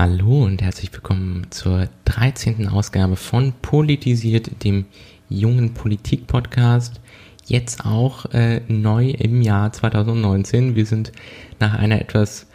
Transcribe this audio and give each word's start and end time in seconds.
Hallo 0.00 0.44
und 0.44 0.62
herzlich 0.62 0.90
willkommen 0.94 1.48
zur 1.50 1.90
13. 2.06 2.68
Ausgabe 2.68 3.16
von 3.16 3.52
Politisiert, 3.60 4.64
dem 4.64 4.86
jungen 5.28 5.74
Politik-Podcast. 5.74 7.02
Jetzt 7.44 7.84
auch 7.84 8.24
äh, 8.32 8.62
neu 8.66 9.10
im 9.10 9.42
Jahr 9.42 9.74
2019. 9.74 10.74
Wir 10.74 10.86
sind 10.86 11.12
nach 11.58 11.74
einer 11.74 12.00
etwas 12.00 12.46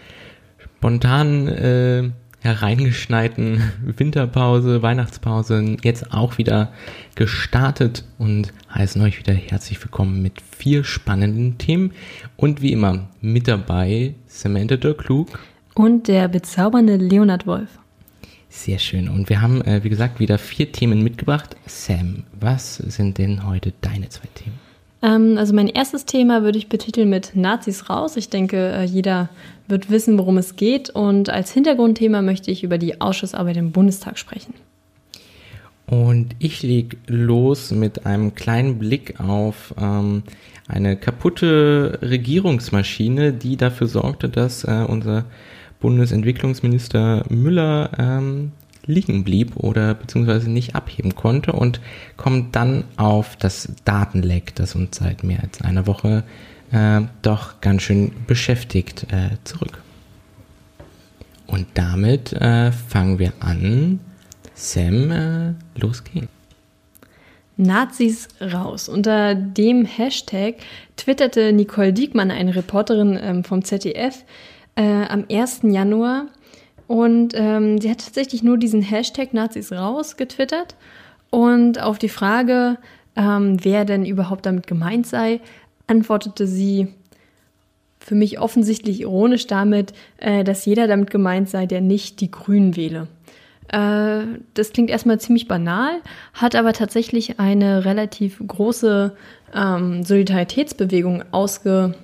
spontanen, 0.58 1.48
äh, 1.48 2.10
hereingeschneiten 2.40 3.62
Winterpause, 3.96 4.82
Weihnachtspause 4.82 5.78
jetzt 5.84 6.12
auch 6.14 6.40
wieder 6.40 6.74
gestartet 7.14 8.06
und 8.18 8.54
heißen 8.74 9.00
euch 9.04 9.20
wieder 9.20 9.36
herzlich 9.36 9.80
willkommen 9.84 10.24
mit 10.24 10.42
vier 10.42 10.84
spannenden 10.84 11.60
Themen. 11.60 11.92
Und 12.38 12.64
wie 12.64 12.72
immer 12.72 13.10
mit 13.22 13.48
dabei 13.48 14.16
Samantha 14.26 14.78
der 14.78 14.96
Klug 14.96 15.38
und 15.76 16.08
der 16.08 16.28
bezaubernde 16.28 16.96
Leonard 16.96 17.46
Wolf. 17.46 17.70
Sehr 18.50 18.80
schön. 18.80 19.10
Und 19.10 19.30
wir 19.30 19.42
haben, 19.42 19.62
äh, 19.62 19.84
wie 19.84 19.90
gesagt, 19.90 20.20
wieder 20.20 20.38
vier 20.38 20.72
Themen 20.72 21.04
mitgebracht. 21.04 21.56
Sam, 21.66 22.24
was 22.40 22.78
sind 22.78 23.18
denn 23.18 23.46
heute 23.46 23.74
deine 23.82 24.10
zwei 24.10 24.28
Themen? 24.34 24.58
Ähm, 25.02 25.38
also 25.38 25.54
mein 25.54 25.68
erstes 25.68 26.06
Thema 26.06 26.42
würde 26.42 26.58
ich 26.58 26.70
betiteln 26.70 27.10
mit 27.10 27.36
Nazis 27.36 27.90
raus. 27.90 28.16
Ich 28.16 28.30
denke, 28.30 28.72
äh, 28.72 28.84
jeder 28.86 29.30
wird 29.68 29.90
wissen, 29.90 30.18
worum 30.18 30.38
es 30.38 30.56
geht. 30.56 30.90
Und 30.90 31.30
als 31.30 31.52
Hintergrundthema 31.52 32.22
möchte 32.22 32.50
ich 32.50 32.64
über 32.64 32.78
die 32.78 33.02
Ausschussarbeit 33.02 33.58
im 33.58 33.72
Bundestag 33.72 34.18
sprechen. 34.18 34.54
Und 35.88 36.36
ich 36.40 36.64
lege 36.64 36.98
los 37.08 37.72
mit 37.72 38.06
einem 38.06 38.34
kleinen 38.34 38.80
Blick 38.80 39.20
auf 39.20 39.76
ähm, 39.80 40.24
eine 40.68 40.96
kaputte 40.96 42.00
Regierungsmaschine, 42.02 43.34
die 43.34 43.58
dafür 43.58 43.88
sorgte, 43.88 44.30
dass 44.30 44.64
äh, 44.64 44.86
unser 44.88 45.26
Bundesentwicklungsminister 45.80 47.26
Müller 47.30 47.92
ähm, 47.98 48.52
liegen 48.86 49.24
blieb 49.24 49.56
oder 49.58 49.94
beziehungsweise 49.94 50.50
nicht 50.50 50.76
abheben 50.76 51.16
konnte 51.16 51.54
und 51.54 51.80
kommt 52.18 52.56
dann 52.56 52.84
auf 52.98 53.36
das 53.36 53.70
Datenleck, 53.84 54.56
das 54.56 54.76
uns 54.76 54.98
seit 54.98 55.24
mehr 55.24 55.42
als 55.42 55.62
einer 55.62 55.88
Woche 55.88 56.24
äh, 56.72 57.02
doch 57.22 57.62
ganz 57.62 57.84
schön 57.84 58.12
beschäftigt, 58.28 59.08
äh, 59.12 59.38
zurück. 59.44 59.82
Und 61.48 61.68
damit 61.76 62.34
äh, 62.34 62.72
fangen 62.72 63.20
wir 63.20 63.34
an. 63.40 64.00
Sam, 64.54 65.12
äh, 65.12 65.54
los 65.80 66.04
geht's. 66.04 66.28
Nazis 67.58 68.28
raus. 68.42 68.90
Unter 68.90 69.34
dem 69.36 69.86
Hashtag 69.86 70.56
twitterte 70.98 71.54
Nicole 71.54 71.94
Diekmann, 71.94 72.32
eine 72.32 72.56
Reporterin 72.56 73.18
ähm, 73.22 73.44
vom 73.44 73.64
ZDF, 73.64 74.26
äh, 74.76 75.06
am 75.06 75.26
1. 75.30 75.62
Januar. 75.64 76.28
Und 76.88 77.34
ähm, 77.36 77.82
sie 77.82 77.90
hat 77.90 78.04
tatsächlich 78.04 78.44
nur 78.44 78.58
diesen 78.58 78.82
Hashtag 78.82 79.34
Nazis 79.34 79.72
raus 79.72 80.18
getwittert. 80.18 80.76
Und 81.32 81.82
auf 81.82 81.98
die 81.98 82.10
Frage, 82.10 82.78
ähm, 83.16 83.58
wer 83.64 83.86
denn 83.86 84.06
überhaupt 84.06 84.46
damit 84.46 84.68
gemeint 84.68 85.08
sei, 85.08 85.40
antwortete 85.88 86.48
sie 86.48 86.88
für 88.00 88.16
mich 88.16 88.40
offensichtlich 88.40 89.02
ironisch 89.02 89.48
damit, 89.48 89.94
äh, 90.18 90.44
dass 90.44 90.66
jeder 90.66 90.88
damit 90.88 91.10
gemeint 91.10 91.50
sei, 91.50 91.66
der 91.66 91.82
nicht 91.82 92.22
die 92.22 92.30
Grünen 92.30 92.76
wähle. 92.76 93.08
Äh, 93.70 94.26
das 94.54 94.74
klingt 94.74 94.92
erstmal 94.92 95.20
ziemlich 95.20 95.48
banal, 95.48 95.94
hat 96.34 96.56
aber 96.56 96.74
tatsächlich 96.74 97.40
eine 97.40 97.84
relativ 97.84 98.40
große 98.46 99.16
ähm, 99.56 100.04
Solidaritätsbewegung 100.04 101.24
ausge, 101.32 101.96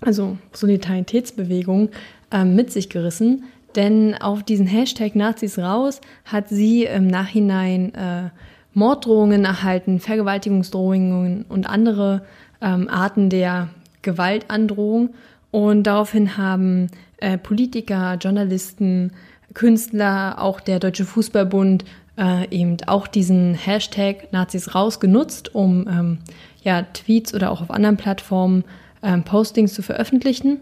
also 0.00 0.36
Solidaritätsbewegung 0.52 1.90
äh, 2.30 2.44
mit 2.44 2.72
sich 2.72 2.88
gerissen. 2.88 3.44
Denn 3.74 4.14
auf 4.14 4.42
diesen 4.42 4.66
Hashtag 4.66 5.14
Nazis 5.14 5.58
raus 5.58 6.00
hat 6.24 6.48
sie 6.48 6.84
im 6.84 7.06
Nachhinein 7.06 7.94
äh, 7.94 8.30
Morddrohungen 8.72 9.44
erhalten, 9.44 10.00
Vergewaltigungsdrohungen 10.00 11.44
und 11.48 11.68
andere 11.68 12.22
ähm, 12.60 12.88
Arten 12.88 13.30
der 13.30 13.68
Gewaltandrohung. 14.02 15.10
Und 15.50 15.84
daraufhin 15.84 16.36
haben 16.36 16.88
äh, 17.18 17.38
Politiker, 17.38 18.16
Journalisten, 18.20 19.12
Künstler, 19.54 20.36
auch 20.38 20.60
der 20.60 20.78
Deutsche 20.78 21.04
Fußballbund 21.04 21.84
äh, 22.18 22.48
eben 22.50 22.76
auch 22.86 23.06
diesen 23.06 23.54
Hashtag 23.54 24.32
Nazis 24.32 24.74
raus 24.74 25.00
genutzt, 25.00 25.54
um 25.54 25.86
ähm, 25.88 26.18
ja, 26.62 26.82
Tweets 26.82 27.34
oder 27.34 27.50
auch 27.50 27.60
auf 27.62 27.70
anderen 27.70 27.96
Plattformen 27.96 28.64
ähm, 29.06 29.22
Postings 29.22 29.72
zu 29.72 29.82
veröffentlichen. 29.82 30.58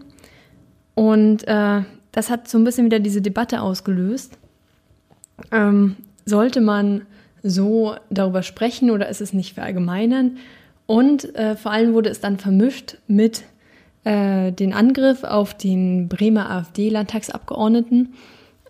Und 0.93 1.47
äh, 1.47 1.81
das 2.11 2.29
hat 2.29 2.47
so 2.47 2.57
ein 2.57 2.63
bisschen 2.63 2.85
wieder 2.85 2.99
diese 2.99 3.21
Debatte 3.21 3.61
ausgelöst. 3.61 4.37
Ähm, 5.51 5.97
sollte 6.25 6.61
man 6.61 7.01
so 7.43 7.95
darüber 8.09 8.43
sprechen 8.43 8.91
oder 8.91 9.09
ist 9.09 9.19
es 9.19 9.33
nicht 9.33 9.55
verallgemeinern? 9.55 10.37
Und 10.85 11.35
äh, 11.35 11.55
vor 11.55 11.71
allem 11.71 11.93
wurde 11.93 12.09
es 12.09 12.19
dann 12.19 12.37
vermischt 12.37 12.97
mit 13.07 13.43
äh, 14.03 14.51
den 14.51 14.73
Angriff 14.73 15.23
auf 15.23 15.55
den 15.55 16.07
Bremer 16.07 16.49
AfD-Landtagsabgeordneten 16.51 18.13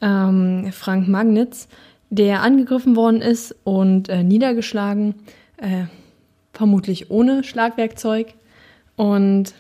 ähm, 0.02 0.70
Frank 0.72 1.08
Magnitz, 1.08 1.68
der 2.10 2.42
angegriffen 2.42 2.96
worden 2.96 3.22
ist 3.22 3.56
und 3.66 4.08
äh, 4.08 4.24
niedergeschlagen, 4.24 5.16
äh, 5.58 5.86
vermutlich 6.54 7.12
ohne 7.12 7.44
Schlagwerkzeug. 7.44 8.34
Und 8.96 9.54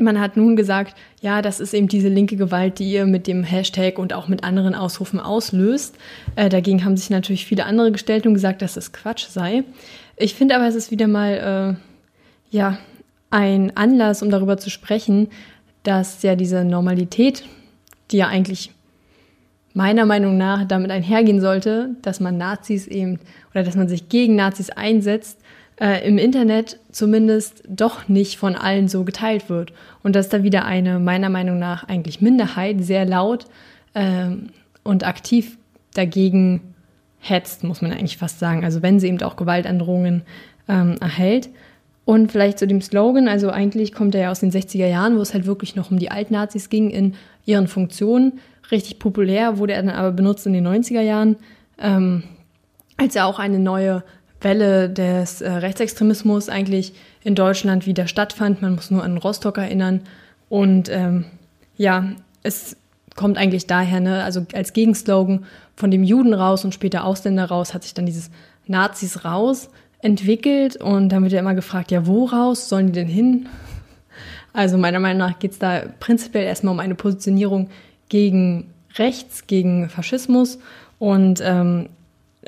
man 0.00 0.20
hat 0.20 0.36
nun 0.36 0.56
gesagt, 0.56 0.96
ja, 1.20 1.42
das 1.42 1.60
ist 1.60 1.74
eben 1.74 1.88
diese 1.88 2.08
linke 2.08 2.36
Gewalt, 2.36 2.78
die 2.78 2.90
ihr 2.90 3.06
mit 3.06 3.26
dem 3.26 3.42
Hashtag 3.42 3.98
und 3.98 4.12
auch 4.12 4.28
mit 4.28 4.44
anderen 4.44 4.74
Ausrufen 4.74 5.20
auslöst. 5.20 5.96
Äh, 6.36 6.48
dagegen 6.48 6.84
haben 6.84 6.96
sich 6.96 7.10
natürlich 7.10 7.46
viele 7.46 7.64
andere 7.66 7.92
gestellt 7.92 8.26
und 8.26 8.34
gesagt, 8.34 8.62
dass 8.62 8.76
es 8.76 8.92
Quatsch 8.92 9.26
sei. 9.28 9.64
Ich 10.16 10.34
finde 10.34 10.56
aber, 10.56 10.66
es 10.66 10.74
ist 10.74 10.90
wieder 10.90 11.06
mal, 11.06 11.76
äh, 11.78 12.54
ja, 12.54 12.78
ein 13.30 13.76
Anlass, 13.76 14.22
um 14.22 14.30
darüber 14.30 14.58
zu 14.58 14.70
sprechen, 14.70 15.28
dass 15.82 16.22
ja 16.22 16.34
diese 16.34 16.64
Normalität, 16.64 17.44
die 18.10 18.18
ja 18.18 18.28
eigentlich 18.28 18.72
meiner 19.72 20.04
Meinung 20.04 20.36
nach 20.36 20.66
damit 20.66 20.90
einhergehen 20.90 21.40
sollte, 21.40 21.90
dass 22.02 22.20
man 22.20 22.36
Nazis 22.36 22.86
eben 22.86 23.20
oder 23.52 23.62
dass 23.62 23.76
man 23.76 23.88
sich 23.88 24.08
gegen 24.08 24.34
Nazis 24.34 24.70
einsetzt, 24.70 25.38
äh, 25.80 26.06
im 26.06 26.18
Internet 26.18 26.78
zumindest 26.92 27.62
doch 27.68 28.08
nicht 28.08 28.38
von 28.38 28.54
allen 28.54 28.86
so 28.86 29.04
geteilt 29.04 29.48
wird. 29.48 29.72
Und 30.02 30.14
dass 30.14 30.28
da 30.28 30.42
wieder 30.42 30.64
eine, 30.64 30.98
meiner 30.98 31.30
Meinung 31.30 31.58
nach, 31.58 31.84
eigentlich 31.84 32.20
Minderheit 32.20 32.84
sehr 32.84 33.04
laut 33.04 33.46
ähm, 33.94 34.50
und 34.84 35.04
aktiv 35.04 35.56
dagegen 35.94 36.60
hetzt, 37.18 37.64
muss 37.64 37.82
man 37.82 37.92
eigentlich 37.92 38.18
fast 38.18 38.38
sagen. 38.38 38.64
Also 38.64 38.82
wenn 38.82 39.00
sie 39.00 39.08
eben 39.08 39.20
auch 39.22 39.36
Gewaltandrohungen 39.36 40.22
ähm, 40.68 40.96
erhält. 41.00 41.50
Und 42.04 42.32
vielleicht 42.32 42.58
zu 42.58 42.66
dem 42.66 42.80
Slogan, 42.80 43.28
also 43.28 43.50
eigentlich 43.50 43.92
kommt 43.92 44.14
er 44.14 44.22
ja 44.22 44.30
aus 44.30 44.40
den 44.40 44.50
60er 44.50 44.86
Jahren, 44.86 45.16
wo 45.16 45.20
es 45.20 45.34
halt 45.34 45.46
wirklich 45.46 45.76
noch 45.76 45.90
um 45.90 45.98
die 45.98 46.10
Altnazis 46.10 46.68
ging 46.68 46.90
in 46.90 47.14
ihren 47.44 47.68
Funktionen. 47.68 48.40
Richtig 48.70 48.98
populär 48.98 49.58
wurde 49.58 49.74
er 49.74 49.82
dann 49.82 49.94
aber 49.94 50.10
benutzt 50.12 50.46
in 50.46 50.52
den 50.52 50.66
90er 50.66 51.02
Jahren, 51.02 51.36
ähm, 51.78 52.24
als 52.96 53.16
er 53.16 53.26
auch 53.26 53.38
eine 53.38 53.58
neue 53.58 54.02
Welle 54.40 54.88
des 54.88 55.40
äh, 55.40 55.50
Rechtsextremismus 55.50 56.48
eigentlich 56.48 56.94
in 57.22 57.34
Deutschland 57.34 57.86
wieder 57.86 58.06
stattfand. 58.06 58.62
Man 58.62 58.74
muss 58.74 58.90
nur 58.90 59.02
an 59.02 59.18
Rostock 59.18 59.58
erinnern. 59.58 60.02
Und 60.48 60.88
ähm, 60.88 61.26
ja, 61.76 62.04
es 62.42 62.76
kommt 63.16 63.38
eigentlich 63.38 63.66
daher, 63.66 64.00
ne, 64.00 64.24
also 64.24 64.46
als 64.54 64.72
Gegenslogan 64.72 65.44
von 65.76 65.90
dem 65.90 66.02
Juden 66.02 66.34
raus 66.34 66.64
und 66.64 66.74
später 66.74 67.04
Ausländer 67.04 67.46
raus, 67.46 67.74
hat 67.74 67.82
sich 67.82 67.94
dann 67.94 68.06
dieses 68.06 68.30
Nazis 68.66 69.24
raus 69.24 69.68
entwickelt. 70.00 70.76
Und 70.76 71.10
dann 71.10 71.22
wird 71.22 71.32
ja 71.32 71.40
immer 71.40 71.54
gefragt, 71.54 71.90
ja, 71.90 72.06
wo 72.06 72.24
raus 72.24 72.68
sollen 72.68 72.86
die 72.86 72.92
denn 72.92 73.08
hin? 73.08 73.48
Also 74.52 74.78
meiner 74.78 75.00
Meinung 75.00 75.18
nach 75.18 75.38
geht 75.38 75.52
es 75.52 75.58
da 75.58 75.82
prinzipiell 76.00 76.44
erstmal 76.44 76.74
um 76.74 76.80
eine 76.80 76.94
Positionierung 76.94 77.68
gegen 78.08 78.70
rechts, 78.96 79.46
gegen 79.46 79.88
Faschismus. 79.88 80.58
Und 80.98 81.40
ähm, 81.44 81.88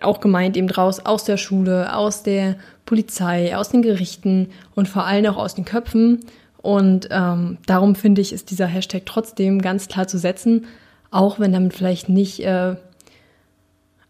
auch 0.01 0.21
gemeint 0.21 0.57
eben 0.57 0.69
draus 0.69 1.01
aus 1.01 1.25
der 1.25 1.37
Schule, 1.37 1.95
aus 1.95 2.23
der 2.23 2.57
Polizei, 2.87 3.57
aus 3.57 3.69
den 3.69 3.83
Gerichten 3.83 4.49
und 4.75 4.89
vor 4.89 5.05
allem 5.05 5.27
auch 5.27 5.37
aus 5.37 5.55
den 5.55 5.65
Köpfen. 5.65 6.21
Und 6.63 7.09
ähm, 7.11 7.59
darum 7.67 7.95
finde 7.95 8.21
ich, 8.21 8.33
ist 8.33 8.51
dieser 8.51 8.67
Hashtag 8.67 9.03
trotzdem 9.05 9.61
ganz 9.61 9.89
klar 9.89 10.07
zu 10.07 10.19
setzen, 10.19 10.67
auch 11.11 11.39
wenn 11.39 11.53
damit 11.53 11.75
vielleicht 11.75 12.09
nicht 12.09 12.41
äh, 12.41 12.77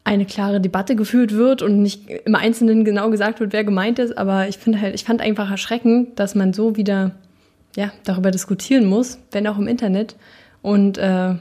eine 0.04 0.26
klare 0.26 0.60
Debatte 0.60 0.96
geführt 0.96 1.32
wird 1.32 1.62
und 1.62 1.82
nicht 1.82 2.08
im 2.10 2.34
Einzelnen 2.34 2.84
genau 2.84 3.10
gesagt 3.10 3.40
wird, 3.40 3.52
wer 3.52 3.64
gemeint 3.64 3.98
ist. 3.98 4.16
Aber 4.16 4.48
ich 4.48 4.58
finde 4.58 4.80
halt, 4.80 4.94
ich 4.94 5.04
fand 5.04 5.20
einfach 5.20 5.50
erschreckend, 5.50 6.18
dass 6.18 6.34
man 6.34 6.52
so 6.52 6.76
wieder 6.76 7.12
ja, 7.76 7.90
darüber 8.04 8.30
diskutieren 8.30 8.84
muss, 8.84 9.18
wenn 9.30 9.46
auch 9.46 9.58
im 9.58 9.68
Internet. 9.68 10.16
Und 10.60 10.98
äh, 10.98 11.34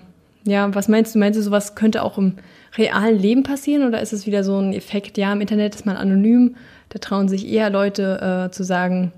ja, 0.46 0.74
was 0.76 0.88
meinst 0.88 1.14
du? 1.14 1.20
Meinst 1.20 1.38
du, 1.38 1.44
sowas 1.44 1.76
könnte 1.76 2.04
auch 2.04 2.18
im 2.18 2.36
realen 2.78 3.20
Leben 3.20 3.44
passieren 3.44 3.88
oder 3.88 4.02
ist 4.02 4.14
es 4.14 4.26
wieder 4.26 4.44
so 4.44 4.58
ein 4.58 4.74
Effekt, 4.74 5.18
ja, 5.18 5.32
im 5.34 5.42
Internet 5.42 5.76
ist 5.76 5.86
man 5.86 5.98
anonym, 5.98 6.56
da 6.90 7.00
trauen 7.00 7.28
sich 7.28 7.48
eher 7.48 7.70
Leute 7.70 8.48
äh, 8.48 8.52
zu 8.52 8.64
sagen, 8.64 9.12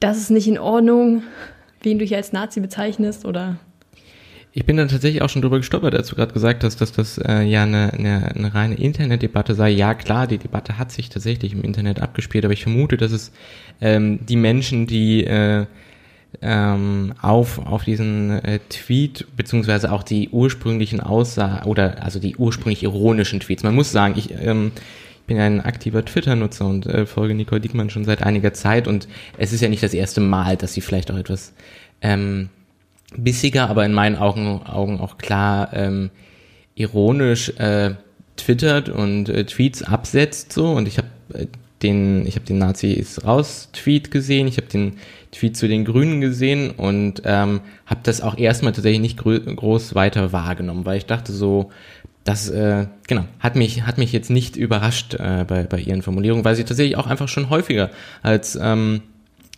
das 0.00 0.18
ist 0.18 0.30
nicht 0.30 0.48
in 0.48 0.58
Ordnung, 0.58 1.22
wen 1.82 1.98
du 1.98 2.04
hier 2.04 2.16
als 2.16 2.32
Nazi 2.32 2.60
bezeichnest 2.60 3.24
oder 3.24 3.56
ich 4.58 4.64
bin 4.64 4.78
dann 4.78 4.88
tatsächlich 4.88 5.20
auch 5.20 5.28
schon 5.28 5.42
drüber 5.42 5.58
gestolpert, 5.58 5.94
als 5.94 6.08
du 6.08 6.16
gerade 6.16 6.32
gesagt 6.32 6.64
hast, 6.64 6.80
dass 6.80 6.90
das 6.90 7.18
äh, 7.18 7.42
ja 7.42 7.64
eine, 7.64 7.92
eine, 7.92 8.34
eine 8.34 8.54
reine 8.54 8.76
Internetdebatte 8.76 9.54
sei. 9.54 9.68
Ja, 9.68 9.92
klar, 9.92 10.26
die 10.26 10.38
Debatte 10.38 10.78
hat 10.78 10.90
sich 10.90 11.10
tatsächlich 11.10 11.52
im 11.52 11.60
Internet 11.60 12.00
abgespielt, 12.00 12.42
aber 12.46 12.54
ich 12.54 12.62
vermute, 12.62 12.96
dass 12.96 13.12
es 13.12 13.32
ähm, 13.82 14.20
die 14.24 14.36
Menschen, 14.36 14.86
die 14.86 15.24
äh, 15.24 15.66
ähm, 16.42 17.14
auf, 17.20 17.58
auf 17.58 17.84
diesen 17.84 18.30
äh, 18.44 18.58
Tweet, 18.68 19.26
beziehungsweise 19.36 19.92
auch 19.92 20.02
die 20.02 20.28
ursprünglichen 20.30 21.00
Aussagen, 21.00 21.66
oder 21.66 22.02
also 22.02 22.18
die 22.18 22.36
ursprünglich 22.36 22.82
ironischen 22.82 23.40
Tweets. 23.40 23.62
Man 23.62 23.74
muss 23.74 23.92
sagen, 23.92 24.14
ich, 24.16 24.30
ähm, 24.32 24.72
ich 24.74 25.26
bin 25.26 25.38
ein 25.38 25.60
aktiver 25.60 26.04
Twitter-Nutzer 26.04 26.66
und 26.66 26.86
äh, 26.86 27.06
folge 27.06 27.34
Nicole 27.34 27.60
Diekmann 27.60 27.90
schon 27.90 28.04
seit 28.04 28.22
einiger 28.22 28.52
Zeit 28.54 28.86
und 28.86 29.08
es 29.38 29.52
ist 29.52 29.60
ja 29.60 29.68
nicht 29.68 29.82
das 29.82 29.94
erste 29.94 30.20
Mal, 30.20 30.56
dass 30.56 30.74
sie 30.74 30.80
vielleicht 30.80 31.10
auch 31.10 31.18
etwas 31.18 31.52
ähm, 32.00 32.48
bissiger, 33.16 33.68
aber 33.68 33.84
in 33.84 33.92
meinen 33.92 34.16
Augen, 34.16 34.62
Augen 34.64 35.00
auch 35.00 35.18
klar 35.18 35.70
ähm, 35.72 36.10
ironisch 36.74 37.50
äh, 37.58 37.94
twittert 38.36 38.88
und 38.88 39.28
äh, 39.28 39.44
Tweets 39.44 39.82
absetzt 39.82 40.52
so 40.52 40.72
und 40.72 40.86
ich 40.86 40.98
habe 40.98 41.08
äh, 41.32 41.46
den 41.82 42.26
ich 42.26 42.36
habe 42.36 42.46
den 42.46 42.58
Nazis 42.58 43.24
raus 43.24 43.68
Tweet 43.72 44.10
gesehen, 44.10 44.46
ich 44.46 44.56
habe 44.56 44.66
den 44.66 44.94
Tweet 45.38 45.56
zu 45.56 45.68
den 45.68 45.84
Grünen 45.84 46.20
gesehen 46.20 46.70
und 46.70 47.22
ähm, 47.24 47.60
habe 47.86 48.00
das 48.02 48.20
auch 48.20 48.38
erstmal 48.38 48.72
tatsächlich 48.72 49.00
nicht 49.00 49.18
groß 49.18 49.94
weiter 49.94 50.32
wahrgenommen, 50.32 50.84
weil 50.84 50.98
ich 50.98 51.06
dachte 51.06 51.32
so, 51.32 51.70
das 52.24 52.48
äh, 52.48 52.86
genau 53.06 53.24
hat 53.38 53.54
mich 53.54 53.82
hat 53.82 53.98
mich 53.98 54.12
jetzt 54.12 54.30
nicht 54.30 54.56
überrascht 54.56 55.14
äh, 55.14 55.44
bei 55.46 55.64
bei 55.64 55.78
ihren 55.78 56.02
Formulierungen, 56.02 56.44
weil 56.44 56.56
sie 56.56 56.64
tatsächlich 56.64 56.96
auch 56.96 57.06
einfach 57.06 57.28
schon 57.28 57.50
häufiger 57.50 57.90
als 58.22 58.58
ähm, 58.60 59.02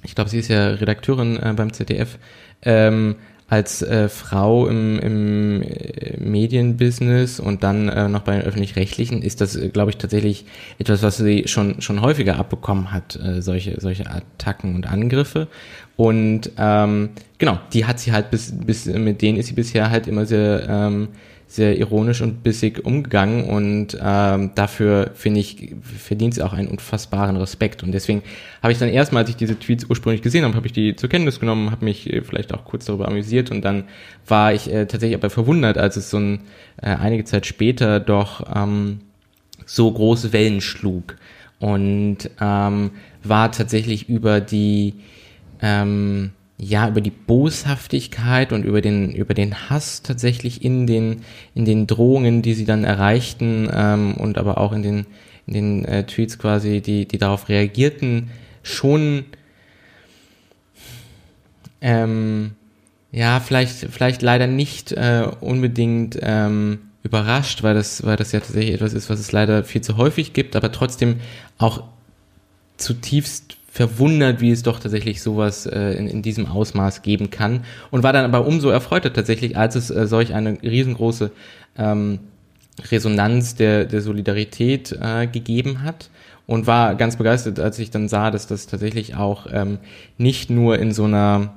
ich 0.05 0.15
glaube, 0.15 0.31
sie 0.31 0.39
ist 0.39 0.49
ja 0.49 0.69
Redakteurin 0.69 1.37
äh, 1.37 1.53
beim 1.57 1.73
ZDF 1.73 2.19
ähm, 2.63 3.17
als 3.49 3.81
äh, 3.81 4.11
Frau 4.11 4.67
im, 4.67 4.99
im 4.99 5.63
äh, 5.63 6.19
Medienbusiness 6.21 7.41
und 7.41 7.63
dann 7.63 7.89
äh, 7.89 8.09
noch 8.09 8.21
bei 8.21 8.37
den 8.37 8.43
öffentlich-rechtlichen 8.43 9.23
ist 9.23 9.41
das, 9.41 9.57
äh, 9.57 9.71
glaube 9.71 9.91
ich, 9.91 9.97
tatsächlich 9.97 10.45
etwas, 10.79 11.03
was 11.03 11.17
sie 11.17 11.45
schon 11.47 11.81
schon 11.81 12.03
häufiger 12.03 12.39
abbekommen 12.39 12.93
hat, 12.93 13.17
äh, 13.17 13.41
solche 13.41 13.81
solche 13.81 14.05
Attacken 14.11 14.75
und 14.75 14.87
Angriffe. 14.87 15.49
Und 15.97 16.51
ähm, 16.59 17.11
genau, 17.39 17.59
die 17.73 17.87
hat 17.87 17.99
sie 17.99 18.13
halt 18.13 18.31
bis 18.31 18.53
bis 18.55 18.85
mit 18.85 19.23
denen 19.23 19.39
ist 19.39 19.47
sie 19.47 19.55
bisher 19.55 19.91
halt 19.91 20.07
immer 20.07 20.27
sehr 20.27 20.69
ähm, 20.69 21.09
sehr 21.51 21.79
ironisch 21.79 22.21
und 22.21 22.43
bissig 22.43 22.85
umgegangen 22.85 23.45
und 23.45 23.97
ähm, 24.01 24.51
dafür 24.55 25.13
finde 25.15 25.41
ich 25.41 25.75
verdient 25.81 26.35
sie 26.35 26.43
auch 26.43 26.53
einen 26.53 26.69
unfassbaren 26.69 27.39
Respekt. 27.39 27.83
Und 27.83 27.93
deswegen 27.93 28.23
habe 28.63 28.71
ich 28.73 28.79
dann 28.79 28.91
erstmal, 28.91 29.23
als 29.23 29.31
ich 29.31 29.37
diese 29.37 29.59
Tweets 29.59 29.87
ursprünglich 29.89 30.21
gesehen 30.21 30.45
habe, 30.45 30.55
habe 30.55 30.67
ich 30.67 30.75
die 30.75 30.95
zur 30.95 31.09
Kenntnis 31.09 31.41
genommen, 31.41 31.71
habe 31.71 31.87
mich 31.87 32.13
äh, 32.13 32.21
vielleicht 32.21 32.53
auch 32.53 32.67
kurz 32.67 32.85
darüber 32.85 33.09
amüsiert 33.09 33.51
und 33.51 33.65
dann 33.65 33.85
war 34.27 34.53
ich 34.53 34.71
äh, 34.71 34.85
tatsächlich 34.85 35.17
aber 35.17 35.31
verwundert, 35.31 35.79
als 35.79 35.97
es 35.97 36.11
so 36.11 36.19
ein, 36.19 36.41
äh, 36.83 36.89
einige 36.89 37.25
Zeit 37.25 37.47
später 37.47 37.99
doch 37.99 38.45
ähm, 38.55 39.01
so 39.65 39.91
große 39.91 40.35
Wellen 40.35 40.61
schlug 40.61 41.17
und 41.61 42.31
ähm, 42.43 42.91
war 43.25 43.53
tatsächlich 43.53 44.11
über 44.11 44.43
die 44.43 44.97
ähm, 45.63 46.33
ja 46.61 46.89
über 46.89 47.01
die 47.01 47.11
Boshaftigkeit 47.11 48.53
und 48.53 48.65
über 48.65 48.81
den 48.81 49.13
über 49.13 49.33
den 49.33 49.71
Hass 49.71 50.03
tatsächlich 50.03 50.65
in 50.65 50.87
den 50.87 51.23
in 51.55 51.65
den 51.65 51.87
Drohungen, 51.87 52.43
die 52.43 52.55
sie 52.55 52.65
dann 52.65 52.85
erreichten 52.85 53.69
ähm, 53.73 54.15
und 54.15 54.39
aber 54.39 54.59
auch 54.59 54.73
in 54.73 54.83
den 54.83 55.07
in 55.47 55.55
den 55.55 55.85
äh, 55.85 56.05
Tweets 56.05 56.39
quasi, 56.39 56.81
die 56.81 57.07
die 57.07 57.19
darauf 57.19 57.49
reagierten, 57.49 58.31
schon 58.63 59.25
ähm, 61.81 62.53
ja 63.13 63.39
vielleicht 63.39 63.87
vielleicht 63.91 64.23
leider 64.23 64.49
nicht 64.49 64.91
äh, 64.93 65.29
unbedingt 65.41 66.19
ähm, 66.21 66.81
überrascht, 67.05 67.63
weil 67.63 67.75
das 67.75 68.05
weil 68.05 68.17
das 68.17 68.33
ja 68.33 68.41
tatsächlich 68.41 68.75
etwas 68.75 68.95
ist, 68.95 69.09
was 69.09 69.21
es 69.21 69.31
leider 69.31 69.63
viel 69.63 69.81
zu 69.81 69.97
häufig 69.97 70.33
gibt, 70.33 70.57
aber 70.57 70.73
trotzdem 70.73 71.21
auch 71.57 71.85
zutiefst 72.79 73.57
verwundert, 73.79 74.41
wie 74.41 74.51
es 74.51 74.65
doch 74.65 74.81
tatsächlich 74.81 75.23
sowas 75.23 75.65
äh, 75.65 75.93
in, 75.93 76.09
in 76.09 76.21
diesem 76.21 76.47
Ausmaß 76.47 77.03
geben 77.03 77.31
kann. 77.31 77.61
Und 77.93 78.03
war 78.03 78.13
dann 78.13 78.25
aber 78.25 78.45
umso 78.45 78.71
erfreuter 78.71 79.13
tatsächlich, 79.13 79.57
als 79.57 79.77
es 79.77 79.89
äh, 79.89 80.09
solch 80.09 80.35
eine 80.35 80.61
riesengroße 80.61 81.31
ähm, 81.77 82.19
Resonanz 82.91 83.55
der, 83.55 83.85
der 83.85 84.01
Solidarität 84.01 84.99
äh, 85.01 85.29
gegeben 85.29 85.85
hat 85.85 86.11
und 86.49 86.67
war 86.67 86.97
ganz 86.97 87.19
begeistert, 87.19 87.61
als 87.61 87.79
ich 87.79 87.93
dann 87.93 88.09
sah, 88.09 88.33
dass 88.33 88.49
das 88.49 88.67
tatsächlich 88.67 89.15
auch 89.15 89.47
ähm, 89.53 89.79
nicht 90.17 90.51
nur 90.51 90.81
in 90.81 90.91
so 90.91 91.05
einer 91.05 91.55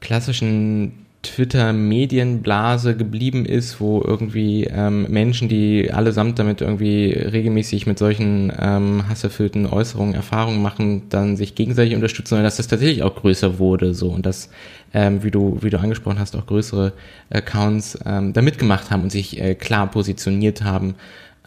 klassischen 0.00 1.06
Twitter-Medienblase 1.22 2.96
geblieben 2.96 3.44
ist, 3.44 3.80
wo 3.80 4.00
irgendwie 4.00 4.64
ähm, 4.64 5.06
Menschen, 5.10 5.48
die 5.48 5.92
allesamt 5.92 6.38
damit 6.38 6.60
irgendwie 6.60 7.10
regelmäßig 7.10 7.86
mit 7.86 7.98
solchen 7.98 8.52
ähm, 8.56 9.08
hasserfüllten 9.08 9.66
Äußerungen 9.66 10.14
Erfahrungen 10.14 10.62
machen, 10.62 11.08
dann 11.08 11.36
sich 11.36 11.56
gegenseitig 11.56 11.96
unterstützen, 11.96 12.30
sondern 12.30 12.44
dass 12.44 12.56
das 12.56 12.68
tatsächlich 12.68 13.02
auch 13.02 13.16
größer 13.16 13.58
wurde, 13.58 13.94
so 13.94 14.10
und 14.10 14.26
dass, 14.26 14.48
ähm, 14.94 15.24
wie 15.24 15.32
du 15.32 15.58
wie 15.60 15.70
du 15.70 15.80
angesprochen 15.80 16.20
hast, 16.20 16.36
auch 16.36 16.46
größere 16.46 16.92
Accounts 17.30 17.98
ähm, 18.06 18.32
da 18.32 18.40
mitgemacht 18.40 18.92
haben 18.92 19.02
und 19.02 19.10
sich 19.10 19.40
äh, 19.40 19.56
klar 19.56 19.90
positioniert 19.90 20.62
haben. 20.62 20.94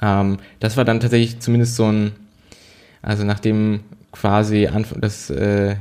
Ähm, 0.02 0.38
das 0.60 0.76
war 0.76 0.84
dann 0.84 1.00
tatsächlich 1.00 1.40
zumindest 1.40 1.78
so 1.78 1.86
ein, 1.86 2.12
also 3.02 3.24
nachdem 3.24 3.82
quasi 4.12 4.68
Anfang 4.68 5.00
das 5.00 5.30
äh, 5.30 5.76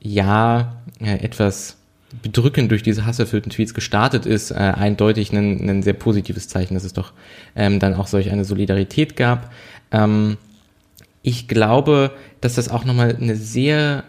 Jahr 0.00 0.82
äh, 1.00 1.22
etwas 1.22 1.77
bedrückend 2.22 2.70
durch 2.70 2.82
diese 2.82 3.04
hasserfüllten 3.04 3.50
Tweets 3.50 3.74
gestartet 3.74 4.26
ist, 4.26 4.50
äh, 4.50 4.54
eindeutig 4.54 5.32
ein, 5.32 5.68
ein 5.68 5.82
sehr 5.82 5.92
positives 5.92 6.48
Zeichen, 6.48 6.74
dass 6.74 6.84
es 6.84 6.92
doch 6.94 7.12
ähm, 7.54 7.80
dann 7.80 7.94
auch 7.94 8.06
solch 8.06 8.30
eine 8.30 8.44
Solidarität 8.44 9.16
gab. 9.16 9.52
Ähm, 9.90 10.38
ich 11.22 11.48
glaube, 11.48 12.12
dass 12.40 12.54
das 12.54 12.70
auch 12.70 12.84
nochmal 12.84 13.16
ein 13.20 13.34
sehr 13.36 14.04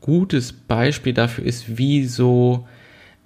gutes 0.00 0.52
Beispiel 0.52 1.12
dafür 1.12 1.44
ist, 1.44 1.76
wie 1.76 2.06
so, 2.06 2.66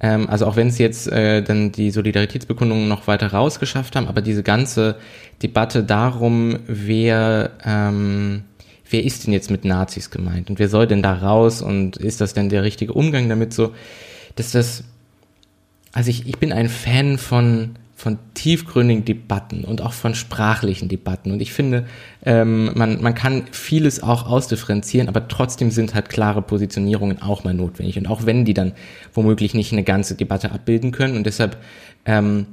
ähm, 0.00 0.28
also 0.30 0.46
auch 0.46 0.56
wenn 0.56 0.68
es 0.68 0.78
jetzt 0.78 1.08
äh, 1.08 1.42
dann 1.42 1.72
die 1.72 1.90
Solidaritätsbekundungen 1.90 2.88
noch 2.88 3.06
weiter 3.06 3.28
rausgeschafft 3.28 3.96
haben, 3.96 4.08
aber 4.08 4.22
diese 4.22 4.42
ganze 4.42 4.96
Debatte 5.42 5.84
darum, 5.84 6.58
wer 6.66 7.50
ähm, 7.64 8.44
wer 8.90 9.04
ist 9.04 9.26
denn 9.26 9.32
jetzt 9.32 9.50
mit 9.50 9.64
Nazis 9.64 10.10
gemeint 10.10 10.50
und 10.50 10.58
wer 10.58 10.68
soll 10.68 10.86
denn 10.86 11.02
da 11.02 11.14
raus 11.14 11.62
und 11.62 11.96
ist 11.96 12.20
das 12.20 12.34
denn 12.34 12.48
der 12.48 12.62
richtige 12.62 12.92
Umgang 12.92 13.28
damit 13.28 13.52
so, 13.52 13.72
dass 14.36 14.52
das, 14.52 14.84
also 15.92 16.10
ich, 16.10 16.26
ich 16.26 16.38
bin 16.38 16.52
ein 16.52 16.68
Fan 16.68 17.18
von, 17.18 17.76
von 17.96 18.18
tiefgründigen 18.34 19.04
Debatten 19.04 19.64
und 19.64 19.82
auch 19.82 19.92
von 19.92 20.14
sprachlichen 20.14 20.88
Debatten 20.88 21.32
und 21.32 21.40
ich 21.40 21.52
finde, 21.52 21.86
ähm, 22.24 22.70
man, 22.74 23.02
man 23.02 23.14
kann 23.14 23.44
vieles 23.50 24.02
auch 24.02 24.28
ausdifferenzieren, 24.28 25.08
aber 25.08 25.28
trotzdem 25.28 25.70
sind 25.70 25.94
halt 25.94 26.08
klare 26.08 26.42
Positionierungen 26.42 27.22
auch 27.22 27.44
mal 27.44 27.54
notwendig 27.54 27.98
und 27.98 28.06
auch 28.06 28.26
wenn 28.26 28.44
die 28.44 28.54
dann 28.54 28.72
womöglich 29.14 29.54
nicht 29.54 29.72
eine 29.72 29.82
ganze 29.82 30.14
Debatte 30.14 30.52
abbilden 30.52 30.92
können 30.92 31.16
und 31.16 31.24
deshalb 31.24 31.56
ähm, 32.04 32.46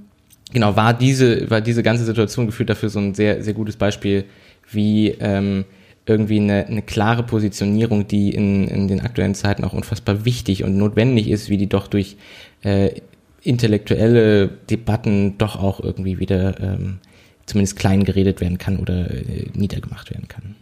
genau 0.52 0.76
war 0.76 0.94
diese 0.94 1.50
war 1.50 1.62
diese 1.62 1.84
ganze 1.84 2.06
Situation 2.06 2.48
gefühlt 2.48 2.70
dafür 2.70 2.90
so 2.90 3.00
ein 3.00 3.14
sehr 3.14 3.44
sehr 3.44 3.54
gutes 3.54 3.76
Beispiel, 3.76 4.26
wie 4.72 5.10
ähm, 5.20 5.66
irgendwie 6.06 6.40
eine, 6.40 6.66
eine 6.66 6.82
klare 6.82 7.24
Positionierung, 7.24 8.08
die 8.08 8.34
in, 8.34 8.68
in 8.68 8.88
den 8.88 9.02
aktuellen 9.02 9.36
Zeiten 9.36 9.64
auch 9.64 9.74
unfassbar 9.74 10.26
wichtig 10.26 10.64
und 10.64 10.78
notwendig 10.78 11.30
ist, 11.30 11.50
wie 11.50 11.58
die 11.58 11.70
doch 11.70 11.88
durch 11.88 12.18
äh, 12.64 13.02
intellektuelle 13.42 14.50
Debatten 14.70 15.38
doch 15.38 15.56
auch 15.62 15.80
irgendwie 15.80 16.20
wieder 16.20 16.60
ähm, 16.62 17.00
zumindest 17.46 17.78
klein 17.78 18.04
geredet 18.04 18.42
werden 18.42 18.58
kann 18.58 18.78
oder 18.78 19.12
äh, 19.12 19.48
niedergemacht 19.54 20.12
werden 20.12 20.28
kann. 20.28 20.56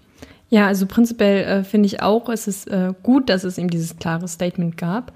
Ja, 0.49 0.67
also 0.67 0.85
prinzipiell 0.85 1.43
äh, 1.43 1.63
finde 1.63 1.87
ich 1.87 2.01
auch, 2.01 2.27
es 2.29 2.47
ist 2.47 2.67
äh, 2.67 2.93
gut, 3.03 3.29
dass 3.29 3.43
es 3.43 3.57
eben 3.57 3.69
dieses 3.69 3.97
klare 3.97 4.27
Statement 4.27 4.77
gab. 4.77 5.13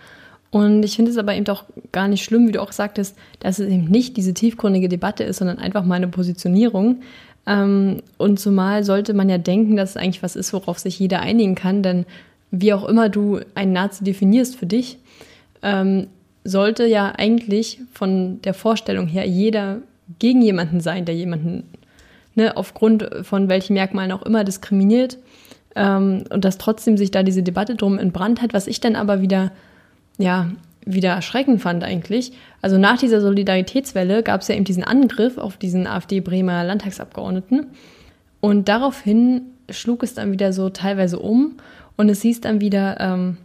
Und 0.50 0.84
ich 0.84 0.96
finde 0.96 1.12
es 1.12 1.18
aber 1.18 1.36
eben 1.36 1.44
doch 1.44 1.66
gar 1.92 2.08
nicht 2.08 2.24
schlimm, 2.24 2.48
wie 2.48 2.54
du 2.54 2.62
auch 2.62 2.72
sagtest, 2.72 3.18
dass 3.40 3.60
es 3.60 3.68
eben 3.68 3.86
nicht 3.86 4.16
diese 4.16 4.34
tiefgründige 4.34 4.88
Debatte 4.88 5.26
ist, 5.26 5.38
sondern 5.38 5.58
einfach 5.58 5.84
mal 5.84 5.96
eine 5.96 6.08
Positionierung, 6.08 7.02
und 7.48 8.40
zumal 8.40 8.84
sollte 8.84 9.14
man 9.14 9.30
ja 9.30 9.38
denken, 9.38 9.76
dass 9.76 9.92
es 9.92 9.98
eigentlich 9.98 10.24
was 10.24 10.36
ist, 10.36 10.52
worauf 10.54 10.80
sich 10.80 10.98
jeder 10.98 11.20
einigen 11.20 11.56
kann, 11.56 11.84
denn 11.84 12.06
wie 12.52 12.74
auch 12.74 12.86
immer 12.86 13.10
du 13.10 13.40
einen 13.54 13.74
Nazi 13.74 14.04
definierst 14.04 14.56
für 14.56 14.66
dich, 14.66 14.98
ähm, 15.62 16.08
sollte 16.44 16.86
ja 16.86 17.14
eigentlich 17.18 17.80
von 17.94 18.42
der 18.42 18.54
Vorstellung 18.54 19.08
her 19.08 19.28
jeder 19.28 19.80
gegen 20.20 20.42
jemanden 20.42 20.80
sein, 20.80 21.06
der 21.06 21.16
jemanden 21.16 21.64
ne, 22.36 22.56
aufgrund 22.56 23.10
von 23.24 23.50
welchen 23.50 23.74
Merkmalen 23.74 24.12
auch 24.12 24.22
immer 24.24 24.44
diskriminiert 24.44 25.18
ähm, 25.76 26.24
und 26.30 26.46
dass 26.46 26.58
trotzdem 26.58 26.98
sich 26.98 27.12
da 27.12 27.24
diese 27.24 27.44
Debatte 27.44 27.76
drum 27.76 27.98
entbrannt 27.98 28.42
hat, 28.42 28.54
was 28.54 28.68
ich 28.68 28.80
dann 28.80 28.96
aber 28.96 29.22
wieder, 29.22 29.52
ja, 30.18 30.52
wieder 30.86 31.10
erschreckend 31.10 31.62
fand 31.62 31.84
eigentlich. 31.84 32.32
Also 32.62 32.78
nach 32.78 32.98
dieser 32.98 33.20
Solidaritätswelle 33.20 34.24
gab 34.24 34.42
es 34.42 34.48
ja 34.48 34.56
eben 34.56 34.66
diesen 34.66 34.84
Angriff 34.84 35.38
auf 35.38 35.58
diesen 35.58 35.88
AfD-Bremer 35.88 36.64
Landtagsabgeordneten 36.64 37.68
und 38.40 38.70
daraufhin 38.70 39.42
schlug 39.70 40.04
es 40.04 40.14
dann 40.14 40.32
wieder 40.32 40.54
so 40.54 40.70
teilweise 40.70 41.20
um 41.20 41.56
und 41.98 42.10
es 42.10 42.22
hieß 42.22 42.42
dann 42.42 42.62
wieder, 42.62 43.00
ähm, 43.00 43.38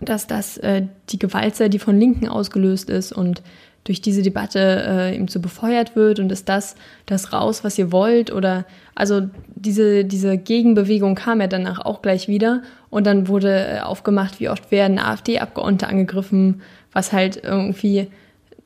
dass 0.00 0.26
das 0.26 0.58
äh, 0.58 0.82
die 1.08 1.18
Gewalt 1.18 1.56
sei, 1.56 1.68
die 1.68 1.78
von 1.78 1.98
Linken 1.98 2.28
ausgelöst 2.28 2.90
ist 2.90 3.12
und 3.12 3.42
durch 3.88 4.02
diese 4.02 4.20
Debatte 4.20 4.84
äh, 4.86 5.16
eben 5.16 5.28
so 5.28 5.40
befeuert 5.40 5.96
wird 5.96 6.20
und 6.20 6.30
ist 6.30 6.46
das 6.48 6.76
das 7.06 7.32
raus, 7.32 7.64
was 7.64 7.78
ihr 7.78 7.90
wollt 7.90 8.30
oder 8.30 8.66
also 8.94 9.22
diese, 9.54 10.04
diese 10.04 10.36
Gegenbewegung 10.36 11.14
kam 11.14 11.40
ja 11.40 11.46
danach 11.46 11.80
auch 11.80 12.02
gleich 12.02 12.28
wieder 12.28 12.62
und 12.90 13.06
dann 13.06 13.28
wurde 13.28 13.66
äh, 13.66 13.80
aufgemacht, 13.80 14.40
wie 14.40 14.50
oft 14.50 14.70
werden 14.70 14.98
AfD-Abgeordnete 14.98 15.88
angegriffen, 15.88 16.60
was 16.92 17.14
halt 17.14 17.42
irgendwie 17.42 18.08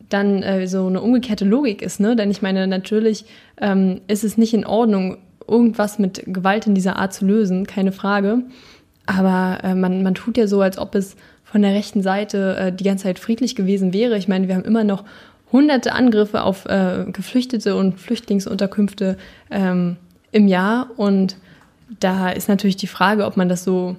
dann 0.08 0.42
äh, 0.42 0.66
so 0.66 0.88
eine 0.88 1.00
umgekehrte 1.00 1.44
Logik 1.44 1.82
ist, 1.82 2.00
ne? 2.00 2.16
Denn 2.16 2.30
ich 2.30 2.42
meine, 2.42 2.66
natürlich 2.66 3.24
ähm, 3.60 4.00
ist 4.08 4.24
es 4.24 4.36
nicht 4.36 4.54
in 4.54 4.66
Ordnung, 4.66 5.18
irgendwas 5.46 6.00
mit 6.00 6.24
Gewalt 6.26 6.66
in 6.66 6.74
dieser 6.74 6.96
Art 6.96 7.14
zu 7.14 7.24
lösen, 7.26 7.64
keine 7.64 7.92
Frage. 7.92 8.42
Aber 9.06 9.58
äh, 9.62 9.76
man, 9.76 10.02
man 10.02 10.14
tut 10.14 10.36
ja 10.36 10.48
so, 10.48 10.60
als 10.60 10.78
ob 10.78 10.96
es 10.96 11.14
von 11.52 11.60
der 11.60 11.72
rechten 11.72 12.02
Seite 12.02 12.56
äh, 12.56 12.72
die 12.72 12.82
ganze 12.82 13.04
Zeit 13.04 13.18
friedlich 13.18 13.54
gewesen 13.54 13.92
wäre. 13.92 14.16
Ich 14.16 14.26
meine, 14.26 14.48
wir 14.48 14.54
haben 14.54 14.64
immer 14.64 14.84
noch 14.84 15.04
hunderte 15.52 15.92
Angriffe 15.92 16.42
auf 16.42 16.64
äh, 16.64 17.04
Geflüchtete 17.12 17.76
und 17.76 18.00
Flüchtlingsunterkünfte 18.00 19.18
ähm, 19.50 19.96
im 20.30 20.48
Jahr. 20.48 20.88
Und 20.96 21.36
da 22.00 22.30
ist 22.30 22.48
natürlich 22.48 22.76
die 22.76 22.86
Frage, 22.86 23.26
ob 23.26 23.36
man 23.36 23.50
das 23.50 23.64
so, 23.64 23.96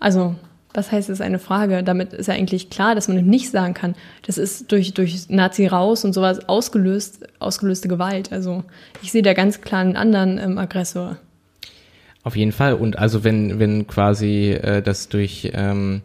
also 0.00 0.34
was 0.74 0.90
heißt, 0.90 1.10
es 1.10 1.20
eine 1.20 1.38
Frage. 1.38 1.84
Damit 1.84 2.12
ist 2.12 2.26
ja 2.26 2.34
eigentlich 2.34 2.70
klar, 2.70 2.96
dass 2.96 3.06
man 3.06 3.18
eben 3.18 3.30
nicht 3.30 3.52
sagen 3.52 3.74
kann, 3.74 3.94
das 4.26 4.36
ist 4.36 4.72
durch, 4.72 4.92
durch 4.92 5.28
Nazi 5.28 5.68
raus 5.68 6.04
und 6.04 6.12
sowas 6.12 6.48
ausgelöst, 6.48 7.24
ausgelöste 7.38 7.86
Gewalt. 7.86 8.32
Also 8.32 8.64
ich 9.00 9.12
sehe 9.12 9.22
da 9.22 9.32
ganz 9.32 9.60
klar 9.60 9.82
einen 9.82 9.96
anderen 9.96 10.38
ähm, 10.38 10.58
Aggressor. 10.58 11.18
Auf 12.24 12.34
jeden 12.34 12.52
Fall. 12.52 12.74
Und 12.74 12.98
also 12.98 13.22
wenn, 13.22 13.60
wenn 13.60 13.86
quasi 13.86 14.50
äh, 14.50 14.82
das 14.82 15.08
durch 15.08 15.52
ähm, 15.54 16.02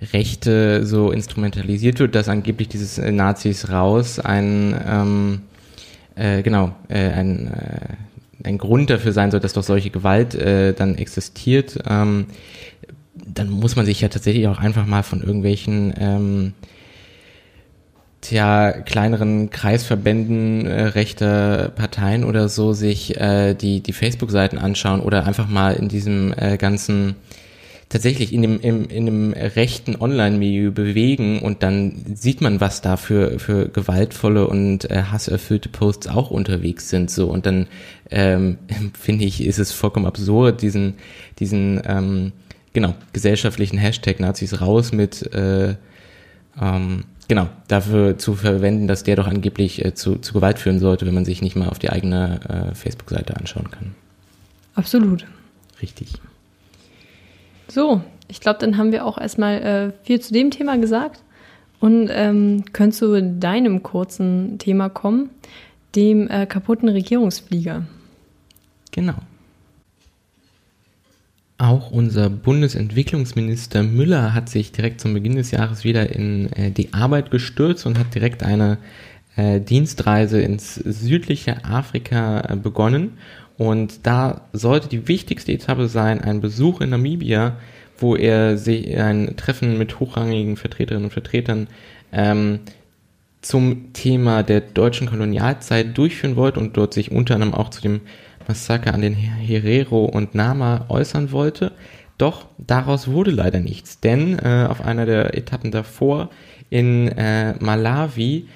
Rechte 0.00 0.84
so 0.84 1.10
instrumentalisiert 1.10 1.98
wird, 1.98 2.14
dass 2.14 2.28
angeblich 2.28 2.68
dieses 2.68 2.98
äh, 2.98 3.12
Nazis 3.12 3.70
raus 3.70 4.18
ein, 4.18 4.78
ähm, 4.86 5.40
äh, 6.14 6.42
genau, 6.42 6.74
äh, 6.88 7.10
ein, 7.10 7.46
äh, 7.48 8.46
ein 8.46 8.58
Grund 8.58 8.90
dafür 8.90 9.12
sein 9.12 9.30
soll, 9.30 9.40
dass 9.40 9.54
doch 9.54 9.62
solche 9.62 9.90
Gewalt 9.90 10.34
äh, 10.34 10.74
dann 10.74 10.96
existiert, 10.96 11.78
ähm, 11.88 12.26
dann 13.26 13.48
muss 13.48 13.76
man 13.76 13.86
sich 13.86 14.00
ja 14.00 14.08
tatsächlich 14.08 14.46
auch 14.48 14.58
einfach 14.58 14.86
mal 14.86 15.02
von 15.02 15.22
irgendwelchen 15.22 15.94
ähm, 15.98 16.52
tja, 18.20 18.72
kleineren 18.72 19.50
Kreisverbänden 19.50 20.66
äh, 20.66 20.82
rechter 20.88 21.70
Parteien 21.74 22.24
oder 22.24 22.48
so 22.48 22.72
sich 22.72 23.18
äh, 23.18 23.54
die, 23.54 23.80
die 23.80 23.92
Facebook-Seiten 23.92 24.58
anschauen 24.58 25.00
oder 25.00 25.24
einfach 25.26 25.48
mal 25.48 25.74
in 25.74 25.88
diesem 25.88 26.34
äh, 26.36 26.56
ganzen 26.56 27.16
tatsächlich 27.88 28.32
in 28.32 28.42
dem, 28.42 28.60
im, 28.60 28.88
in 28.88 29.06
dem 29.06 29.32
rechten 29.32 29.96
Online-Milieu 29.96 30.72
bewegen 30.72 31.40
und 31.40 31.62
dann 31.62 32.02
sieht 32.14 32.40
man, 32.40 32.60
was 32.60 32.80
da 32.82 32.96
für, 32.96 33.38
für 33.38 33.68
gewaltvolle 33.68 34.48
und 34.48 34.90
äh, 34.90 35.04
hasserfüllte 35.10 35.68
Posts 35.68 36.08
auch 36.08 36.30
unterwegs 36.30 36.88
sind. 36.88 37.10
So 37.10 37.28
und 37.28 37.46
dann 37.46 37.68
ähm, 38.10 38.58
finde 38.98 39.24
ich, 39.24 39.44
ist 39.44 39.58
es 39.58 39.72
vollkommen 39.72 40.06
absurd, 40.06 40.62
diesen, 40.62 40.94
diesen 41.38 41.80
ähm, 41.86 42.32
genau, 42.72 42.94
gesellschaftlichen 43.12 43.78
Hashtag 43.78 44.18
Nazis 44.18 44.60
raus 44.60 44.92
mit 44.92 45.32
äh, 45.32 45.76
ähm, 46.60 47.04
genau, 47.28 47.48
dafür 47.68 48.18
zu 48.18 48.34
verwenden, 48.34 48.88
dass 48.88 49.04
der 49.04 49.14
doch 49.14 49.28
angeblich 49.28 49.84
äh, 49.84 49.94
zu, 49.94 50.16
zu 50.16 50.32
Gewalt 50.32 50.58
führen 50.58 50.80
sollte, 50.80 51.06
wenn 51.06 51.14
man 51.14 51.24
sich 51.24 51.40
nicht 51.40 51.54
mal 51.54 51.68
auf 51.68 51.78
die 51.78 51.90
eigene 51.90 52.40
äh, 52.72 52.74
Facebook-Seite 52.74 53.36
anschauen 53.36 53.70
kann. 53.70 53.94
Absolut. 54.74 55.24
Richtig. 55.80 56.14
So, 57.68 58.02
ich 58.28 58.40
glaube, 58.40 58.58
dann 58.60 58.76
haben 58.76 58.92
wir 58.92 59.04
auch 59.04 59.18
erstmal 59.18 59.62
äh, 59.62 59.92
viel 60.04 60.20
zu 60.20 60.32
dem 60.32 60.50
Thema 60.50 60.76
gesagt 60.78 61.22
und 61.80 62.08
ähm, 62.10 62.64
können 62.72 62.92
zu 62.92 63.20
deinem 63.22 63.82
kurzen 63.82 64.58
Thema 64.58 64.88
kommen, 64.88 65.30
dem 65.94 66.28
äh, 66.28 66.46
kaputten 66.46 66.88
Regierungsflieger. 66.88 67.86
Genau. 68.92 69.14
Auch 71.58 71.90
unser 71.90 72.28
Bundesentwicklungsminister 72.28 73.82
Müller 73.82 74.34
hat 74.34 74.50
sich 74.50 74.72
direkt 74.72 75.00
zum 75.00 75.14
Beginn 75.14 75.36
des 75.36 75.52
Jahres 75.52 75.84
wieder 75.84 76.14
in 76.14 76.52
äh, 76.52 76.70
die 76.70 76.92
Arbeit 76.92 77.30
gestürzt 77.30 77.86
und 77.86 77.98
hat 77.98 78.14
direkt 78.14 78.42
eine 78.42 78.76
äh, 79.36 79.60
Dienstreise 79.60 80.40
ins 80.40 80.74
südliche 80.74 81.64
Afrika 81.64 82.40
äh, 82.40 82.56
begonnen 82.56 83.18
und 83.58 84.06
da 84.06 84.42
sollte 84.52 84.88
die 84.88 85.08
wichtigste 85.08 85.52
Etappe 85.52 85.88
sein, 85.88 86.20
ein 86.20 86.40
Besuch 86.40 86.80
in 86.80 86.90
Namibia, 86.90 87.56
wo 87.98 88.14
er 88.14 88.58
sich 88.58 88.96
ein 88.98 89.36
Treffen 89.36 89.78
mit 89.78 89.98
hochrangigen 89.98 90.56
Vertreterinnen 90.56 91.06
und 91.06 91.12
Vertretern 91.12 91.68
ähm, 92.12 92.60
zum 93.40 93.92
Thema 93.92 94.42
der 94.42 94.60
deutschen 94.60 95.08
Kolonialzeit 95.08 95.96
durchführen 95.96 96.36
wollte 96.36 96.60
und 96.60 96.76
dort 96.76 96.92
sich 96.92 97.10
unter 97.10 97.34
anderem 97.34 97.54
auch 97.54 97.70
zu 97.70 97.80
dem 97.80 98.00
Massaker 98.46 98.92
an 98.92 99.00
den 99.00 99.14
Herero 99.14 100.04
und 100.04 100.34
Nama 100.34 100.86
äußern 100.88 101.32
wollte. 101.32 101.72
Doch 102.18 102.46
daraus 102.58 103.08
wurde 103.08 103.30
leider 103.30 103.60
nichts, 103.60 104.00
denn 104.00 104.38
äh, 104.38 104.66
auf 104.68 104.84
einer 104.84 105.06
der 105.06 105.36
Etappen 105.36 105.70
davor 105.70 106.30
in 106.70 107.08
äh, 107.08 107.54
Malawi 107.60 108.48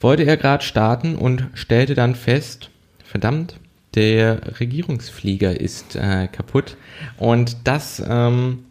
wollte 0.00 0.24
er 0.24 0.36
gerade 0.36 0.64
starten 0.64 1.14
und 1.16 1.48
stellte 1.54 1.94
dann 1.94 2.14
fest, 2.14 2.70
verdammt, 3.04 3.58
der 3.94 4.60
Regierungsflieger 4.60 5.60
ist 5.60 5.96
äh, 5.96 6.28
kaputt. 6.28 6.76
Und 7.16 7.56
das 7.64 8.02
ähm, 8.06 8.64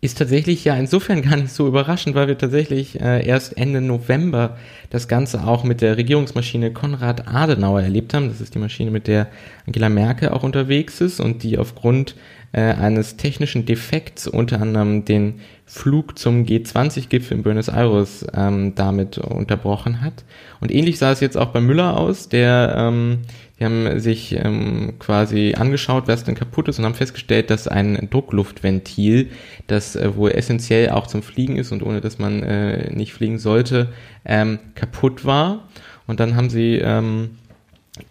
ist 0.00 0.18
tatsächlich 0.18 0.64
ja 0.64 0.74
insofern 0.76 1.22
gar 1.28 1.36
nicht 1.36 1.52
so 1.52 1.66
überraschend, 1.66 2.14
weil 2.14 2.28
wir 2.28 2.38
tatsächlich 2.38 3.00
äh, 3.00 3.26
erst 3.26 3.56
Ende 3.56 3.80
November 3.80 4.56
das 4.90 5.08
Ganze 5.08 5.44
auch 5.44 5.64
mit 5.64 5.80
der 5.80 5.96
Regierungsmaschine 5.96 6.72
Konrad 6.72 7.28
Adenauer 7.28 7.82
erlebt 7.82 8.14
haben. 8.14 8.28
Das 8.28 8.40
ist 8.40 8.54
die 8.54 8.58
Maschine, 8.58 8.90
mit 8.90 9.06
der 9.06 9.28
Angela 9.66 9.88
Merkel 9.88 10.30
auch 10.30 10.42
unterwegs 10.42 11.00
ist 11.00 11.20
und 11.20 11.42
die 11.42 11.58
aufgrund 11.58 12.14
äh, 12.52 12.60
eines 12.60 13.16
technischen 13.16 13.66
Defekts 13.66 14.26
unter 14.26 14.60
anderem 14.60 15.04
den 15.04 15.40
Flug 15.66 16.16
zum 16.18 16.44
G20-Gipfel 16.44 17.38
in 17.38 17.42
Buenos 17.42 17.68
Aires 17.68 18.24
ähm, 18.32 18.74
damit 18.76 19.18
unterbrochen 19.18 20.00
hat. 20.00 20.24
Und 20.60 20.72
ähnlich 20.72 20.98
sah 20.98 21.10
es 21.10 21.20
jetzt 21.20 21.36
auch 21.36 21.48
bei 21.48 21.60
Müller 21.60 21.98
aus, 21.98 22.28
der 22.28 22.74
ähm, 22.78 23.18
die 23.58 23.64
haben 23.64 23.98
sich 24.00 24.36
ähm, 24.36 24.94
quasi 24.98 25.54
angeschaut, 25.56 26.08
was 26.08 26.24
denn 26.24 26.34
kaputt 26.34 26.68
ist 26.68 26.78
und 26.78 26.84
haben 26.84 26.94
festgestellt, 26.94 27.48
dass 27.48 27.66
ein 27.66 28.08
Druckluftventil, 28.10 29.30
das 29.66 29.96
äh, 29.96 30.14
wohl 30.14 30.32
essentiell 30.32 30.90
auch 30.90 31.06
zum 31.06 31.22
Fliegen 31.22 31.56
ist 31.56 31.72
und 31.72 31.82
ohne 31.82 32.02
dass 32.02 32.18
man 32.18 32.42
äh, 32.42 32.90
nicht 32.90 33.14
fliegen 33.14 33.38
sollte, 33.38 33.88
ähm, 34.26 34.58
kaputt 34.74 35.24
war. 35.24 35.68
Und 36.06 36.20
dann 36.20 36.36
haben 36.36 36.50
sie 36.50 36.76
ähm, 36.76 37.38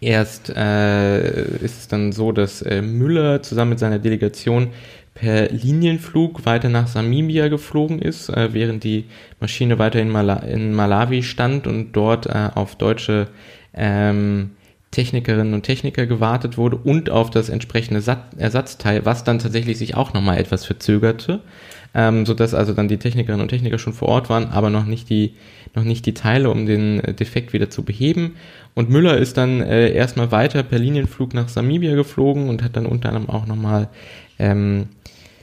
erst 0.00 0.50
äh, 0.50 1.44
ist 1.58 1.78
es 1.78 1.88
dann 1.88 2.10
so, 2.10 2.32
dass 2.32 2.62
äh, 2.62 2.82
Müller 2.82 3.42
zusammen 3.42 3.70
mit 3.70 3.78
seiner 3.78 4.00
Delegation 4.00 4.68
per 5.14 5.48
Linienflug 5.50 6.44
weiter 6.44 6.68
nach 6.68 6.92
Namibia 6.94 7.48
geflogen 7.48 8.00
ist, 8.00 8.28
äh, 8.28 8.52
während 8.52 8.82
die 8.82 9.04
Maschine 9.40 9.78
weiter 9.78 10.00
in, 10.00 10.10
Mala 10.10 10.38
in 10.40 10.74
Malawi 10.74 11.22
stand 11.22 11.68
und 11.68 11.92
dort 11.92 12.26
äh, 12.26 12.50
auf 12.54 12.76
deutsche 12.76 13.28
ähm, 13.72 14.50
Technikerinnen 14.96 15.52
und 15.52 15.62
Techniker 15.62 16.06
gewartet 16.06 16.56
wurde 16.56 16.76
und 16.76 17.10
auf 17.10 17.28
das 17.28 17.50
entsprechende 17.50 18.02
Ersatzteil, 18.38 19.04
was 19.04 19.24
dann 19.24 19.38
tatsächlich 19.38 19.76
sich 19.76 19.94
auch 19.94 20.14
nochmal 20.14 20.38
etwas 20.38 20.64
verzögerte, 20.64 21.40
ähm, 21.94 22.24
sodass 22.24 22.54
also 22.54 22.72
dann 22.72 22.88
die 22.88 22.96
Technikerinnen 22.96 23.42
und 23.42 23.48
Techniker 23.48 23.78
schon 23.78 23.92
vor 23.92 24.08
Ort 24.08 24.30
waren, 24.30 24.48
aber 24.48 24.70
noch 24.70 24.86
nicht 24.86 25.10
die, 25.10 25.34
noch 25.74 25.84
nicht 25.84 26.06
die 26.06 26.14
Teile, 26.14 26.48
um 26.48 26.64
den 26.64 27.00
äh, 27.00 27.12
Defekt 27.12 27.52
wieder 27.52 27.68
zu 27.68 27.82
beheben. 27.82 28.36
Und 28.74 28.88
Müller 28.88 29.18
ist 29.18 29.36
dann 29.36 29.60
äh, 29.60 29.92
erstmal 29.92 30.32
weiter 30.32 30.62
per 30.62 30.78
Linienflug 30.78 31.34
nach 31.34 31.54
Namibia 31.54 31.94
geflogen 31.94 32.48
und 32.48 32.62
hat 32.62 32.74
dann 32.74 32.86
unter 32.86 33.10
anderem 33.10 33.28
auch 33.28 33.46
nochmal 33.46 33.88
ähm, 34.38 34.86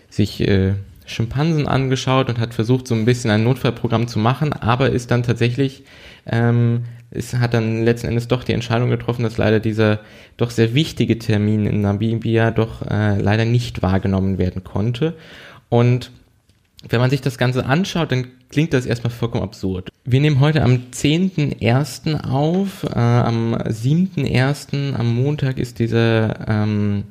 sich 0.10 0.42
äh, 0.48 0.74
Schimpansen 1.06 1.68
angeschaut 1.68 2.28
und 2.28 2.40
hat 2.40 2.56
versucht, 2.56 2.88
so 2.88 2.96
ein 2.96 3.06
bisschen 3.06 3.30
ein 3.30 3.44
Notfallprogramm 3.44 4.08
zu 4.08 4.18
machen, 4.18 4.52
aber 4.52 4.90
ist 4.90 5.12
dann 5.12 5.22
tatsächlich 5.22 5.84
ähm, 6.26 6.86
es 7.16 7.34
hat 7.36 7.54
dann 7.54 7.84
letzten 7.84 8.08
Endes 8.08 8.28
doch 8.28 8.44
die 8.44 8.54
Entscheidung 8.54 8.90
getroffen, 8.90 9.24
dass 9.24 9.38
leider 9.38 9.60
dieser 9.60 10.00
doch 10.38 10.50
sehr 10.50 10.74
wichtige 10.74 11.20
Termin 11.20 11.66
in 11.66 11.82
Namibia 11.82 12.52
doch 12.52 12.82
äh, 12.82 13.20
leider 13.20 13.46
nicht 13.46 13.82
wahrgenommen 13.82 14.38
werden 14.38 14.64
konnte. 14.64 15.16
Und 15.70 16.12
wenn 16.90 17.00
man 17.00 17.10
sich 17.10 17.22
das 17.22 17.38
Ganze 17.38 17.66
anschaut, 17.66 18.12
dann 18.12 18.28
klingt 18.50 18.74
das 18.74 18.86
erstmal 18.86 19.12
vollkommen 19.12 19.44
absurd. 19.44 19.90
Wir 20.06 20.20
nehmen 20.20 20.40
heute 20.40 20.64
am 20.64 20.88
10.01. 20.92 22.24
auf, 22.30 22.84
äh, 22.84 23.00
am 23.00 23.56
7.01. 23.56 24.94
am 24.96 25.16
Montag 25.16 25.60
ist 25.60 25.80
dieser, 25.80 26.48
ähm, 26.48 27.06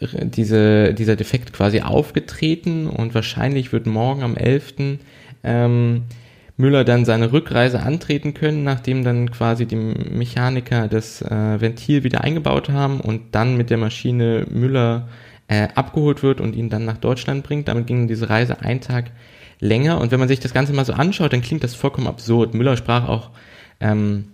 diese, 0.00 0.94
dieser 0.94 1.16
Defekt 1.16 1.52
quasi 1.52 1.80
aufgetreten 1.80 2.86
und 2.86 3.14
wahrscheinlich 3.14 3.72
wird 3.72 3.86
morgen 3.86 4.22
am 4.22 4.36
11. 4.36 4.98
Ähm, 5.44 6.02
Müller 6.58 6.84
dann 6.84 7.04
seine 7.04 7.32
Rückreise 7.32 7.80
antreten 7.80 8.34
können, 8.34 8.64
nachdem 8.64 9.04
dann 9.04 9.30
quasi 9.30 9.64
die 9.64 9.76
Mechaniker 9.76 10.88
das 10.88 11.22
äh, 11.22 11.60
Ventil 11.60 12.02
wieder 12.02 12.24
eingebaut 12.24 12.68
haben 12.68 13.00
und 13.00 13.34
dann 13.34 13.56
mit 13.56 13.70
der 13.70 13.78
Maschine 13.78 14.44
Müller 14.50 15.08
äh, 15.46 15.68
abgeholt 15.76 16.22
wird 16.24 16.40
und 16.40 16.56
ihn 16.56 16.68
dann 16.68 16.84
nach 16.84 16.98
Deutschland 16.98 17.44
bringt. 17.44 17.68
Damit 17.68 17.86
ging 17.86 18.08
diese 18.08 18.28
Reise 18.28 18.60
einen 18.60 18.80
Tag 18.80 19.12
länger. 19.60 20.00
Und 20.00 20.10
wenn 20.10 20.18
man 20.18 20.28
sich 20.28 20.40
das 20.40 20.52
Ganze 20.52 20.72
mal 20.72 20.84
so 20.84 20.92
anschaut, 20.92 21.32
dann 21.32 21.42
klingt 21.42 21.62
das 21.62 21.76
vollkommen 21.76 22.08
absurd. 22.08 22.54
Müller 22.54 22.76
sprach 22.76 23.08
auch 23.08 23.30
ähm, 23.80 24.24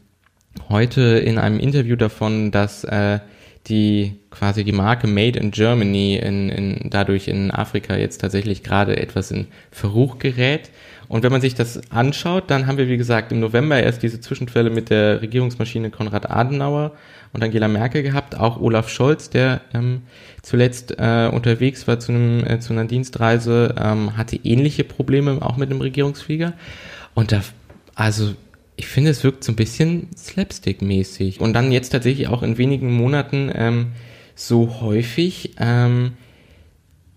heute 0.71 1.03
in 1.03 1.39
einem 1.39 1.61
Interview 1.61 1.97
davon, 1.97 2.51
dass 2.51 2.85
äh, 2.85 3.21
die 3.67 4.19
quasi 4.31 4.65
die 4.65 4.73
Marke 4.73 5.07
Made 5.07 5.39
in 5.39 5.51
Germany 5.51 6.17
in, 6.17 6.49
in, 6.51 6.91
dadurch 6.91 7.29
in 7.29 7.51
Afrika 7.51 7.97
jetzt 7.97 8.19
tatsächlich 8.19 8.63
gerade 8.63 8.97
etwas 8.97 9.31
in 9.31 9.47
Verruch 9.71 10.19
gerät. 10.19 10.71
Und 11.09 11.23
wenn 11.23 11.33
man 11.33 11.41
sich 11.41 11.55
das 11.55 11.91
anschaut, 11.91 12.45
dann 12.51 12.67
haben 12.67 12.79
wir, 12.79 12.89
wie 12.89 12.97
gesagt, 12.97 13.33
im 13.33 13.41
November 13.41 13.83
erst 13.83 14.03
diese 14.03 14.21
Zwischenfälle 14.21 14.71
mit 14.71 14.91
der 14.91 15.23
Regierungsmaschine 15.23 15.91
Konrad 15.91 16.31
Adenauer 16.31 16.93
und 17.33 17.43
Angela 17.43 17.69
Merkel 17.69 18.03
gehabt, 18.03 18.37
auch 18.37 18.61
Olaf 18.61 18.89
Scholz, 18.89 19.29
der 19.29 19.61
ähm, 19.75 20.03
zuletzt 20.43 20.95
äh, 20.99 21.29
unterwegs 21.33 21.87
war 21.87 21.99
zu, 21.99 22.13
einem, 22.13 22.47
äh, 22.47 22.61
zu 22.61 22.73
einer 22.73 22.85
Dienstreise, 22.85 23.75
ähm, 23.79 24.17
hatte 24.17 24.37
ähnliche 24.37 24.85
Probleme 24.85 25.39
auch 25.43 25.57
mit 25.57 25.71
dem 25.71 25.81
Regierungsflieger. 25.81 26.55
Und 27.15 27.33
da, 27.33 27.43
also 27.95 28.35
ich 28.77 28.87
finde, 28.87 29.11
es 29.11 29.23
wirkt 29.25 29.45
so 29.45 29.53
ein 29.53 29.57
bisschen 29.57 30.09
slapstick-mäßig. 30.17 31.41
Und 31.41 31.53
dann 31.53 31.73
jetzt 31.73 31.91
tatsächlich 31.91 32.29
auch 32.29 32.43
in 32.43 32.59
wenigen 32.59 32.93
Monaten 32.93 33.51
ähm, 33.55 33.93
so 34.35 34.81
häufig. 34.81 35.55
Ähm, 35.59 36.13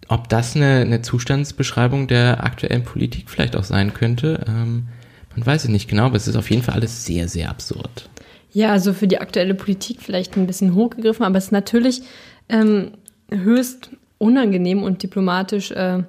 ob 0.08 0.30
das 0.30 0.56
eine, 0.56 0.82
eine 0.82 1.02
Zustandsbeschreibung 1.02 2.08
der 2.08 2.44
aktuellen 2.44 2.84
Politik 2.84 3.30
vielleicht 3.30 3.56
auch 3.56 3.64
sein 3.64 3.94
könnte, 3.94 4.46
ähm, 4.48 4.88
man 5.36 5.46
weiß 5.46 5.66
es 5.66 5.70
nicht 5.70 5.88
genau, 5.88 6.06
aber 6.06 6.16
es 6.16 6.28
ist 6.28 6.36
auf 6.36 6.50
jeden 6.50 6.64
Fall 6.64 6.76
alles 6.76 7.06
sehr, 7.06 7.28
sehr 7.28 7.50
absurd. 7.50 8.10
Ja, 8.52 8.72
also 8.72 8.94
für 8.94 9.08
die 9.08 9.20
aktuelle 9.20 9.54
Politik 9.54 10.02
vielleicht 10.02 10.36
ein 10.36 10.48
bisschen 10.48 10.74
hochgegriffen, 10.74 11.26
aber 11.26 11.38
es 11.38 11.46
ist 11.46 11.52
natürlich 11.52 12.02
ähm, 12.50 12.92
höchst 13.30 13.92
unangenehm 14.18 14.82
und 14.82 15.04
diplomatisch 15.04 15.72
äh, 15.72 16.04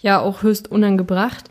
ja 0.00 0.20
auch 0.20 0.42
höchst 0.42 0.70
unangebracht. 0.70 1.44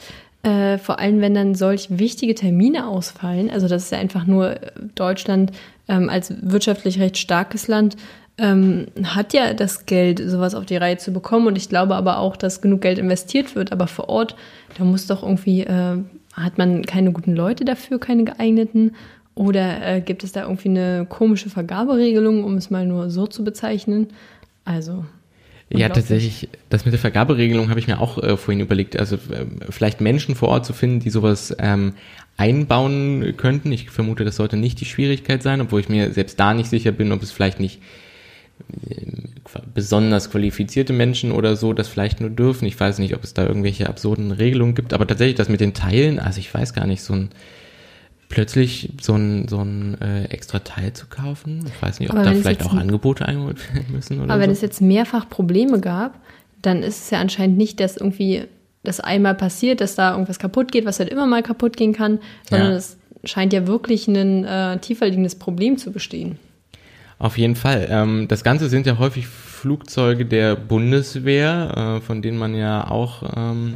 Äh, 0.44 0.78
vor 0.78 1.00
allem, 1.00 1.22
wenn 1.22 1.34
dann 1.34 1.56
solch 1.56 1.88
wichtige 1.90 2.36
Termine 2.36 2.88
ausfallen. 2.88 3.50
Also 3.50 3.68
das 3.68 3.86
ist 3.86 3.92
ja 3.92 3.98
einfach 3.98 4.28
nur 4.28 4.60
Deutschland 4.94 5.54
ähm, 5.88 6.10
als 6.10 6.34
wirtschaftlich 6.42 7.00
recht 7.00 7.18
starkes 7.18 7.68
Land 7.68 7.96
ähm, 8.44 8.88
hat 9.04 9.34
ja 9.34 9.54
das 9.54 9.86
Geld, 9.86 10.20
sowas 10.20 10.54
auf 10.54 10.66
die 10.66 10.76
Reihe 10.76 10.98
zu 10.98 11.14
bekommen. 11.14 11.48
Und 11.48 11.56
ich 11.56 11.70
glaube 11.70 11.96
aber 11.96 12.20
auch, 12.20 12.36
dass 12.36 12.62
genug 12.62 12.82
Geld 12.82 13.00
investiert 13.00 13.56
wird. 13.56 13.72
Aber 13.72 13.88
vor 13.88 14.10
Ort, 14.10 14.36
da 14.78 14.84
muss 14.84 15.08
doch 15.08 15.24
irgendwie, 15.24 15.62
äh, 15.62 15.98
hat 16.34 16.58
man 16.58 16.84
keine 16.84 17.14
guten 17.14 17.36
Leute 17.36 17.64
dafür, 17.64 18.00
keine 18.00 18.26
geeigneten? 18.26 18.96
Oder 19.34 19.96
äh, 19.96 20.02
gibt 20.02 20.24
es 20.24 20.34
da 20.34 20.44
irgendwie 20.44 20.70
eine 20.70 21.08
komische 21.08 21.50
Vergaberegelung, 21.50 22.44
um 22.44 22.56
es 22.56 22.70
mal 22.70 22.86
nur 22.86 23.10
so 23.10 23.28
zu 23.28 23.46
bezeichnen? 23.46 24.08
Also. 24.66 25.06
Ja, 25.70 25.90
tatsächlich, 25.90 26.50
das 26.70 26.86
mit 26.86 26.92
der 26.92 27.00
Vergaberegelung 27.00 27.70
habe 27.70 27.80
ich 27.80 27.88
mir 27.88 28.00
auch 28.00 28.22
äh, 28.22 28.38
vorhin 28.38 28.60
überlegt. 28.60 29.00
Also 29.00 29.16
äh, 29.16 29.46
vielleicht 29.70 30.02
Menschen 30.02 30.36
vor 30.36 30.50
Ort 30.50 30.66
zu 30.66 30.74
finden, 30.74 31.00
die 31.00 31.10
sowas 31.10 31.56
ähm, 31.58 31.94
einbauen 32.38 33.36
könnten. 33.38 33.72
Ich 33.72 33.90
vermute, 33.90 34.26
das 34.26 34.36
sollte 34.36 34.58
nicht 34.58 34.82
die 34.82 34.86
Schwierigkeit 34.86 35.42
sein, 35.42 35.62
obwohl 35.62 35.80
ich 35.80 35.90
mir 35.90 36.12
selbst 36.12 36.40
da 36.40 36.54
nicht 36.54 36.70
sicher 36.70 36.92
bin, 36.92 37.12
ob 37.12 37.24
es 37.24 37.32
vielleicht 37.32 37.60
nicht 37.60 37.80
besonders 39.74 40.32
qualifizierte 40.32 40.94
Menschen 40.94 41.32
oder 41.32 41.56
so 41.56 41.74
das 41.74 41.88
vielleicht 41.88 42.22
nur 42.22 42.30
dürfen. 42.30 42.66
Ich 42.66 42.80
weiß 42.80 43.00
nicht, 43.00 43.16
ob 43.16 43.24
es 43.24 43.34
da 43.34 43.46
irgendwelche 43.46 43.88
absurden 43.88 44.32
Regelungen 44.32 44.76
gibt, 44.76 44.94
aber 44.94 45.06
tatsächlich 45.08 45.36
das 45.36 45.50
mit 45.50 45.62
den 45.62 45.74
Teilen, 45.74 46.20
also 46.20 46.40
ich 46.40 46.54
weiß 46.54 46.74
gar 46.74 46.88
nicht, 46.88 47.02
so 47.02 47.14
ein 47.14 47.30
plötzlich 48.30 48.90
so 49.00 49.14
ein, 49.14 49.48
so 49.48 49.60
ein 49.60 50.00
äh, 50.02 50.26
extra 50.26 50.60
Teil 50.60 50.94
zu 50.94 51.06
kaufen. 51.06 51.66
Ich 51.68 51.80
weiß 51.80 52.00
nicht, 52.00 52.10
ob 52.10 52.18
aber 52.18 52.26
da 52.26 52.34
vielleicht 52.34 52.66
auch 52.66 52.74
Angebote 52.74 53.28
eingeholt 53.28 53.74
werden 53.74 53.94
müssen 53.94 54.20
oder 54.20 54.34
Aber 54.34 54.42
so. 54.42 54.48
wenn 54.48 54.50
es 54.50 54.62
jetzt 54.62 54.82
mehrfach 54.82 55.30
Probleme 55.30 55.80
gab, 55.80 56.20
dann 56.64 56.82
ist 56.82 57.04
es 57.04 57.10
ja 57.12 57.20
anscheinend 57.20 57.58
nicht, 57.58 57.80
dass 57.80 57.96
irgendwie 57.96 58.46
das 58.84 59.00
einmal 59.00 59.36
passiert, 59.36 59.82
dass 59.82 59.96
da 59.96 60.12
irgendwas 60.12 60.40
kaputt 60.40 60.72
geht, 60.72 60.86
was 60.86 61.00
halt 61.00 61.10
immer 61.10 61.28
mal 61.28 61.44
kaputt 61.44 61.78
gehen 61.78 61.94
kann, 61.94 62.20
sondern 62.50 62.72
ja. 62.72 62.78
es 62.78 62.98
scheint 63.24 63.54
ja 63.54 63.68
wirklich 63.68 64.08
ein 64.08 64.46
äh, 64.46 64.80
tiefer 64.80 65.06
liegendes 65.06 65.36
Problem 65.36 65.78
zu 65.78 65.92
bestehen. 65.92 66.40
Auf 67.24 67.38
jeden 67.38 67.56
Fall. 67.56 67.88
Ähm, 67.90 68.28
das 68.28 68.44
Ganze 68.44 68.68
sind 68.68 68.86
ja 68.86 68.98
häufig 68.98 69.28
Flugzeuge 69.28 70.26
der 70.26 70.58
Bundeswehr, 70.58 72.00
äh, 72.02 72.02
von 72.02 72.22
denen 72.22 72.38
man 72.38 72.54
ja 72.54 72.92
auch 72.92 73.24
ähm, 73.38 73.76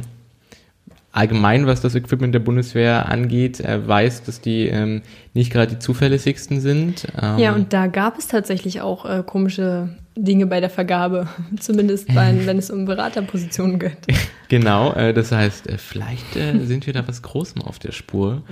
allgemein, 1.12 1.66
was 1.66 1.80
das 1.80 1.94
Equipment 1.94 2.34
der 2.34 2.40
Bundeswehr 2.40 3.08
angeht, 3.08 3.60
äh, 3.60 3.88
weiß, 3.88 4.24
dass 4.24 4.42
die 4.42 4.66
ähm, 4.66 5.00
nicht 5.32 5.50
gerade 5.50 5.72
die 5.72 5.78
zuverlässigsten 5.78 6.60
sind. 6.60 7.06
Ähm, 7.18 7.38
ja, 7.38 7.54
und 7.54 7.72
da 7.72 7.86
gab 7.86 8.18
es 8.18 8.28
tatsächlich 8.28 8.82
auch 8.82 9.06
äh, 9.06 9.22
komische 9.24 9.96
Dinge 10.14 10.44
bei 10.44 10.60
der 10.60 10.68
Vergabe, 10.68 11.26
zumindest 11.58 12.14
bei, 12.14 12.34
wenn 12.44 12.58
es 12.58 12.70
um 12.70 12.84
Beraterpositionen 12.84 13.78
geht. 13.78 13.96
Genau, 14.50 14.92
äh, 14.92 15.14
das 15.14 15.32
heißt, 15.32 15.70
äh, 15.70 15.78
vielleicht 15.78 16.36
äh, 16.36 16.66
sind 16.66 16.86
wir 16.86 16.92
da 16.92 17.08
was 17.08 17.22
Großem 17.22 17.62
auf 17.62 17.78
der 17.78 17.92
Spur. 17.92 18.42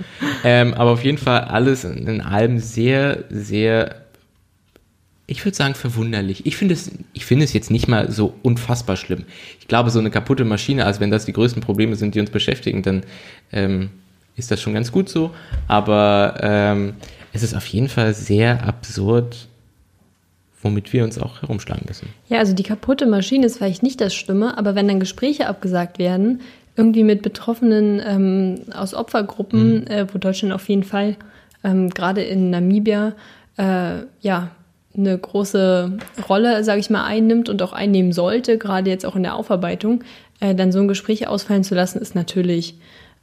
Ähm, 0.43 0.73
aber 0.73 0.89
auf 0.89 1.03
jeden 1.03 1.19
Fall 1.19 1.41
alles 1.41 1.83
in 1.83 2.21
allem 2.21 2.57
sehr, 2.57 3.25
sehr 3.29 4.06
ich 5.29 5.43
würde 5.43 5.55
sagen 5.55 5.75
verwunderlich. 5.75 6.45
Ich 6.45 6.55
finde 6.55 6.73
es, 6.73 6.89
ich 7.11 7.25
finde 7.25 7.43
es 7.43 7.51
jetzt 7.51 7.69
nicht 7.69 7.89
mal 7.89 8.09
so 8.09 8.33
unfassbar 8.43 8.95
schlimm. 8.95 9.25
Ich 9.59 9.67
glaube, 9.67 9.89
so 9.89 9.99
eine 9.99 10.09
kaputte 10.09 10.45
Maschine, 10.45 10.85
also 10.85 11.01
wenn 11.01 11.11
das 11.11 11.25
die 11.25 11.33
größten 11.33 11.61
Probleme 11.61 11.97
sind, 11.97 12.15
die 12.15 12.21
uns 12.21 12.29
beschäftigen, 12.29 12.81
dann 12.81 13.03
ähm, 13.51 13.89
ist 14.37 14.51
das 14.51 14.61
schon 14.61 14.73
ganz 14.73 14.91
gut 14.91 15.09
so. 15.09 15.31
Aber 15.67 16.37
ähm, 16.41 16.93
es 17.33 17.43
ist 17.43 17.55
auf 17.55 17.67
jeden 17.67 17.89
Fall 17.89 18.13
sehr 18.13 18.65
absurd, 18.65 19.49
womit 20.61 20.93
wir 20.93 21.03
uns 21.03 21.19
auch 21.19 21.41
herumschlagen 21.41 21.83
müssen. 21.87 22.07
Ja, 22.29 22.39
also 22.39 22.53
die 22.53 22.63
kaputte 22.63 23.05
Maschine 23.05 23.47
ist 23.47 23.57
vielleicht 23.57 23.83
nicht 23.83 23.99
das 23.99 24.15
Schlimme, 24.15 24.57
aber 24.57 24.75
wenn 24.75 24.87
dann 24.87 25.01
Gespräche 25.01 25.47
abgesagt 25.47 25.99
werden, 25.99 26.39
irgendwie 26.77 27.03
mit 27.03 27.21
Betroffenen 27.21 28.01
ähm, 28.05 28.61
aus 28.73 28.93
Opfergruppen, 28.93 29.81
mhm. 29.81 29.87
äh, 29.87 30.13
wo 30.13 30.19
Deutschland 30.19 30.53
auf 30.53 30.69
jeden 30.69 30.83
Fall 30.83 31.17
ähm, 31.65 31.89
gerade 31.89 32.21
in 32.21 32.49
Namibia 32.49 33.13
äh, 33.57 34.03
ja 34.21 34.51
eine 34.97 35.17
große 35.17 35.97
Rolle, 36.27 36.63
sage 36.63 36.79
ich 36.79 36.89
mal, 36.89 37.05
einnimmt 37.05 37.49
und 37.49 37.61
auch 37.61 37.73
einnehmen 37.73 38.11
sollte, 38.11 38.57
gerade 38.57 38.89
jetzt 38.89 39.05
auch 39.05 39.15
in 39.15 39.23
der 39.23 39.35
Aufarbeitung, 39.35 40.03
äh, 40.39 40.55
dann 40.55 40.71
so 40.71 40.79
ein 40.79 40.87
Gespräch 40.87 41.27
ausfallen 41.27 41.63
zu 41.63 41.75
lassen, 41.75 41.99
ist 41.99 42.15
natürlich 42.15 42.75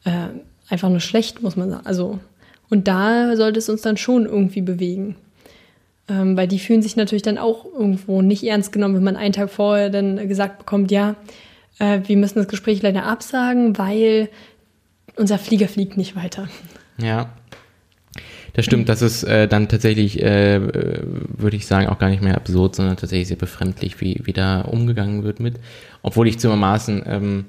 äh, 0.04 0.28
einfach 0.68 0.88
nur 0.88 1.00
schlecht, 1.00 1.42
muss 1.42 1.56
man 1.56 1.70
sagen. 1.70 1.86
Also, 1.86 2.18
und 2.70 2.88
da 2.88 3.36
sollte 3.36 3.58
es 3.58 3.68
uns 3.68 3.82
dann 3.82 3.96
schon 3.96 4.26
irgendwie 4.26 4.62
bewegen. 4.62 5.16
Ähm, 6.06 6.36
weil 6.36 6.48
die 6.48 6.58
fühlen 6.58 6.82
sich 6.82 6.96
natürlich 6.96 7.22
dann 7.22 7.38
auch 7.38 7.64
irgendwo 7.64 8.20
nicht 8.20 8.44
ernst 8.44 8.72
genommen, 8.72 8.96
wenn 8.96 9.04
man 9.04 9.16
einen 9.16 9.32
Tag 9.32 9.48
vorher 9.48 9.88
dann 9.88 10.28
gesagt 10.28 10.58
bekommt, 10.58 10.90
ja, 10.90 11.16
äh, 11.78 12.00
wir 12.04 12.16
müssen 12.16 12.38
das 12.38 12.48
Gespräch 12.48 12.82
leider 12.82 13.04
absagen, 13.04 13.78
weil 13.78 14.28
unser 15.16 15.38
Flieger 15.38 15.68
fliegt 15.68 15.96
nicht 15.96 16.14
weiter. 16.14 16.48
Ja, 16.98 17.30
das 18.54 18.64
stimmt, 18.64 18.88
das 18.88 19.02
ist 19.02 19.24
äh, 19.24 19.48
dann 19.48 19.68
tatsächlich, 19.68 20.22
äh, 20.22 20.60
würde 20.62 21.56
ich 21.56 21.66
sagen, 21.66 21.88
auch 21.88 21.98
gar 21.98 22.08
nicht 22.08 22.22
mehr 22.22 22.36
absurd, 22.36 22.76
sondern 22.76 22.96
tatsächlich 22.96 23.28
sehr 23.28 23.36
befremdlich, 23.36 24.00
wie, 24.00 24.20
wie 24.24 24.32
da 24.32 24.62
umgegangen 24.62 25.24
wird 25.24 25.40
mit. 25.40 25.56
Obwohl 26.02 26.28
ich 26.28 26.38
zumermaßen 26.38 27.02
ähm, 27.06 27.44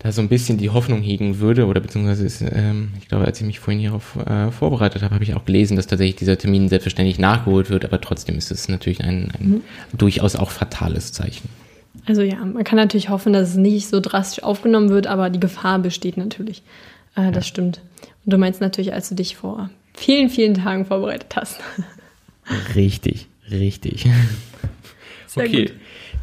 da 0.00 0.10
so 0.10 0.20
ein 0.20 0.28
bisschen 0.28 0.58
die 0.58 0.70
Hoffnung 0.70 1.00
hegen 1.00 1.38
würde, 1.38 1.66
oder 1.66 1.80
beziehungsweise 1.80 2.26
ist, 2.26 2.42
ähm, 2.42 2.90
ich 2.98 3.08
glaube, 3.08 3.24
als 3.24 3.40
ich 3.40 3.46
mich 3.46 3.60
vorhin 3.60 3.80
hierauf 3.80 4.16
äh, 4.16 4.50
vorbereitet 4.50 5.02
habe, 5.02 5.14
habe 5.14 5.22
ich 5.24 5.34
auch 5.34 5.44
gelesen, 5.44 5.76
dass 5.76 5.86
tatsächlich 5.86 6.16
dieser 6.16 6.38
Termin 6.38 6.68
selbstverständlich 6.68 7.20
nachgeholt 7.20 7.70
wird, 7.70 7.84
aber 7.84 8.00
trotzdem 8.00 8.36
ist 8.36 8.50
es 8.50 8.68
natürlich 8.68 9.02
ein, 9.02 9.30
ein 9.38 9.48
mhm. 9.48 9.60
durchaus 9.96 10.34
auch 10.34 10.50
fatales 10.50 11.12
Zeichen. 11.12 11.48
Also 12.06 12.22
ja, 12.22 12.44
man 12.44 12.64
kann 12.64 12.76
natürlich 12.76 13.10
hoffen, 13.10 13.32
dass 13.32 13.50
es 13.50 13.56
nicht 13.56 13.88
so 13.88 14.00
drastisch 14.00 14.42
aufgenommen 14.42 14.88
wird, 14.88 15.06
aber 15.06 15.30
die 15.30 15.40
Gefahr 15.40 15.78
besteht 15.78 16.16
natürlich. 16.16 16.62
Äh, 17.14 17.30
das 17.30 17.44
ja. 17.44 17.48
stimmt. 17.50 17.80
Und 18.28 18.32
du 18.32 18.36
meinst 18.36 18.60
natürlich, 18.60 18.92
als 18.92 19.08
du 19.08 19.14
dich 19.14 19.36
vor 19.36 19.70
vielen, 19.94 20.28
vielen 20.28 20.52
Tagen 20.52 20.84
vorbereitet 20.84 21.34
hast. 21.34 21.60
Richtig, 22.74 23.26
richtig. 23.50 24.06
Sehr 25.26 25.46
okay. 25.46 25.64
Gut. 25.64 25.72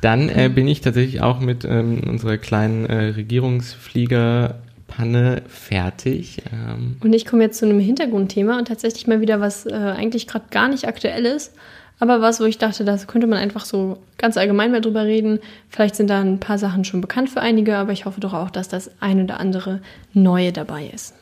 Dann 0.02 0.30
äh, 0.30 0.52
bin 0.54 0.68
ich 0.68 0.82
tatsächlich 0.82 1.22
auch 1.22 1.40
mit 1.40 1.66
ähm, 1.66 2.02
unserer 2.08 2.38
kleinen 2.38 2.86
äh, 2.86 3.06
Regierungsfliegerpanne 3.06 5.42
fertig. 5.48 6.44
Ähm. 6.54 6.98
Und 7.04 7.14
ich 7.14 7.26
komme 7.26 7.42
jetzt 7.42 7.58
zu 7.58 7.66
einem 7.66 7.80
Hintergrundthema 7.80 8.60
und 8.60 8.68
tatsächlich 8.68 9.08
mal 9.08 9.20
wieder 9.20 9.42
was 9.42 9.66
äh, 9.66 9.74
eigentlich 9.74 10.28
gerade 10.28 10.46
gar 10.52 10.68
nicht 10.68 10.88
aktuell 10.88 11.26
ist. 11.26 11.56
aber 11.98 12.22
was, 12.22 12.40
wo 12.40 12.44
ich 12.44 12.60
dachte, 12.60 12.86
da 12.86 12.98
könnte 12.98 13.26
man 13.26 13.40
einfach 13.40 13.66
so 13.66 13.98
ganz 14.20 14.38
allgemein 14.38 14.72
mal 14.72 14.82
drüber 14.82 15.06
reden. 15.06 15.40
Vielleicht 15.70 15.96
sind 15.96 16.12
da 16.12 16.22
ein 16.22 16.40
paar 16.40 16.60
Sachen 16.60 16.86
schon 16.86 17.02
bekannt 17.02 17.32
für 17.32 17.42
einige, 17.42 17.78
aber 17.78 17.94
ich 17.94 18.06
hoffe 18.06 18.20
doch 18.20 18.36
auch, 18.36 18.52
dass 18.52 18.70
das 18.70 18.92
ein 19.00 19.24
oder 19.24 19.40
andere 19.40 19.82
Neue 20.14 20.52
dabei 20.52 20.92
ist. 20.94 21.16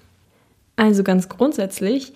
Also 0.76 1.04
ganz 1.04 1.30
grundsätzlich, 1.30 2.14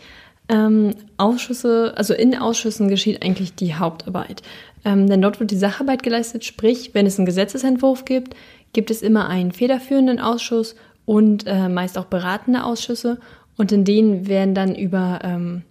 ähm, 0.49 0.95
Ausschüsse, 1.17 1.93
also 1.95 2.13
in 2.13 2.35
Ausschüssen 2.35 2.87
geschieht 2.87 3.21
eigentlich 3.21 3.55
die 3.55 3.75
Hauptarbeit. 3.75 4.41
Ähm, 4.85 5.07
denn 5.07 5.21
dort 5.21 5.39
wird 5.39 5.51
die 5.51 5.57
Sacharbeit 5.57 6.03
geleistet, 6.03 6.45
sprich, 6.45 6.91
wenn 6.93 7.05
es 7.05 7.17
einen 7.17 7.25
Gesetzesentwurf 7.25 8.05
gibt, 8.05 8.35
gibt 8.73 8.91
es 8.91 9.01
immer 9.01 9.27
einen 9.27 9.51
federführenden 9.51 10.19
Ausschuss 10.19 10.75
und 11.05 11.45
äh, 11.47 11.67
meist 11.67 11.97
auch 11.97 12.05
beratende 12.05 12.63
Ausschüsse. 12.63 13.19
Und 13.57 13.71
in 13.71 13.83
denen 13.83 14.27
werden 14.27 14.53
dann 14.53 14.75
über 14.75 15.19
ähm, 15.23 15.63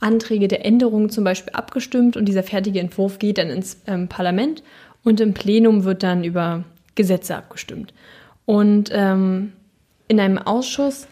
Anträge 0.00 0.48
der 0.48 0.64
Änderungen 0.64 1.10
zum 1.10 1.24
Beispiel 1.24 1.52
abgestimmt 1.54 2.16
und 2.16 2.26
dieser 2.26 2.42
fertige 2.42 2.80
Entwurf 2.80 3.18
geht 3.18 3.38
dann 3.38 3.48
ins 3.48 3.80
ähm, 3.86 4.08
Parlament 4.08 4.62
und 5.02 5.20
im 5.20 5.32
Plenum 5.32 5.84
wird 5.84 6.02
dann 6.02 6.24
über 6.24 6.64
Gesetze 6.94 7.36
abgestimmt. 7.36 7.94
Und 8.44 8.90
ähm, 8.92 9.52
in 10.08 10.20
einem 10.20 10.38
Ausschuss, 10.38 11.06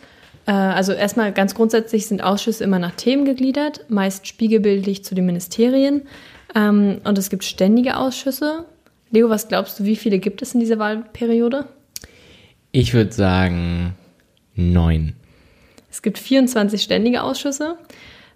also 0.52 0.92
erstmal 0.92 1.32
ganz 1.32 1.54
grundsätzlich 1.54 2.06
sind 2.06 2.22
Ausschüsse 2.22 2.64
immer 2.64 2.78
nach 2.78 2.94
Themen 2.94 3.24
gegliedert, 3.24 3.84
meist 3.88 4.26
spiegelbildlich 4.26 5.04
zu 5.04 5.14
den 5.14 5.26
Ministerien. 5.26 6.02
Ähm, 6.54 7.00
und 7.04 7.18
es 7.18 7.30
gibt 7.30 7.44
ständige 7.44 7.96
Ausschüsse. 7.96 8.64
Leo, 9.10 9.28
was 9.28 9.48
glaubst 9.48 9.78
du, 9.78 9.84
wie 9.84 9.96
viele 9.96 10.18
gibt 10.18 10.42
es 10.42 10.54
in 10.54 10.60
dieser 10.60 10.78
Wahlperiode? 10.78 11.66
Ich 12.72 12.94
würde 12.94 13.12
sagen 13.12 13.94
neun. 14.54 15.14
Es 15.90 16.02
gibt 16.02 16.18
24 16.18 16.82
ständige 16.82 17.22
Ausschüsse. 17.22 17.76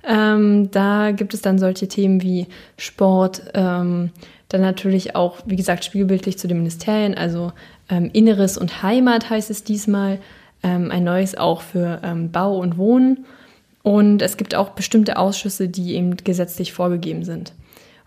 Ähm, 0.07 0.71
da 0.71 1.13
gibt 1.13 1.35
es 1.35 1.41
dann 1.41 1.59
solche 1.59 1.89
Themen 1.89 2.21
wie 2.21 2.47
Sport, 2.77 3.43
ähm, 3.55 4.11
dann 4.49 4.61
natürlich 4.61 5.17
auch, 5.17 5.39
wie 5.47 5.57
gesagt, 5.57 5.85
spiegelbildlich 5.85 6.39
zu 6.39 6.47
den 6.47 6.59
Ministerien, 6.59 7.15
also 7.15 7.53
ähm, 7.89 8.11
Inneres 8.13 8.59
und 8.59 8.83
Heimat 8.83 9.31
heißt 9.31 9.51
es 9.51 9.65
diesmal, 9.65 10.19
ähm, 10.65 10.91
ein 10.91 11.05
neues 11.05 11.37
auch 11.37 11.63
für 11.63 12.01
ähm, 12.03 12.33
Bau 12.33 12.59
und 12.59 12.77
Wohnen. 12.77 13.27
Und 13.85 14.23
es 14.23 14.37
gibt 14.37 14.55
auch 14.55 14.71
bestimmte 14.71 15.19
Ausschüsse, 15.19 15.69
die 15.69 15.95
eben 15.95 16.17
gesetzlich 16.17 16.73
vorgegeben 16.73 17.23
sind. 17.23 17.53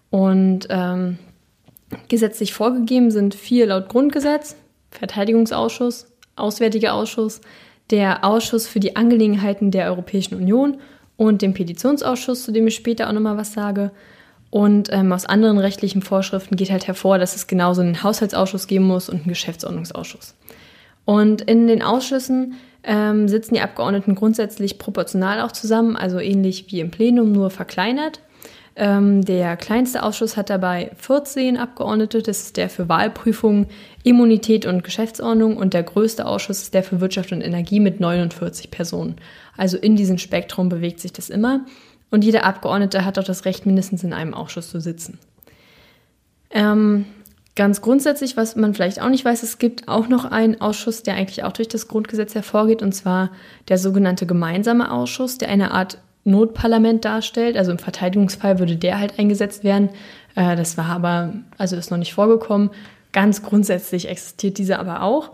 Und 0.10 0.68
ähm, 0.70 1.20
gesetzlich 2.10 2.54
vorgegeben 2.54 3.12
sind 3.12 3.36
vier 3.36 3.68
laut 3.68 3.88
Grundgesetz, 3.88 4.56
Verteidigungsausschuss, 4.92 6.08
Auswärtiger 6.36 6.94
Ausschuss, 6.94 7.42
der 7.92 8.26
Ausschuss 8.26 8.68
für 8.68 8.80
die 8.80 8.96
Angelegenheiten 8.96 9.72
der 9.72 9.88
Europäischen 9.88 10.36
Union 10.36 10.78
und 11.16 11.42
dem 11.42 11.54
Petitionsausschuss, 11.54 12.44
zu 12.44 12.52
dem 12.52 12.68
ich 12.68 12.76
später 12.76 13.08
auch 13.08 13.14
nochmal 13.14 13.38
was 13.38 13.54
sage. 13.54 13.92
Und 14.50 14.90
ähm, 14.92 15.12
aus 15.12 15.26
anderen 15.26 15.58
rechtlichen 15.58 16.02
Vorschriften 16.02 16.56
geht 16.56 16.72
halt 16.72 16.88
hervor, 16.88 17.18
dass 17.18 17.36
es 17.36 17.48
genauso 17.48 17.82
einen 17.82 18.02
Haushaltsausschuss 18.02 18.68
geben 18.68 18.86
muss 18.86 19.10
und 19.10 19.18
einen 19.18 19.30
Geschäftsordnungsausschuss. 19.30 20.36
Und 21.08 21.44
in 21.44 21.68
den 21.68 21.82
Ausschüssen 21.82 22.56
ähm, 22.84 23.30
sitzen 23.30 23.54
die 23.54 23.62
Abgeordneten 23.62 24.14
grundsätzlich 24.14 24.78
proportional 24.78 25.40
auch 25.40 25.54
zusammen, 25.54 25.96
also 25.96 26.20
ähnlich 26.20 26.70
wie 26.70 26.82
im 26.82 26.92
Plenum, 26.92 27.32
nur 27.32 27.50
verkleinert. 27.50 28.20
Ähm, 28.76 29.24
der 29.24 29.56
kleinste 29.56 30.04
Ausschuss 30.04 30.36
hat 30.36 30.50
dabei 30.50 30.92
14 30.98 31.56
Abgeordnete, 31.56 32.22
das 32.22 32.42
ist 32.42 32.58
der 32.58 32.70
für 32.70 32.90
Wahlprüfung, 32.90 33.68
Immunität 34.04 34.66
und 34.66 34.84
Geschäftsordnung 34.84 35.56
und 35.56 35.74
der 35.74 35.84
größte 35.84 36.26
Ausschuss 36.26 36.64
ist 36.64 36.74
der 36.74 36.84
für 36.84 37.00
Wirtschaft 37.00 37.32
und 37.32 37.40
Energie 37.40 37.80
mit 37.80 38.02
49 38.02 38.70
Personen. 38.70 39.16
Also 39.56 39.78
in 39.78 39.96
diesem 39.96 40.18
Spektrum 40.18 40.68
bewegt 40.68 41.00
sich 41.00 41.14
das 41.14 41.30
immer 41.30 41.62
und 42.12 42.26
jeder 42.26 42.44
Abgeordnete 42.44 43.06
hat 43.06 43.18
auch 43.18 43.24
das 43.24 43.46
Recht, 43.46 43.66
mindestens 43.66 44.04
in 44.04 44.12
einem 44.12 44.34
Ausschuss 44.34 44.70
zu 44.70 44.82
sitzen. 44.82 45.20
Ähm, 46.50 47.06
ganz 47.58 47.82
grundsätzlich, 47.82 48.38
was 48.38 48.56
man 48.56 48.74
vielleicht 48.74 49.02
auch 49.02 49.10
nicht 49.10 49.26
weiß, 49.26 49.44
es 49.44 49.58
gibt 49.58 49.90
auch 49.90 50.08
noch 50.08 50.24
einen 50.24 50.62
Ausschuss, 50.62 51.04
der 51.04 51.16
eigentlich 51.16 51.44
auch 51.44 51.52
durch 51.52 51.68
das 51.68 51.90
Grundgesetz 51.90 52.34
hervorgeht, 52.36 52.82
und 52.82 52.94
zwar 52.94 53.32
der 53.68 53.78
sogenannte 53.78 54.26
gemeinsame 54.26 54.90
Ausschuss, 54.90 55.38
der 55.38 55.50
eine 55.50 55.72
Art 55.72 55.98
Notparlament 56.24 57.04
darstellt. 57.04 57.58
Also 57.58 57.72
im 57.72 57.80
Verteidigungsfall 57.80 58.60
würde 58.60 58.78
der 58.78 59.00
halt 59.00 59.18
eingesetzt 59.18 59.64
werden. 59.64 59.90
Äh, 60.36 60.56
das 60.56 60.78
war 60.78 60.86
aber, 60.86 61.34
also 61.58 61.76
ist 61.76 61.92
noch 61.92 61.98
nicht 61.98 62.14
vorgekommen. 62.14 62.70
Ganz 63.12 63.42
grundsätzlich 63.42 64.08
existiert 64.08 64.58
dieser 64.58 64.80
aber 64.80 65.02
auch. 65.02 65.32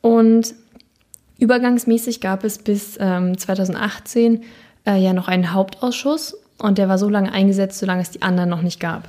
Und 0.00 0.54
übergangsmäßig 1.38 2.20
gab 2.20 2.44
es 2.44 2.58
bis 2.58 2.98
ähm, 3.00 3.38
2018 3.38 4.42
äh, 4.86 4.96
ja 4.96 5.12
noch 5.12 5.28
einen 5.28 5.52
Hauptausschuss 5.52 6.36
und 6.58 6.78
der 6.78 6.88
war 6.88 6.98
so 6.98 7.08
lange 7.08 7.32
eingesetzt, 7.32 7.78
solange 7.78 8.02
es 8.02 8.10
die 8.10 8.22
anderen 8.22 8.50
noch 8.50 8.62
nicht 8.62 8.80
gab. 8.80 9.08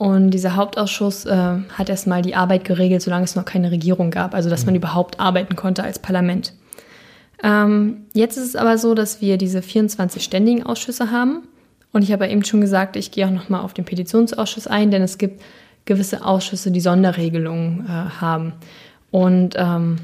Und 0.00 0.30
dieser 0.30 0.56
Hauptausschuss 0.56 1.26
äh, 1.26 1.58
hat 1.74 1.90
erstmal 1.90 2.22
die 2.22 2.34
Arbeit 2.34 2.64
geregelt, 2.64 3.02
solange 3.02 3.24
es 3.24 3.36
noch 3.36 3.44
keine 3.44 3.70
Regierung 3.70 4.10
gab, 4.10 4.34
also 4.34 4.48
dass 4.48 4.64
man 4.64 4.72
mhm. 4.72 4.78
überhaupt 4.78 5.20
arbeiten 5.20 5.56
konnte 5.56 5.84
als 5.84 5.98
Parlament. 5.98 6.54
Ähm, 7.44 8.06
jetzt 8.14 8.38
ist 8.38 8.46
es 8.46 8.56
aber 8.56 8.78
so, 8.78 8.94
dass 8.94 9.20
wir 9.20 9.36
diese 9.36 9.60
24 9.60 10.24
ständigen 10.24 10.62
Ausschüsse 10.62 11.10
haben. 11.10 11.42
Und 11.92 12.00
ich 12.00 12.12
habe 12.12 12.26
eben 12.28 12.42
schon 12.46 12.62
gesagt, 12.62 12.96
ich 12.96 13.10
gehe 13.10 13.26
auch 13.26 13.30
nochmal 13.30 13.60
auf 13.60 13.74
den 13.74 13.84
Petitionsausschuss 13.84 14.66
ein, 14.66 14.90
denn 14.90 15.02
es 15.02 15.18
gibt 15.18 15.42
gewisse 15.84 16.24
Ausschüsse, 16.24 16.70
die 16.70 16.80
Sonderregelungen 16.80 17.84
äh, 17.84 17.90
haben. 18.22 18.54
Und 19.10 19.56
ähm, 19.58 19.98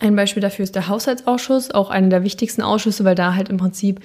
ein 0.00 0.16
Beispiel 0.16 0.40
dafür 0.40 0.62
ist 0.62 0.76
der 0.76 0.88
Haushaltsausschuss, 0.88 1.72
auch 1.72 1.90
einer 1.90 2.08
der 2.08 2.24
wichtigsten 2.24 2.62
Ausschüsse, 2.62 3.04
weil 3.04 3.16
da 3.16 3.34
halt 3.34 3.50
im 3.50 3.58
Prinzip 3.58 4.00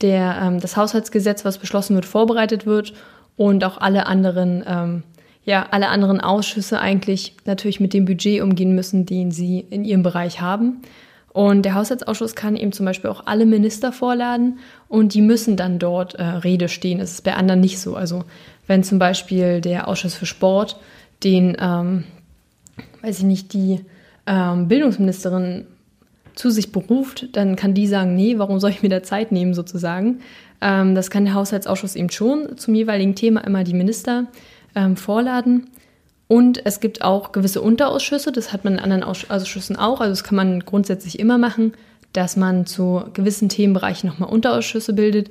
der, 0.00 0.38
ähm, 0.40 0.60
das 0.60 0.76
Haushaltsgesetz, 0.76 1.44
was 1.44 1.58
beschlossen 1.58 1.96
wird, 1.96 2.06
vorbereitet 2.06 2.66
wird 2.66 2.92
und 3.36 3.64
auch 3.64 3.78
alle 3.78 4.06
anderen, 4.06 4.64
ähm, 4.66 5.02
ja, 5.44 5.66
alle 5.70 5.88
anderen 5.88 6.20
Ausschüsse 6.20 6.80
eigentlich 6.80 7.34
natürlich 7.44 7.80
mit 7.80 7.92
dem 7.92 8.04
Budget 8.04 8.42
umgehen 8.42 8.74
müssen, 8.74 9.06
den 9.06 9.30
sie 9.30 9.60
in 9.70 9.84
ihrem 9.84 10.02
Bereich 10.02 10.40
haben. 10.40 10.82
Und 11.32 11.64
der 11.64 11.74
Haushaltsausschuss 11.74 12.36
kann 12.36 12.54
eben 12.54 12.70
zum 12.70 12.86
Beispiel 12.86 13.10
auch 13.10 13.26
alle 13.26 13.44
Minister 13.44 13.90
vorladen 13.90 14.60
und 14.88 15.14
die 15.14 15.20
müssen 15.20 15.56
dann 15.56 15.80
dort 15.80 16.14
äh, 16.14 16.22
Rede 16.22 16.68
stehen. 16.68 17.00
Das 17.00 17.10
ist 17.10 17.24
bei 17.24 17.34
anderen 17.34 17.60
nicht 17.60 17.80
so. 17.80 17.96
Also 17.96 18.24
wenn 18.68 18.84
zum 18.84 19.00
Beispiel 19.00 19.60
der 19.60 19.88
Ausschuss 19.88 20.14
für 20.14 20.26
Sport 20.26 20.78
den, 21.24 21.56
ähm, 21.60 22.04
weiß 23.02 23.18
ich 23.18 23.24
nicht, 23.24 23.52
die 23.52 23.80
ähm, 24.26 24.68
Bildungsministerin 24.68 25.66
zu 26.34 26.50
sich 26.50 26.72
beruft, 26.72 27.36
dann 27.36 27.56
kann 27.56 27.74
die 27.74 27.86
sagen, 27.86 28.14
nee, 28.14 28.38
warum 28.38 28.60
soll 28.60 28.70
ich 28.70 28.82
mir 28.82 28.88
da 28.88 29.02
Zeit 29.02 29.32
nehmen 29.32 29.54
sozusagen. 29.54 30.20
Ähm, 30.64 30.94
das 30.94 31.10
kann 31.10 31.26
der 31.26 31.34
Haushaltsausschuss 31.34 31.94
eben 31.94 32.10
schon 32.10 32.56
zum 32.56 32.74
jeweiligen 32.74 33.14
Thema 33.14 33.42
immer 33.42 33.62
die 33.62 33.74
Minister 33.74 34.26
ähm, 34.74 34.96
vorladen. 34.96 35.68
Und 36.26 36.64
es 36.64 36.80
gibt 36.80 37.02
auch 37.02 37.32
gewisse 37.32 37.60
Unterausschüsse, 37.60 38.32
das 38.32 38.52
hat 38.52 38.64
man 38.64 38.74
in 38.74 38.78
anderen 38.80 39.04
Ausschüssen 39.04 39.76
auch, 39.76 40.00
also 40.00 40.10
das 40.10 40.24
kann 40.24 40.36
man 40.36 40.60
grundsätzlich 40.60 41.18
immer 41.18 41.36
machen, 41.36 41.74
dass 42.14 42.36
man 42.36 42.64
zu 42.64 43.04
gewissen 43.12 43.50
Themenbereichen 43.50 44.08
nochmal 44.08 44.30
Unterausschüsse 44.30 44.94
bildet. 44.94 45.30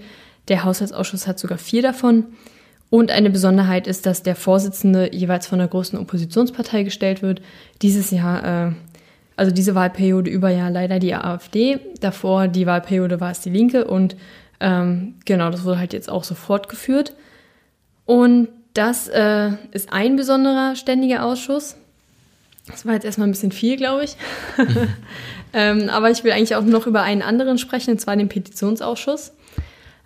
Der 0.49 0.63
Haushaltsausschuss 0.63 1.27
hat 1.27 1.39
sogar 1.39 1.57
vier 1.57 1.81
davon. 1.81 2.25
Und 2.91 3.09
eine 3.09 3.31
Besonderheit 3.31 3.87
ist, 3.87 4.05
dass 4.05 4.21
der 4.21 4.35
Vorsitzende 4.35 5.15
jeweils 5.15 5.47
von 5.47 5.57
der 5.57 5.67
größten 5.67 5.97
Oppositionspartei 5.97 6.83
gestellt 6.83 7.23
wird. 7.23 7.41
Dieses 7.81 8.11
Jahr, 8.11 8.67
äh, 8.67 8.71
also 9.35 9.51
diese 9.51 9.73
Wahlperiode 9.73 10.29
über 10.29 10.51
ja 10.51 10.69
leider 10.69 10.99
die 10.99 11.15
AfD. 11.15 11.79
Davor 12.01 12.47
die 12.47 12.67
Wahlperiode 12.67 13.19
war 13.19 13.31
es 13.31 13.39
die 13.39 13.49
Linke 13.49 13.85
und 13.85 14.15
ähm, 14.59 15.15
genau, 15.25 15.49
das 15.49 15.63
wurde 15.63 15.79
halt 15.79 15.93
jetzt 15.93 16.09
auch 16.09 16.23
so 16.23 16.35
fortgeführt. 16.35 17.15
Und 18.05 18.49
das 18.73 19.07
äh, 19.07 19.51
ist 19.71 19.93
ein 19.93 20.15
besonderer 20.15 20.75
ständiger 20.75 21.23
Ausschuss. 21.23 21.75
Das 22.67 22.85
war 22.85 22.93
jetzt 22.93 23.05
erstmal 23.05 23.27
ein 23.27 23.31
bisschen 23.31 23.51
viel, 23.51 23.77
glaube 23.77 24.05
ich. 24.05 24.15
ähm, 25.53 25.89
aber 25.89 26.09
ich 26.11 26.23
will 26.23 26.31
eigentlich 26.31 26.55
auch 26.55 26.63
noch 26.63 26.87
über 26.87 27.03
einen 27.03 27.21
anderen 27.21 27.57
sprechen, 27.57 27.91
und 27.91 27.99
zwar 27.99 28.15
den 28.15 28.29
Petitionsausschuss. 28.29 29.33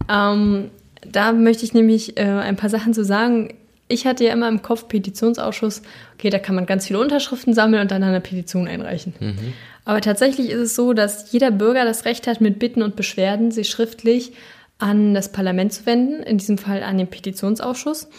Ähm, 0.09 0.71
da 1.01 1.31
möchte 1.31 1.63
ich 1.63 1.73
nämlich 1.73 2.17
äh, 2.17 2.23
ein 2.23 2.55
paar 2.55 2.69
Sachen 2.69 2.93
zu 2.93 3.05
sagen. 3.05 3.53
Ich 3.87 4.05
hatte 4.05 4.25
ja 4.25 4.33
immer 4.33 4.49
im 4.49 4.61
Kopf 4.61 4.87
Petitionsausschuss, 4.87 5.81
okay, 6.15 6.29
da 6.29 6.39
kann 6.39 6.55
man 6.55 6.65
ganz 6.65 6.87
viele 6.87 6.99
Unterschriften 6.99 7.53
sammeln 7.53 7.83
und 7.83 7.91
dann 7.91 8.03
eine 8.03 8.21
Petition 8.21 8.67
einreichen. 8.67 9.13
Mhm. 9.19 9.53
Aber 9.85 10.01
tatsächlich 10.01 10.49
ist 10.49 10.59
es 10.59 10.75
so, 10.75 10.93
dass 10.93 11.31
jeder 11.31 11.51
Bürger 11.51 11.85
das 11.85 12.03
Recht 12.03 12.27
hat, 12.27 12.41
mit 12.41 12.59
Bitten 12.59 12.81
und 12.81 12.97
Beschwerden 12.97 13.51
sich 13.51 13.69
schriftlich 13.69 14.33
an 14.79 15.13
das 15.13 15.31
Parlament 15.31 15.71
zu 15.73 15.85
wenden, 15.85 16.21
in 16.23 16.37
diesem 16.37 16.57
Fall 16.57 16.83
an 16.83 16.97
den 16.97 17.07
Petitionsausschuss. 17.07 18.09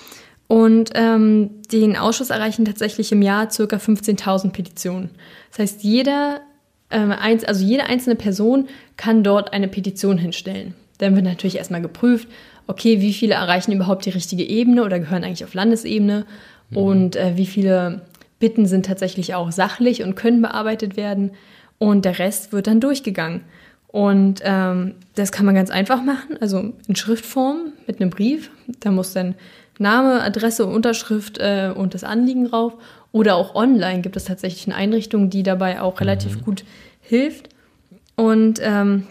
Und 0.46 0.92
ähm, 0.94 1.60
den 1.70 1.96
Ausschuss 1.96 2.30
erreichen 2.30 2.64
tatsächlich 2.64 3.12
im 3.12 3.20
Jahr 3.20 3.50
circa 3.50 3.76
15.000 3.76 4.50
Petitionen. 4.50 5.10
Das 5.50 5.58
heißt, 5.58 5.82
jeder, 5.84 6.40
ähm, 6.90 7.12
eins, 7.12 7.44
also 7.44 7.62
jede 7.62 7.84
einzelne 7.84 8.16
Person 8.16 8.68
kann 8.96 9.22
dort 9.22 9.52
eine 9.52 9.68
Petition 9.68 10.16
hinstellen. 10.16 10.74
Dann 10.96 11.14
wird 11.14 11.26
natürlich 11.26 11.58
erstmal 11.58 11.82
geprüft, 11.82 12.28
okay, 12.68 13.00
wie 13.00 13.12
viele 13.12 13.34
erreichen 13.34 13.72
überhaupt 13.72 14.06
die 14.06 14.10
richtige 14.10 14.44
Ebene 14.44 14.84
oder 14.84 15.00
gehören 15.00 15.24
eigentlich 15.24 15.44
auf 15.44 15.54
Landesebene 15.54 16.26
mhm. 16.70 16.76
und 16.76 17.16
äh, 17.16 17.36
wie 17.36 17.46
viele 17.46 18.02
Bitten 18.38 18.66
sind 18.66 18.86
tatsächlich 18.86 19.34
auch 19.34 19.50
sachlich 19.50 20.04
und 20.04 20.14
können 20.14 20.40
bearbeitet 20.40 20.96
werden 20.96 21.32
und 21.78 22.04
der 22.04 22.20
Rest 22.20 22.52
wird 22.52 22.68
dann 22.68 22.80
durchgegangen. 22.80 23.40
Und 23.88 24.42
ähm, 24.44 24.94
das 25.14 25.32
kann 25.32 25.46
man 25.46 25.54
ganz 25.54 25.70
einfach 25.70 26.02
machen, 26.02 26.36
also 26.40 26.72
in 26.86 26.94
Schriftform 26.94 27.72
mit 27.86 28.00
einem 28.00 28.10
Brief. 28.10 28.50
Da 28.80 28.90
muss 28.90 29.14
dann 29.14 29.34
Name, 29.78 30.22
Adresse, 30.22 30.66
Unterschrift 30.66 31.38
äh, 31.38 31.72
und 31.74 31.94
das 31.94 32.04
Anliegen 32.04 32.48
drauf. 32.48 32.74
Oder 33.12 33.36
auch 33.36 33.54
online 33.54 34.02
gibt 34.02 34.16
es 34.16 34.24
tatsächlich 34.24 34.66
eine 34.66 34.76
Einrichtung, 34.76 35.30
die 35.30 35.42
dabei 35.42 35.80
auch 35.80 36.00
relativ 36.00 36.44
gut 36.44 36.64
hilft. 37.00 37.48
Und 38.14 38.60
ähm, 38.62 39.06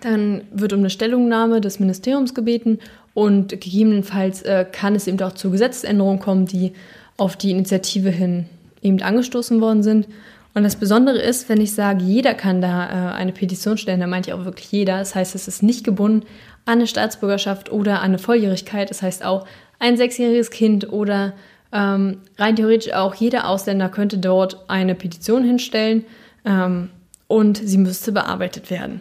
dann 0.00 0.42
wird 0.52 0.72
um 0.72 0.80
eine 0.80 0.90
Stellungnahme 0.90 1.60
des 1.60 1.80
Ministeriums 1.80 2.34
gebeten 2.34 2.78
und 3.14 3.48
gegebenenfalls 3.48 4.42
äh, 4.42 4.66
kann 4.70 4.94
es 4.94 5.06
eben 5.06 5.20
auch 5.22 5.32
zu 5.32 5.50
Gesetzesänderungen 5.50 6.20
kommen, 6.20 6.46
die 6.46 6.72
auf 7.16 7.36
die 7.36 7.50
Initiative 7.50 8.10
hin 8.10 8.46
eben 8.82 9.00
angestoßen 9.00 9.60
worden 9.60 9.82
sind. 9.82 10.08
Und 10.52 10.62
das 10.62 10.76
Besondere 10.76 11.18
ist, 11.18 11.48
wenn 11.48 11.60
ich 11.60 11.74
sage, 11.74 12.04
jeder 12.04 12.34
kann 12.34 12.60
da 12.60 12.86
äh, 12.86 13.14
eine 13.14 13.32
Petition 13.32 13.78
stellen, 13.78 14.00
dann 14.00 14.10
meint 14.10 14.26
ich 14.26 14.32
auch 14.32 14.44
wirklich 14.44 14.70
jeder. 14.70 14.98
Das 14.98 15.14
heißt, 15.14 15.34
es 15.34 15.48
ist 15.48 15.62
nicht 15.62 15.84
gebunden 15.84 16.26
an 16.64 16.78
eine 16.78 16.86
Staatsbürgerschaft 16.86 17.70
oder 17.72 17.98
an 17.98 18.06
eine 18.06 18.18
Volljährigkeit. 18.18 18.90
Das 18.90 19.02
heißt 19.02 19.24
auch 19.24 19.46
ein 19.78 19.96
sechsjähriges 19.96 20.50
Kind 20.50 20.92
oder 20.92 21.34
ähm, 21.72 22.18
rein 22.38 22.56
theoretisch 22.56 22.92
auch 22.92 23.14
jeder 23.14 23.48
Ausländer 23.48 23.88
könnte 23.88 24.18
dort 24.18 24.64
eine 24.68 24.94
Petition 24.94 25.44
hinstellen 25.44 26.04
ähm, 26.44 26.90
und 27.26 27.58
sie 27.58 27.78
müsste 27.78 28.12
bearbeitet 28.12 28.70
werden 28.70 29.00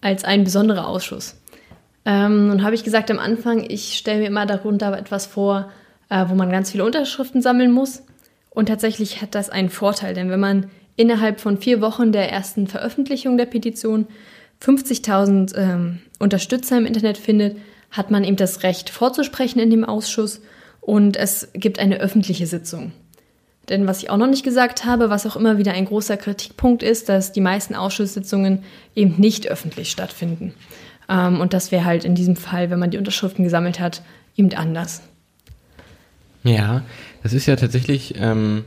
als 0.00 0.24
ein 0.24 0.44
besonderer 0.44 0.86
Ausschuss. 0.86 1.36
Ähm, 2.04 2.62
habe 2.62 2.74
ich 2.74 2.84
gesagt 2.84 3.10
am 3.10 3.18
Anfang, 3.18 3.64
ich 3.68 3.96
stelle 3.98 4.20
mir 4.20 4.26
immer 4.26 4.46
darunter 4.46 4.96
etwas 4.96 5.26
vor, 5.26 5.70
äh, 6.08 6.24
wo 6.28 6.34
man 6.34 6.50
ganz 6.50 6.70
viele 6.70 6.84
Unterschriften 6.84 7.42
sammeln 7.42 7.72
muss. 7.72 8.02
Und 8.50 8.66
tatsächlich 8.66 9.22
hat 9.22 9.34
das 9.34 9.50
einen 9.50 9.70
Vorteil, 9.70 10.14
denn 10.14 10.30
wenn 10.30 10.40
man 10.40 10.70
innerhalb 10.96 11.40
von 11.40 11.58
vier 11.58 11.80
Wochen 11.80 12.12
der 12.12 12.30
ersten 12.30 12.66
Veröffentlichung 12.66 13.36
der 13.36 13.46
Petition 13.46 14.06
50.000 14.62 15.56
ähm, 15.56 16.00
Unterstützer 16.18 16.76
im 16.76 16.86
Internet 16.86 17.16
findet, 17.16 17.56
hat 17.90 18.10
man 18.10 18.24
eben 18.24 18.36
das 18.36 18.62
Recht 18.62 18.90
vorzusprechen 18.90 19.60
in 19.60 19.70
dem 19.70 19.84
Ausschuss 19.84 20.42
und 20.80 21.16
es 21.16 21.48
gibt 21.54 21.78
eine 21.78 21.98
öffentliche 21.98 22.46
Sitzung. 22.46 22.92
Denn 23.70 23.86
was 23.86 24.02
ich 24.02 24.10
auch 24.10 24.16
noch 24.16 24.26
nicht 24.26 24.44
gesagt 24.44 24.84
habe, 24.84 25.08
was 25.08 25.24
auch 25.26 25.36
immer 25.36 25.56
wieder 25.56 25.72
ein 25.72 25.86
großer 25.86 26.16
Kritikpunkt 26.16 26.82
ist, 26.82 27.08
dass 27.08 27.32
die 27.32 27.40
meisten 27.40 27.76
Ausschusssitzungen 27.76 28.64
eben 28.96 29.14
nicht 29.16 29.48
öffentlich 29.48 29.90
stattfinden. 29.90 30.52
Ähm, 31.08 31.40
und 31.40 31.52
das 31.52 31.70
wäre 31.70 31.84
halt 31.84 32.04
in 32.04 32.16
diesem 32.16 32.36
Fall, 32.36 32.70
wenn 32.70 32.80
man 32.80 32.90
die 32.90 32.98
Unterschriften 32.98 33.44
gesammelt 33.44 33.78
hat, 33.78 34.02
eben 34.36 34.52
anders. 34.54 35.02
Ja, 36.42 36.82
das 37.22 37.32
ist 37.32 37.46
ja 37.46 37.54
tatsächlich, 37.54 38.14
ähm, 38.18 38.64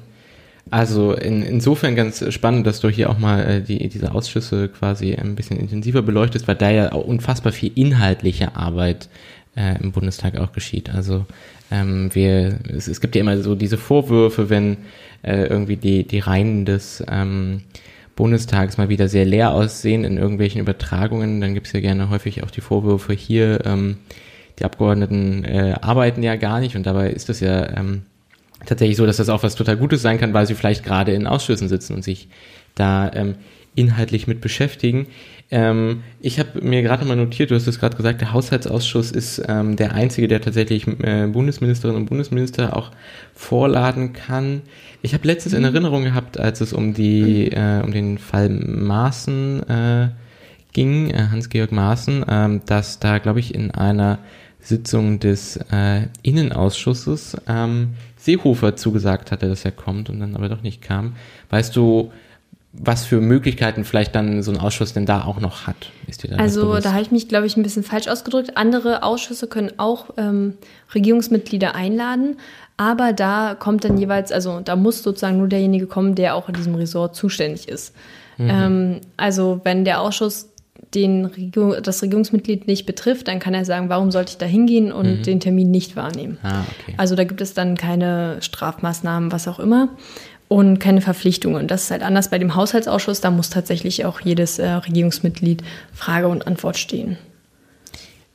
also 0.72 1.12
in, 1.14 1.44
insofern 1.44 1.96
ganz 1.96 2.24
spannend, 2.34 2.66
dass 2.66 2.80
du 2.80 2.88
hier 2.90 3.10
auch 3.10 3.18
mal 3.18 3.44
äh, 3.44 3.62
die, 3.62 3.90
diese 3.90 4.14
Ausschüsse 4.14 4.70
quasi 4.70 5.16
ein 5.16 5.36
bisschen 5.36 5.60
intensiver 5.60 6.02
beleuchtest, 6.02 6.48
weil 6.48 6.56
da 6.56 6.70
ja 6.70 6.94
auch 6.94 7.04
unfassbar 7.04 7.52
viel 7.52 7.74
inhaltliche 7.76 8.56
Arbeit 8.56 9.10
äh, 9.58 9.82
im 9.82 9.92
Bundestag 9.92 10.38
auch 10.38 10.54
geschieht. 10.54 10.90
Also 10.94 11.26
ähm, 11.74 12.14
wir, 12.14 12.60
es, 12.70 12.88
es 12.88 13.02
gibt 13.02 13.16
ja 13.16 13.22
immer 13.22 13.42
so 13.42 13.56
diese 13.56 13.78
Vorwürfe, 13.78 14.50
wenn 14.50 14.78
äh, 15.24 15.48
irgendwie 15.48 15.76
die, 15.76 16.06
die 16.06 16.20
Reihen 16.20 16.66
des 16.66 17.04
ähm, 17.10 17.64
Bundestags 18.16 18.78
mal 18.78 18.90
wieder 18.90 19.08
sehr 19.08 19.26
leer 19.26 19.52
aussehen 19.54 20.04
in 20.04 20.18
irgendwelchen 20.18 20.62
Übertragungen, 20.62 21.42
dann 21.42 21.56
gibt 21.56 21.68
es 21.68 21.74
ja 21.74 21.80
gerne 21.80 22.12
häufig 22.12 22.44
auch 22.44 22.52
die 22.52 22.62
Vorwürfe 22.62 23.14
hier, 23.14 23.66
ähm, 23.66 23.98
die 24.60 24.66
Abgeordneten 24.66 25.44
äh, 25.46 25.76
arbeiten 25.82 26.22
ja 26.22 26.36
gar 26.36 26.60
nicht 26.60 26.76
und 26.76 26.86
dabei 26.86 27.10
ist 27.10 27.30
das 27.30 27.40
ja 27.40 27.76
ähm, 27.76 28.04
tatsächlich 28.68 28.98
so, 28.98 29.08
dass 29.08 29.18
das 29.18 29.30
auch 29.30 29.42
was 29.42 29.56
total 29.56 29.78
Gutes 29.78 30.04
sein 30.04 30.20
kann, 30.20 30.34
weil 30.36 30.46
sie 30.46 30.54
vielleicht 30.54 30.86
gerade 30.86 31.12
in 31.14 31.26
Ausschüssen 31.26 31.70
sitzen 31.70 31.96
und 31.96 32.04
sich 32.04 32.28
da 32.76 33.12
ähm, 33.16 33.36
inhaltlich 33.76 34.28
mit 34.28 34.42
beschäftigen. 34.42 35.08
Ähm, 35.52 36.04
ich 36.20 36.40
habe 36.40 36.62
mir 36.62 36.82
gerade 36.82 37.06
mal 37.06 37.16
notiert, 37.16 37.52
du 37.52 37.56
hast 37.56 37.68
es 37.68 37.80
gerade 37.80 37.96
gesagt, 37.96 38.22
der 38.22 38.34
Haushaltsausschuss 38.34 39.12
ist 39.12 39.42
ähm, 39.48 39.76
der 39.76 39.94
einzige, 39.94 40.28
der 40.28 40.42
tatsächlich 40.42 40.88
äh, 40.88 41.28
Bundesministerinnen 41.28 42.02
und 42.02 42.08
Bundesminister 42.08 42.76
auch 42.76 42.92
vorladen 43.34 44.14
kann. 44.14 44.62
Ich 45.02 45.14
habe 45.14 45.28
letztens 45.28 45.54
in 45.54 45.60
mhm. 45.60 45.66
Erinnerung 45.66 46.04
gehabt, 46.04 46.40
als 46.40 46.62
es 46.62 46.74
um 46.74 46.94
die 46.94 47.52
äh, 47.52 47.82
um 47.84 47.92
den 47.92 48.18
Fall 48.18 48.50
Maaßen 48.50 49.70
äh, 49.70 50.10
ging, 50.74 51.10
äh, 51.10 51.28
Hans-Georg 51.32 51.72
Maaßen, 51.72 52.24
äh, 52.24 52.60
dass 52.66 53.00
da, 53.00 53.20
glaube 53.20 53.40
ich, 53.40 53.54
in 53.54 53.72
einer 53.72 54.20
Sitzung 54.60 55.20
des 55.20 55.58
äh, 55.72 56.08
Innenausschusses 56.22 57.38
ähm, 57.48 57.90
Seehofer 58.16 58.76
zugesagt 58.76 59.32
hatte, 59.32 59.50
dass 59.50 59.66
er 59.66 59.72
kommt 59.72 60.10
und 60.10 60.20
dann 60.20 60.36
aber 60.36 60.50
doch 60.50 60.64
nicht 60.64 60.82
kam. 60.82 61.16
Weißt 61.50 61.76
du, 61.76 62.12
was 62.74 63.06
für 63.06 63.22
Möglichkeiten 63.22 63.86
vielleicht 63.86 64.16
dann 64.16 64.42
so 64.42 64.52
ein 64.52 64.58
Ausschuss 64.58 64.94
denn 64.94 65.06
da 65.06 65.26
auch 65.26 65.40
noch 65.40 65.68
hat. 65.68 65.92
Ist 66.08 66.24
dir 66.24 66.30
da 66.30 66.38
also 66.38 66.80
da 66.80 66.94
habe 66.94 67.04
ich 67.04 67.12
mich, 67.12 67.28
glaube 67.28 67.46
ich, 67.46 67.56
ein 67.56 67.62
bisschen 67.62 67.84
falsch 67.84 68.08
ausgedrückt. 68.08 68.58
Andere 68.58 69.04
Ausschüsse 69.04 69.48
können 69.48 69.74
auch 69.78 70.10
ähm, 70.18 70.56
Regierungsmitglieder 70.96 71.76
einladen, 71.76 72.38
aber 72.76 73.14
da 73.14 73.56
kommt 73.58 73.86
dann 73.86 73.98
jeweils, 73.98 74.32
also 74.32 74.60
da 74.60 74.76
muss 74.76 75.04
sozusagen 75.04 75.38
nur 75.38 75.48
derjenige 75.48 75.86
kommen, 75.86 76.16
der 76.16 76.36
auch 76.36 76.50
in 76.50 76.56
diesem 76.56 76.74
Ressort 76.74 77.16
zuständig 77.16 77.70
ist. 77.70 77.94
Mhm. 78.40 78.50
Ähm, 78.50 79.02
also 79.18 79.62
wenn 79.64 79.86
der 79.86 80.02
Ausschuss 80.02 80.50
den 80.96 81.26
Regierung, 81.26 81.76
das 81.82 82.02
Regierungsmitglied 82.02 82.68
nicht 82.68 82.86
betrifft, 82.86 83.28
dann 83.28 83.40
kann 83.40 83.54
er 83.54 83.66
sagen, 83.66 83.90
warum 83.90 84.12
sollte 84.12 84.32
ich 84.32 84.38
da 84.38 84.46
hingehen 84.46 84.92
und 84.92 85.20
mhm. 85.20 85.24
den 85.24 85.40
Termin 85.40 85.72
nicht 85.72 85.96
wahrnehmen. 85.96 86.38
Ah, 86.44 86.62
okay. 86.62 86.96
Also 86.98 87.16
da 87.16 87.24
gibt 87.24 87.42
es 87.42 87.54
dann 87.54 87.78
keine 87.78 88.38
Strafmaßnahmen, 88.42 89.32
was 89.32 89.48
auch 89.48 89.60
immer 89.60 89.90
und 90.54 90.78
keine 90.78 91.02
Verpflichtungen. 91.02 91.68
Das 91.68 91.86
ist 91.86 91.92
halt 91.92 92.04
anders 92.04 92.30
bei 92.30 92.38
dem 92.38 92.54
Haushaltsausschuss. 92.54 93.22
Da 93.22 93.32
muss 93.32 93.50
tatsächlich 93.50 94.06
auch 94.06 94.20
jedes 94.20 94.60
äh, 94.60 94.70
Regierungsmitglied 94.70 95.64
Frage 95.96 96.28
und 96.28 96.46
Antwort 96.46 96.78
stehen. 96.78 97.18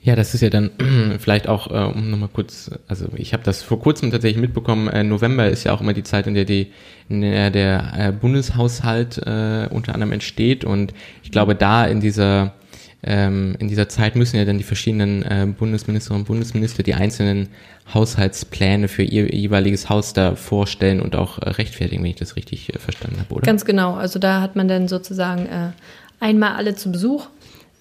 Ja, 0.02 0.16
das 0.16 0.34
ist 0.34 0.40
ja 0.40 0.50
dann 0.50 0.72
vielleicht 1.20 1.48
auch, 1.48 1.70
äh, 1.70 1.96
um 1.96 2.10
nochmal 2.10 2.28
kurz, 2.32 2.72
also 2.88 3.06
ich 3.14 3.34
habe 3.34 3.44
das 3.44 3.62
vor 3.62 3.78
kurzem 3.78 4.10
tatsächlich 4.10 4.40
mitbekommen, 4.40 4.88
äh, 4.88 5.04
November 5.04 5.48
ist 5.48 5.62
ja 5.62 5.72
auch 5.72 5.80
immer 5.80 5.92
die 5.92 6.02
Zeit, 6.02 6.26
in 6.26 6.34
der, 6.34 6.44
die, 6.44 6.72
in 7.08 7.20
der 7.20 7.52
der 7.52 7.92
äh, 7.96 8.10
Bundeshaushalt 8.10 9.18
äh, 9.18 9.68
unter 9.70 9.94
anderem 9.94 10.10
entsteht 10.10 10.64
und 10.64 10.94
ich 11.22 11.30
glaube 11.30 11.54
da 11.54 11.86
in 11.86 12.00
dieser 12.00 12.54
ähm, 13.02 13.54
in 13.60 13.68
dieser 13.68 13.88
Zeit 13.88 14.16
müssen 14.16 14.36
ja 14.36 14.44
dann 14.44 14.58
die 14.58 14.64
verschiedenen 14.64 15.22
äh, 15.22 15.46
Bundesministerinnen 15.46 16.22
und 16.22 16.26
Bundesminister 16.26 16.82
die 16.82 16.94
einzelnen 16.94 17.48
Haushaltspläne 17.94 18.88
für 18.88 19.04
ihr 19.04 19.28
jeweiliges 19.32 19.88
Haus 19.88 20.12
da 20.12 20.34
vorstellen 20.34 21.00
und 21.00 21.14
auch 21.14 21.38
äh, 21.38 21.50
rechtfertigen, 21.50 22.02
wenn 22.02 22.10
ich 22.10 22.16
das 22.16 22.34
richtig 22.34 22.74
äh, 22.74 22.78
verstanden 22.78 23.20
habe, 23.20 23.34
oder? 23.34 23.46
Ganz 23.46 23.64
genau. 23.64 23.94
Also 23.94 24.18
da 24.18 24.40
hat 24.40 24.56
man 24.56 24.66
dann 24.66 24.88
sozusagen 24.88 25.46
äh, 25.46 25.70
einmal 26.18 26.56
alle 26.56 26.74
zu 26.74 26.90
Besuch. 26.90 27.28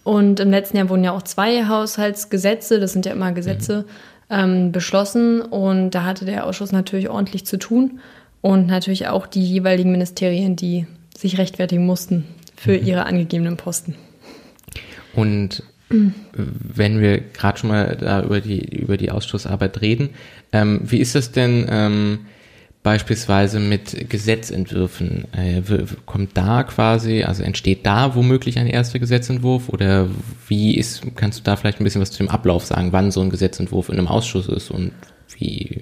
Und 0.03 0.39
im 0.39 0.51
letzten 0.51 0.77
Jahr 0.77 0.89
wurden 0.89 1.03
ja 1.03 1.12
auch 1.12 1.23
zwei 1.23 1.67
Haushaltsgesetze, 1.67 2.80
das 2.80 2.93
sind 2.93 3.06
ja 3.06 3.12
immer 3.12 3.32
Gesetze, 3.32 3.86
mhm. 4.30 4.36
ähm, 4.36 4.71
beschlossen. 4.71 5.41
Und 5.41 5.91
da 5.91 6.03
hatte 6.03 6.25
der 6.25 6.45
Ausschuss 6.45 6.71
natürlich 6.71 7.10
ordentlich 7.10 7.45
zu 7.45 7.58
tun. 7.58 7.99
Und 8.41 8.67
natürlich 8.67 9.08
auch 9.08 9.25
die 9.25 9.43
jeweiligen 9.43 9.91
Ministerien, 9.91 10.56
die 10.56 10.86
sich 11.17 11.39
rechtfertigen 11.39 11.88
mussten 11.88 12.23
für 12.56 12.80
mhm. 12.80 12.86
ihre 12.86 13.06
angegebenen 13.08 13.58
Posten. 13.58 13.95
Und 15.17 15.63
wenn 16.34 17.01
wir 17.01 17.17
gerade 17.17 17.58
schon 17.58 17.71
mal 17.71 17.97
da 17.99 18.21
über 18.21 18.39
die, 18.39 18.60
über 18.60 18.97
die 18.97 19.10
Ausschussarbeit 19.10 19.82
reden, 19.82 20.12
ähm, 20.51 20.82
wie 20.84 20.99
ist 20.99 21.15
das 21.15 21.32
denn 21.32 21.65
ähm, 21.71 22.19
beispielsweise 22.84 23.60
mit 23.60 24.12
Gesetzentwürfen? 24.12 25.25
Äh, 25.34 25.63
kommt 26.06 26.38
da 26.38 26.62
quasi, 26.62 27.23
also 27.23 27.41
entsteht 27.41 27.84
da 27.84 28.13
womöglich 28.13 28.60
ein 28.60 28.67
erster 28.67 28.99
Gesetzentwurf 28.99 29.69
oder 29.69 30.08
wie 30.47 30.77
ist, 30.77 31.01
kannst 31.15 31.39
du 31.39 31.43
da 31.43 31.56
vielleicht 31.56 31.82
ein 31.82 31.84
bisschen 31.84 32.01
was 32.01 32.12
zu 32.12 32.19
dem 32.19 32.30
Ablauf 32.30 32.63
sagen, 32.63 32.91
wann 32.91 33.10
so 33.10 33.21
ein 33.21 33.32
Gesetzentwurf 33.32 33.89
in 33.89 33.97
einem 33.97 34.08
Ausschuss 34.08 34.47
ist 34.47 34.69
und 34.69 34.91
wie 35.39 35.82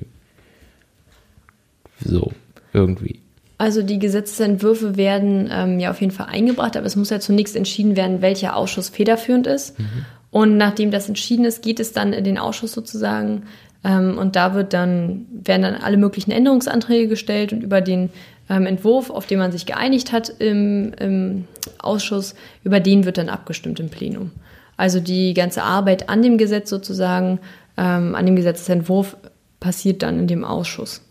so 1.99 2.31
irgendwie? 2.71 3.24
Also 3.57 3.81
die 3.81 3.99
Gesetzentwürfe 3.99 4.97
werden 4.97 5.49
ähm, 5.51 5.79
ja 5.79 5.91
auf 5.91 6.01
jeden 6.01 6.11
Fall 6.11 6.27
eingebracht, 6.27 6.75
aber 6.75 6.85
es 6.85 6.95
muss 6.95 7.09
ja 7.09 7.19
zunächst 7.19 7.55
entschieden 7.55 7.95
werden, 7.95 8.21
welcher 8.21 8.55
Ausschuss 8.55 8.89
federführend 8.89 9.47
ist. 9.47 9.79
Mhm. 9.79 10.05
Und 10.31 10.57
nachdem 10.57 10.91
das 10.91 11.07
entschieden 11.07 11.45
ist, 11.45 11.61
geht 11.61 11.79
es 11.79 11.93
dann 11.93 12.11
in 12.11 12.25
den 12.25 12.37
Ausschuss 12.37 12.73
sozusagen. 12.73 13.43
Ähm, 13.85 14.17
und 14.17 14.35
da 14.35 14.53
wird 14.53 14.73
dann, 14.73 15.25
werden 15.31 15.61
dann 15.61 15.75
alle 15.75 15.95
möglichen 15.95 16.31
Änderungsanträge 16.31 17.07
gestellt 17.07 17.53
und 17.53 17.63
über 17.63 17.79
den 17.79 18.09
ähm, 18.49 18.65
Entwurf, 18.65 19.09
auf 19.09 19.25
den 19.27 19.39
man 19.39 19.53
sich 19.53 19.65
geeinigt 19.65 20.11
hat 20.11 20.29
im, 20.39 20.93
im 20.99 21.45
Ausschuss, 21.79 22.35
über 22.63 22.81
den 22.81 23.05
wird 23.05 23.17
dann 23.17 23.29
abgestimmt 23.29 23.79
im 23.79 23.89
Plenum. 23.89 24.31
Also 24.75 24.99
die 24.99 25.33
ganze 25.33 25.63
Arbeit 25.63 26.09
an 26.09 26.21
dem 26.21 26.37
Gesetz 26.37 26.69
sozusagen, 26.69 27.39
ähm, 27.77 28.15
an 28.15 28.25
dem 28.25 28.35
Gesetzentwurf 28.35 29.15
passiert 29.61 30.03
dann 30.03 30.19
in 30.19 30.27
dem 30.27 30.43
Ausschuss. 30.43 31.01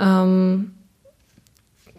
Ähm, 0.00 0.72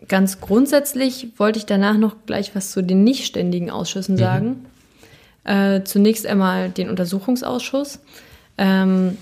Ganz 0.08 0.40
grundsätzlich 0.40 1.28
wollte 1.38 1.60
ich 1.60 1.66
danach 1.66 1.98
noch 1.98 2.16
gleich 2.26 2.56
was 2.56 2.72
zu 2.72 2.82
den 2.82 3.04
nicht 3.04 3.26
ständigen 3.26 3.70
Ausschüssen 3.70 4.16
mhm. 4.16 4.20
sagen. 4.20 4.66
Äh, 5.44 5.84
zunächst 5.84 6.26
einmal 6.26 6.70
den 6.70 6.90
Untersuchungsausschuss. 6.90 8.00
Ähm, 8.58 9.18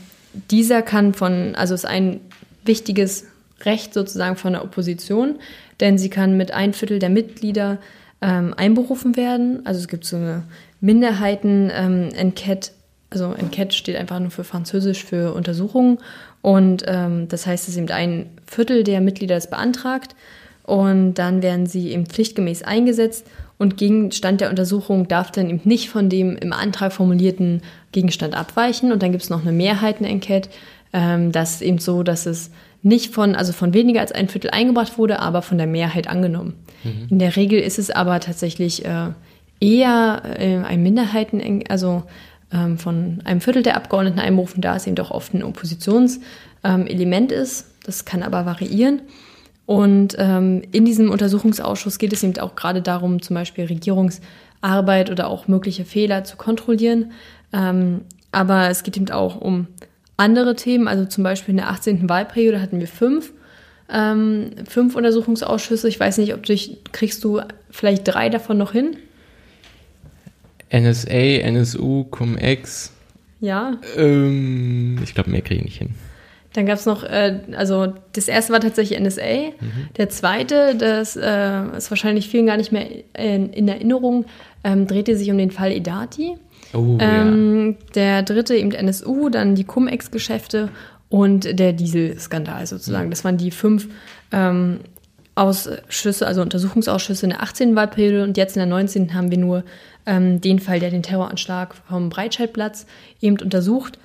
dieser 0.51 0.81
kann 0.81 1.13
von, 1.13 1.55
also 1.55 1.73
ist 1.73 1.85
ein 1.85 2.19
wichtiges 2.63 3.25
Recht 3.65 3.93
sozusagen 3.93 4.35
von 4.35 4.53
der 4.53 4.63
Opposition, 4.63 5.35
denn 5.79 5.97
sie 5.97 6.09
kann 6.09 6.37
mit 6.37 6.51
ein 6.51 6.73
Viertel 6.73 6.99
der 6.99 7.09
Mitglieder 7.09 7.79
ähm, 8.21 8.53
einberufen 8.55 9.15
werden. 9.15 9.65
Also 9.65 9.79
es 9.79 9.87
gibt 9.87 10.05
so 10.05 10.17
eine 10.17 10.43
Minderheiten-Enquete, 10.81 12.71
also 13.09 13.33
Enquete 13.33 13.75
steht 13.75 13.95
einfach 13.95 14.19
nur 14.19 14.31
für 14.31 14.43
Französisch 14.43 15.03
für 15.05 15.33
Untersuchungen 15.33 15.99
und 16.41 16.83
ähm, 16.87 17.27
das 17.29 17.47
heißt, 17.47 17.67
dass 17.67 17.77
eben 17.77 17.89
ein 17.89 18.29
Viertel 18.45 18.83
der 18.83 19.01
Mitglieder 19.01 19.37
es 19.37 19.49
beantragt 19.49 20.15
und 20.67 21.15
dann 21.15 21.41
werden 21.41 21.65
sie 21.65 21.91
eben 21.91 22.05
pflichtgemäß 22.05 22.61
eingesetzt 22.61 23.25
und 23.57 23.77
Gegenstand 23.77 24.41
der 24.41 24.51
Untersuchung 24.51 25.07
darf 25.07 25.31
dann 25.31 25.49
eben 25.49 25.61
nicht 25.63 25.89
von 25.89 26.09
dem 26.09 26.35
im 26.35 26.53
Antrag 26.53 26.93
formulierten 26.93 27.63
Gegenstand 27.91 28.35
abweichen 28.35 28.91
und 28.91 29.01
dann 29.01 29.11
gibt 29.11 29.23
es 29.23 29.31
noch 29.31 29.41
eine 29.41 29.53
Mehrheiten-Enquete, 29.53 30.49
ähm, 30.93 31.31
das 31.31 31.55
ist 31.55 31.61
eben 31.61 31.79
so, 31.79 32.03
dass 32.03 32.25
es 32.25 32.51
nicht 32.83 33.13
von, 33.13 33.35
also 33.35 33.53
von 33.53 33.73
weniger 33.73 34.01
als 34.01 34.11
ein 34.11 34.29
Viertel 34.29 34.51
eingebracht 34.51 34.97
wurde, 34.97 35.19
aber 35.19 35.41
von 35.41 35.57
der 35.57 35.67
Mehrheit 35.67 36.07
angenommen. 36.07 36.53
Mhm. 36.83 37.07
In 37.09 37.19
der 37.19 37.35
Regel 37.35 37.59
ist 37.59 37.79
es 37.79 37.89
aber 37.89 38.19
tatsächlich 38.19 38.85
äh, 38.85 39.09
eher 39.59 40.21
äh, 40.37 40.57
ein 40.57 40.83
Minderheiten, 40.83 41.63
also 41.69 42.03
ähm, 42.53 42.77
von 42.77 43.21
einem 43.25 43.41
Viertel 43.41 43.63
der 43.63 43.75
Abgeordneten 43.75 44.19
einberufen, 44.19 44.61
da 44.61 44.75
es 44.75 44.85
eben 44.85 44.95
doch 44.95 45.11
oft 45.11 45.33
ein 45.33 45.43
Oppositionselement 45.43 46.21
ähm, 47.31 47.37
ist. 47.41 47.65
Das 47.85 48.05
kann 48.05 48.23
aber 48.23 48.45
variieren. 48.45 49.01
Und 49.67 50.15
ähm, 50.17 50.61
in 50.71 50.85
diesem 50.85 51.11
Untersuchungsausschuss 51.11 51.99
geht 51.99 52.13
es 52.13 52.23
eben 52.23 52.39
auch 52.39 52.55
gerade 52.55 52.81
darum, 52.81 53.21
zum 53.21 53.33
Beispiel 53.33 53.65
Regierungsarbeit 53.65 55.11
oder 55.11 55.27
auch 55.27 55.49
mögliche 55.49 55.83
Fehler 55.83 56.23
zu 56.23 56.37
kontrollieren. 56.37 57.11
Ähm, 57.51 58.01
aber 58.31 58.69
es 58.69 58.83
geht 58.83 58.95
eben 58.95 59.09
auch 59.09 59.39
um 59.41 59.67
andere 60.15 60.55
Themen. 60.55 60.87
Also 60.87 61.03
zum 61.03 61.25
Beispiel 61.25 61.51
in 61.51 61.57
der 61.57 61.69
18. 61.69 62.07
Wahlperiode 62.07 62.61
hatten 62.61 62.79
wir 62.79 62.87
fünf, 62.87 63.33
ähm, 63.91 64.51
fünf 64.69 64.95
Untersuchungsausschüsse. 64.95 65.89
Ich 65.89 65.99
weiß 65.99 66.17
nicht, 66.19 66.33
ob 66.33 66.43
du 66.43 66.55
kriegst 66.93 67.21
du 67.25 67.41
vielleicht 67.69 68.07
drei 68.07 68.29
davon 68.29 68.57
noch 68.57 68.71
hin? 68.71 68.95
NSA, 70.71 71.41
NSU, 71.41 72.05
Cum-Ex. 72.05 72.93
Ja. 73.41 73.77
Ähm, 73.97 74.97
ich 75.03 75.13
glaube, 75.13 75.29
mehr 75.29 75.41
kriege 75.41 75.59
ich 75.59 75.65
nicht 75.65 75.77
hin. 75.77 75.95
Dann 76.53 76.65
gab 76.65 76.77
es 76.77 76.85
noch, 76.85 77.03
äh, 77.03 77.39
also 77.55 77.93
das 78.13 78.27
erste 78.27 78.53
war 78.53 78.59
tatsächlich 78.59 78.99
NSA. 78.99 79.51
Mhm. 79.59 79.89
Der 79.97 80.09
zweite, 80.09 80.75
das 80.75 81.15
äh, 81.15 81.77
ist 81.77 81.91
wahrscheinlich 81.91 82.29
vielen 82.29 82.47
gar 82.47 82.57
nicht 82.57 82.71
mehr 82.71 82.87
in, 83.17 83.51
in 83.53 83.67
Erinnerung, 83.67 84.25
ähm, 84.63 84.87
drehte 84.87 85.15
sich 85.15 85.29
um 85.29 85.37
den 85.37 85.51
Fall 85.51 85.71
Edati. 85.71 86.35
Oh, 86.73 86.97
ähm, 86.99 87.77
ja. 87.79 87.85
Der 87.95 88.23
dritte 88.23 88.55
eben 88.55 88.71
NSU, 88.71 89.29
dann 89.29 89.55
die 89.55 89.63
Cum-Ex-Geschäfte 89.63 90.69
und 91.09 91.59
der 91.59 91.73
Dieselskandal 91.73 92.65
sozusagen. 92.65 93.07
Mhm. 93.07 93.11
Das 93.11 93.23
waren 93.23 93.37
die 93.37 93.51
fünf 93.51 93.87
ähm, 94.31 94.79
Ausschüsse, 95.35 96.25
also 96.25 96.41
Untersuchungsausschüsse 96.41 97.27
in 97.27 97.29
der 97.29 97.43
18. 97.43 97.75
Wahlperiode 97.75 98.23
und 98.23 98.37
jetzt 98.37 98.55
in 98.55 98.61
der 98.61 98.67
19. 98.67 99.13
haben 99.13 99.29
wir 99.31 99.37
nur 99.37 99.63
ähm, 100.05 100.41
den 100.41 100.59
Fall, 100.59 100.79
der 100.79 100.89
den 100.89 101.03
Terroranschlag 101.03 101.75
vom 101.87 102.09
Breitscheidplatz 102.09 102.87
eben 103.21 103.39
untersucht. 103.39 103.99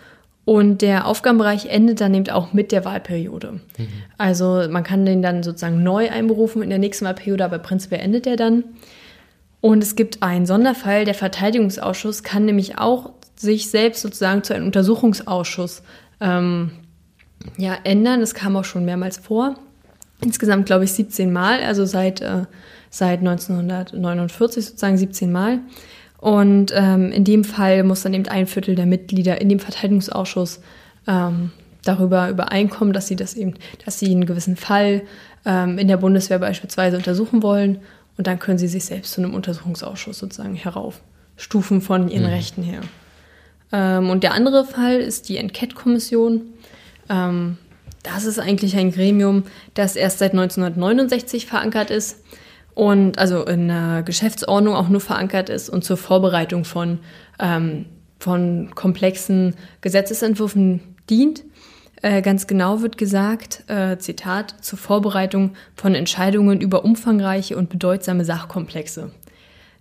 Und 0.44 0.82
der 0.82 1.06
Aufgabenbereich 1.06 1.66
endet 1.66 2.00
dann 2.00 2.14
eben 2.14 2.28
auch 2.30 2.52
mit 2.52 2.72
der 2.72 2.84
Wahlperiode. 2.84 3.52
Mhm. 3.52 3.88
Also 4.18 4.66
man 4.68 4.82
kann 4.82 5.06
den 5.06 5.22
dann 5.22 5.42
sozusagen 5.42 5.82
neu 5.82 6.10
einberufen 6.10 6.62
in 6.62 6.70
der 6.70 6.80
nächsten 6.80 7.04
Wahlperiode, 7.04 7.44
aber 7.44 7.58
prinzipiell 7.58 8.00
endet 8.00 8.26
der 8.26 8.36
dann. 8.36 8.64
Und 9.60 9.84
es 9.84 9.94
gibt 9.94 10.24
einen 10.24 10.44
Sonderfall, 10.44 11.04
der 11.04 11.14
Verteidigungsausschuss 11.14 12.24
kann 12.24 12.44
nämlich 12.44 12.78
auch 12.78 13.12
sich 13.36 13.70
selbst 13.70 14.02
sozusagen 14.02 14.42
zu 14.42 14.54
einem 14.54 14.66
Untersuchungsausschuss 14.66 15.82
ähm, 16.20 16.72
ja, 17.56 17.76
ändern. 17.84 18.20
Das 18.20 18.34
kam 18.34 18.56
auch 18.56 18.64
schon 18.64 18.84
mehrmals 18.84 19.18
vor. 19.18 19.54
Insgesamt, 20.20 20.66
glaube 20.66 20.84
ich, 20.84 20.92
17 20.92 21.32
Mal, 21.32 21.62
also 21.62 21.84
seit, 21.84 22.20
äh, 22.20 22.46
seit 22.90 23.20
1949 23.20 24.66
sozusagen 24.66 24.96
17 24.96 25.30
Mal. 25.30 25.60
Und 26.22 26.72
ähm, 26.72 27.10
in 27.10 27.24
dem 27.24 27.42
Fall 27.42 27.82
muss 27.82 28.02
dann 28.02 28.14
eben 28.14 28.28
ein 28.28 28.46
Viertel 28.46 28.76
der 28.76 28.86
Mitglieder 28.86 29.40
in 29.40 29.48
dem 29.48 29.58
Verteidigungsausschuss 29.58 30.60
ähm, 31.08 31.50
darüber 31.82 32.28
übereinkommen, 32.28 32.94
dass 32.94 33.08
sie 33.08 33.16
das 33.16 33.34
eben, 33.34 33.54
dass 33.84 33.98
sie 33.98 34.12
einen 34.12 34.24
gewissen 34.24 34.54
Fall 34.54 35.02
ähm, 35.44 35.78
in 35.78 35.88
der 35.88 35.96
Bundeswehr 35.96 36.38
beispielsweise 36.38 36.96
untersuchen 36.96 37.42
wollen. 37.42 37.80
Und 38.16 38.28
dann 38.28 38.38
können 38.38 38.56
sie 38.56 38.68
sich 38.68 38.84
selbst 38.84 39.14
zu 39.14 39.20
einem 39.20 39.34
Untersuchungsausschuss 39.34 40.20
sozusagen 40.20 40.54
heraufstufen 40.54 41.80
von 41.80 42.08
ihren 42.08 42.22
mhm. 42.22 42.34
Rechten 42.34 42.62
her. 42.62 42.82
Ähm, 43.72 44.08
und 44.08 44.22
der 44.22 44.34
andere 44.34 44.64
Fall 44.64 45.00
ist 45.00 45.28
die 45.28 45.38
Enquete-Kommission. 45.38 46.42
Ähm, 47.10 47.58
das 48.04 48.26
ist 48.26 48.38
eigentlich 48.38 48.76
ein 48.76 48.92
Gremium, 48.92 49.42
das 49.74 49.96
erst 49.96 50.20
seit 50.20 50.34
1969 50.34 51.46
verankert 51.46 51.90
ist 51.90 52.18
und 52.74 53.18
also 53.18 53.44
in 53.44 53.68
der 53.68 54.02
Geschäftsordnung 54.04 54.74
auch 54.74 54.88
nur 54.88 55.00
verankert 55.00 55.50
ist 55.50 55.68
und 55.68 55.84
zur 55.84 55.96
Vorbereitung 55.96 56.64
von, 56.64 57.00
ähm, 57.38 57.86
von 58.18 58.74
komplexen 58.74 59.54
Gesetzesentwürfen 59.80 60.80
dient. 61.10 61.44
Äh, 62.00 62.22
ganz 62.22 62.46
genau 62.46 62.82
wird 62.82 62.98
gesagt, 62.98 63.64
äh, 63.68 63.98
Zitat, 63.98 64.56
zur 64.62 64.78
Vorbereitung 64.78 65.52
von 65.76 65.94
Entscheidungen 65.94 66.60
über 66.60 66.84
umfangreiche 66.84 67.56
und 67.56 67.68
bedeutsame 67.68 68.24
Sachkomplexe. 68.24 69.12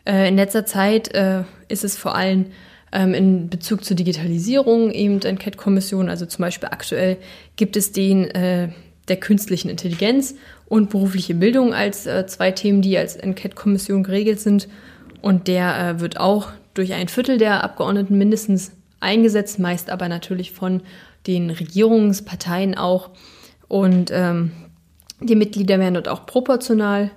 Äh, 0.06 0.28
in 0.28 0.36
letzter 0.36 0.66
Zeit 0.66 1.14
äh, 1.16 1.44
ist 1.68 1.84
es 1.84 1.98
vor 1.98 2.16
allem 2.16 2.48
ähm, 2.92 3.14
in 3.14 3.50
Bezug 3.50 3.84
zur 3.84 3.96
Digitalisierung 3.96 4.92
eben 4.92 5.22
Enquete-Kommission, 5.22 6.10
also 6.10 6.26
zum 6.26 6.44
Beispiel 6.44 6.70
aktuell 6.70 7.18
gibt 7.56 7.78
es 7.78 7.92
den 7.92 8.30
äh, 8.32 8.70
der 9.08 9.18
künstlichen 9.18 9.70
Intelligenz 9.70 10.36
und 10.72 10.90
berufliche 10.90 11.36
Bildung 11.36 11.74
als 11.74 12.08
äh, 12.08 12.26
zwei 12.28 12.52
Themen, 12.52 12.82
die 12.82 12.98
als 12.98 13.18
Enquete-Kommission 13.18 14.04
geregelt 14.04 14.40
sind. 14.40 14.70
Und 15.22 15.50
der 15.50 15.78
äh, 15.78 16.00
wird 16.00 16.18
auch 16.18 16.48
durch 16.74 16.94
ein 16.94 17.10
Viertel 17.10 17.38
der 17.38 17.62
Abgeordneten 17.66 18.18
mindestens 18.18 18.72
eingesetzt, 19.02 19.60
meist 19.60 19.90
aber 19.90 20.08
natürlich 20.08 20.54
von 20.54 20.82
den 21.28 21.50
Regierungsparteien 21.50 22.78
auch. 22.78 23.10
Und 23.68 24.12
ähm, 24.14 24.54
die 25.20 25.36
Mitglieder 25.36 25.78
werden 25.78 25.96
dort 25.96 26.08
auch 26.08 26.26
proportional 26.26 27.12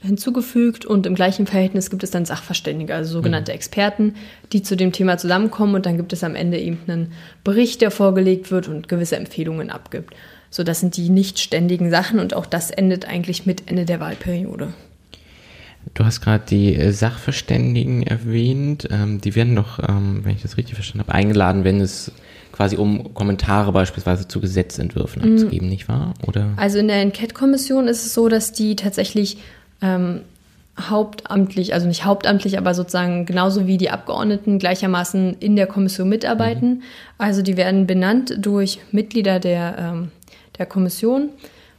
hinzugefügt 0.00 0.86
und 0.86 1.04
im 1.04 1.16
gleichen 1.16 1.48
Verhältnis 1.48 1.90
gibt 1.90 2.04
es 2.04 2.12
dann 2.12 2.26
Sachverständige, 2.26 2.94
also 2.94 3.10
sogenannte 3.10 3.50
mhm. 3.50 3.56
Experten, 3.56 4.14
die 4.52 4.62
zu 4.62 4.76
dem 4.76 4.92
Thema 4.92 5.18
zusammenkommen 5.18 5.74
und 5.74 5.86
dann 5.86 5.96
gibt 5.96 6.12
es 6.12 6.22
am 6.22 6.36
Ende 6.36 6.60
eben 6.60 6.78
einen 6.86 7.12
Bericht, 7.42 7.80
der 7.80 7.90
vorgelegt 7.90 8.52
wird 8.52 8.68
und 8.68 8.86
gewisse 8.86 9.16
Empfehlungen 9.16 9.70
abgibt. 9.70 10.14
So, 10.54 10.62
das 10.62 10.78
sind 10.78 10.96
die 10.96 11.10
nicht 11.10 11.40
ständigen 11.40 11.90
Sachen 11.90 12.20
und 12.20 12.32
auch 12.32 12.46
das 12.46 12.70
endet 12.70 13.08
eigentlich 13.08 13.44
mit 13.44 13.68
Ende 13.68 13.84
der 13.84 13.98
Wahlperiode. 13.98 14.72
Du 15.94 16.04
hast 16.04 16.20
gerade 16.20 16.44
die 16.48 16.76
äh, 16.76 16.92
Sachverständigen 16.92 18.04
erwähnt. 18.04 18.86
Ähm, 18.88 19.20
die 19.20 19.34
werden 19.34 19.56
doch, 19.56 19.80
ähm, 19.80 20.20
wenn 20.22 20.36
ich 20.36 20.42
das 20.42 20.56
richtig 20.56 20.76
verstanden 20.76 21.08
habe, 21.08 21.12
eingeladen, 21.12 21.64
wenn 21.64 21.80
es 21.80 22.12
quasi 22.52 22.76
um 22.76 23.14
Kommentare 23.14 23.72
beispielsweise 23.72 24.28
zu 24.28 24.40
Gesetzentwürfen 24.40 25.22
mhm. 25.22 25.32
abzugeben, 25.32 25.68
nicht 25.68 25.88
wahr? 25.88 26.14
Oder? 26.24 26.52
Also 26.54 26.78
in 26.78 26.86
der 26.86 27.00
Enquete-Kommission 27.00 27.88
ist 27.88 28.06
es 28.06 28.14
so, 28.14 28.28
dass 28.28 28.52
die 28.52 28.76
tatsächlich 28.76 29.38
ähm, 29.82 30.20
hauptamtlich, 30.80 31.74
also 31.74 31.88
nicht 31.88 32.04
hauptamtlich, 32.04 32.58
aber 32.58 32.74
sozusagen 32.74 33.26
genauso 33.26 33.66
wie 33.66 33.76
die 33.76 33.90
Abgeordneten 33.90 34.60
gleichermaßen 34.60 35.34
in 35.40 35.56
der 35.56 35.66
Kommission 35.66 36.08
mitarbeiten. 36.08 36.68
Mhm. 36.68 36.82
Also 37.18 37.42
die 37.42 37.56
werden 37.56 37.88
benannt 37.88 38.36
durch 38.38 38.78
Mitglieder 38.92 39.40
der 39.40 39.76
ähm, 39.78 40.10
der 40.58 40.66
Kommission 40.66 41.30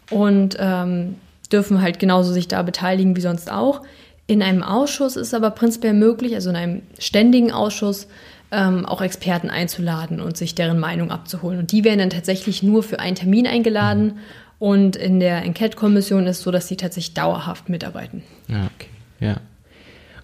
und 0.10 0.58
ähm, 0.60 1.16
dürfen 1.52 1.82
halt 1.82 2.00
genauso 2.00 2.34
sich 2.34 2.48
da 2.48 2.62
beteiligen 2.62 3.16
wie 3.16 3.22
sonst 3.22 3.52
auch. 3.52 3.82
In 4.28 4.42
einem 4.42 4.64
Ausschuss 4.64 5.16
ist 5.16 5.34
aber 5.34 5.52
prinzipiell 5.52 5.94
möglich, 5.94 6.34
also 6.34 6.50
in 6.50 6.56
einem 6.56 6.82
ständigen 6.98 7.52
Ausschuss, 7.52 8.08
ähm, 8.52 8.86
auch 8.86 9.02
Experten 9.02 9.50
einzuladen 9.50 10.20
und 10.20 10.38
sich 10.38 10.56
deren 10.56 10.80
Meinung 10.80 11.12
abzuholen. 11.12 11.60
Und 11.60 11.72
die 11.72 11.84
werden 11.84 12.00
dann 12.00 12.10
tatsächlich 12.10 12.64
nur 12.64 12.84
für 12.84 13.00
einen 13.00 13.16
Termin 13.16 13.48
eingeladen. 13.48 14.20
Und 14.60 14.96
in 14.96 15.20
der 15.20 15.44
Enquete-Kommission 15.44 16.26
ist 16.28 16.38
es 16.38 16.44
so, 16.44 16.52
dass 16.52 16.68
sie 16.68 16.78
tatsächlich 16.78 17.14
dauerhaft 17.14 17.70
mitarbeiten. 17.70 18.24
Ja, 18.48 18.70
okay. 18.76 18.90
Ja. 19.20 19.38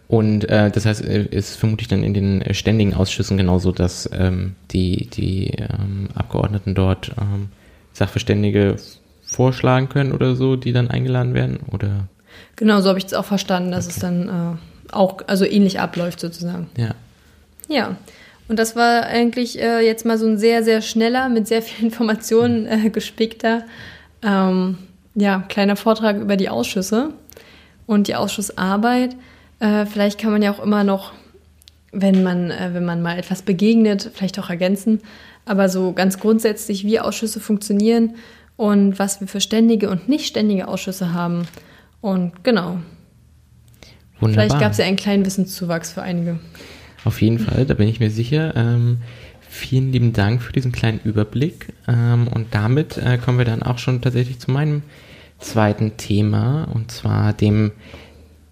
Und 0.08 0.50
äh, 0.50 0.70
das 0.72 0.86
heißt, 0.86 1.04
äh, 1.06 1.26
ist 1.26 1.56
vermutlich 1.56 1.88
dann 1.88 2.04
in 2.04 2.14
den 2.14 2.54
ständigen 2.54 2.94
Ausschüssen 2.94 3.38
genauso, 3.38 3.72
dass 3.72 4.10
ähm, 4.14 4.56
die, 4.72 5.08
die 5.08 5.52
ähm, 5.52 6.10
Abgeordneten 6.16 6.76
dort 6.76 7.12
ähm, 7.20 7.50
Sachverständige 7.94 8.78
vorschlagen 9.24 9.90
können 9.90 10.12
oder 10.12 10.36
so, 10.36 10.56
die 10.56 10.74
dann 10.74 10.90
eingeladen 10.90 11.34
werden? 11.34 11.60
Oder? 11.72 12.08
Genau, 12.56 12.82
so 12.82 12.90
habe 12.90 13.00
ich 13.00 13.06
es 13.06 13.14
auch 13.14 13.26
verstanden, 13.26 13.72
dass 13.72 13.86
okay. 13.86 13.94
es 13.96 14.02
dann 14.02 14.28
äh, 14.30 14.94
auch 14.94 15.18
also 15.28 15.46
ähnlich 15.46 15.80
abläuft 15.80 16.20
sozusagen. 16.20 16.70
Ja. 16.78 16.96
Ja. 17.68 17.96
Und 18.48 18.60
das 18.60 18.76
war 18.76 19.04
eigentlich 19.04 19.60
äh, 19.62 19.80
jetzt 19.80 20.06
mal 20.06 20.18
so 20.18 20.28
ein 20.28 20.38
sehr, 20.38 20.64
sehr 20.64 20.82
schneller, 20.82 21.30
mit 21.30 21.48
sehr 21.48 21.62
vielen 21.62 21.86
Informationen 21.92 22.66
äh, 22.68 22.90
gespickter, 22.90 23.64
ähm, 24.24 24.78
ja, 25.16 25.44
kleiner 25.48 25.76
Vortrag 25.76 26.18
über 26.18 26.38
die 26.38 26.50
Ausschüsse 26.50 27.14
und 27.88 28.08
die 28.08 28.16
Ausschussarbeit. 28.16 29.16
Äh, 29.60 29.86
vielleicht 29.86 30.20
kann 30.20 30.32
man 30.32 30.42
ja 30.42 30.52
auch 30.52 30.62
immer 30.62 30.84
noch, 30.84 31.14
wenn 31.92 32.24
man, 32.24 32.52
äh, 32.52 32.72
wenn 32.74 32.86
man 32.86 33.02
mal 33.02 33.18
etwas 33.18 33.42
begegnet, 33.42 34.12
vielleicht 34.14 34.40
auch 34.40 34.50
ergänzen. 34.50 35.02
Aber 35.46 35.70
so 35.70 35.94
ganz 35.94 36.20
grundsätzlich, 36.20 36.86
wie 36.86 37.00
Ausschüsse 37.00 37.40
funktionieren 37.40 38.16
und 38.58 39.00
was 39.00 39.20
wir 39.20 39.28
für 39.28 39.42
ständige 39.42 39.90
und 39.90 40.08
nicht 40.08 40.28
ständige 40.28 40.68
Ausschüsse 40.68 41.14
haben. 41.14 41.48
Und 42.00 42.44
genau. 42.44 42.80
Wunderbar. 44.20 44.46
Vielleicht 44.46 44.60
gab 44.60 44.72
es 44.74 44.78
ja 44.78 44.86
einen 44.86 44.98
kleinen 44.98 45.26
Wissenszuwachs 45.26 45.94
für 45.94 46.04
einige. 46.04 46.40
Auf 47.04 47.22
jeden 47.22 47.40
Fall, 47.40 47.66
da 47.66 47.74
bin 47.74 47.88
ich 47.88 48.00
mir 48.00 48.12
sicher. 48.12 48.56
Ähm, 48.56 49.00
vielen 49.42 49.92
lieben 49.92 50.14
Dank 50.14 50.42
für 50.42 50.54
diesen 50.54 50.72
kleinen 50.72 51.00
Überblick. 51.04 51.74
Ähm, 51.88 52.28
und 52.28 52.54
damit 52.54 52.98
äh, 52.98 53.18
kommen 53.18 53.38
wir 53.38 53.46
dann 53.46 53.64
auch 53.64 53.80
schon 53.80 54.02
tatsächlich 54.02 54.40
zu 54.40 54.52
meinem 54.52 54.84
zweiten 55.40 55.98
Thema, 55.98 56.66
und 56.66 56.92
zwar 56.92 57.34
dem 57.34 57.72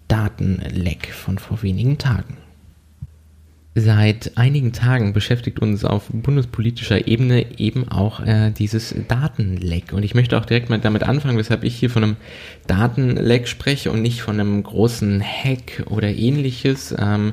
Datenleck 0.08 1.12
von 1.12 1.38
vor 1.38 1.62
wenigen 1.62 1.98
Tagen. 1.98 2.36
Seit 3.82 4.32
einigen 4.36 4.72
Tagen 4.72 5.12
beschäftigt 5.12 5.60
uns 5.60 5.84
auf 5.84 6.08
bundespolitischer 6.12 7.08
Ebene 7.08 7.58
eben 7.58 7.88
auch 7.88 8.20
äh, 8.20 8.50
dieses 8.50 8.94
Datenleck. 9.08 9.92
Und 9.92 10.02
ich 10.02 10.14
möchte 10.14 10.36
auch 10.36 10.44
direkt 10.44 10.68
mal 10.68 10.78
damit 10.78 11.02
anfangen, 11.02 11.38
weshalb 11.38 11.64
ich 11.64 11.76
hier 11.76 11.88
von 11.88 12.04
einem 12.04 12.16
Datenleck 12.66 13.48
spreche 13.48 13.90
und 13.90 14.02
nicht 14.02 14.20
von 14.20 14.38
einem 14.38 14.62
großen 14.62 15.22
Hack 15.22 15.84
oder 15.86 16.08
ähnliches, 16.08 16.94
ähm, 16.98 17.32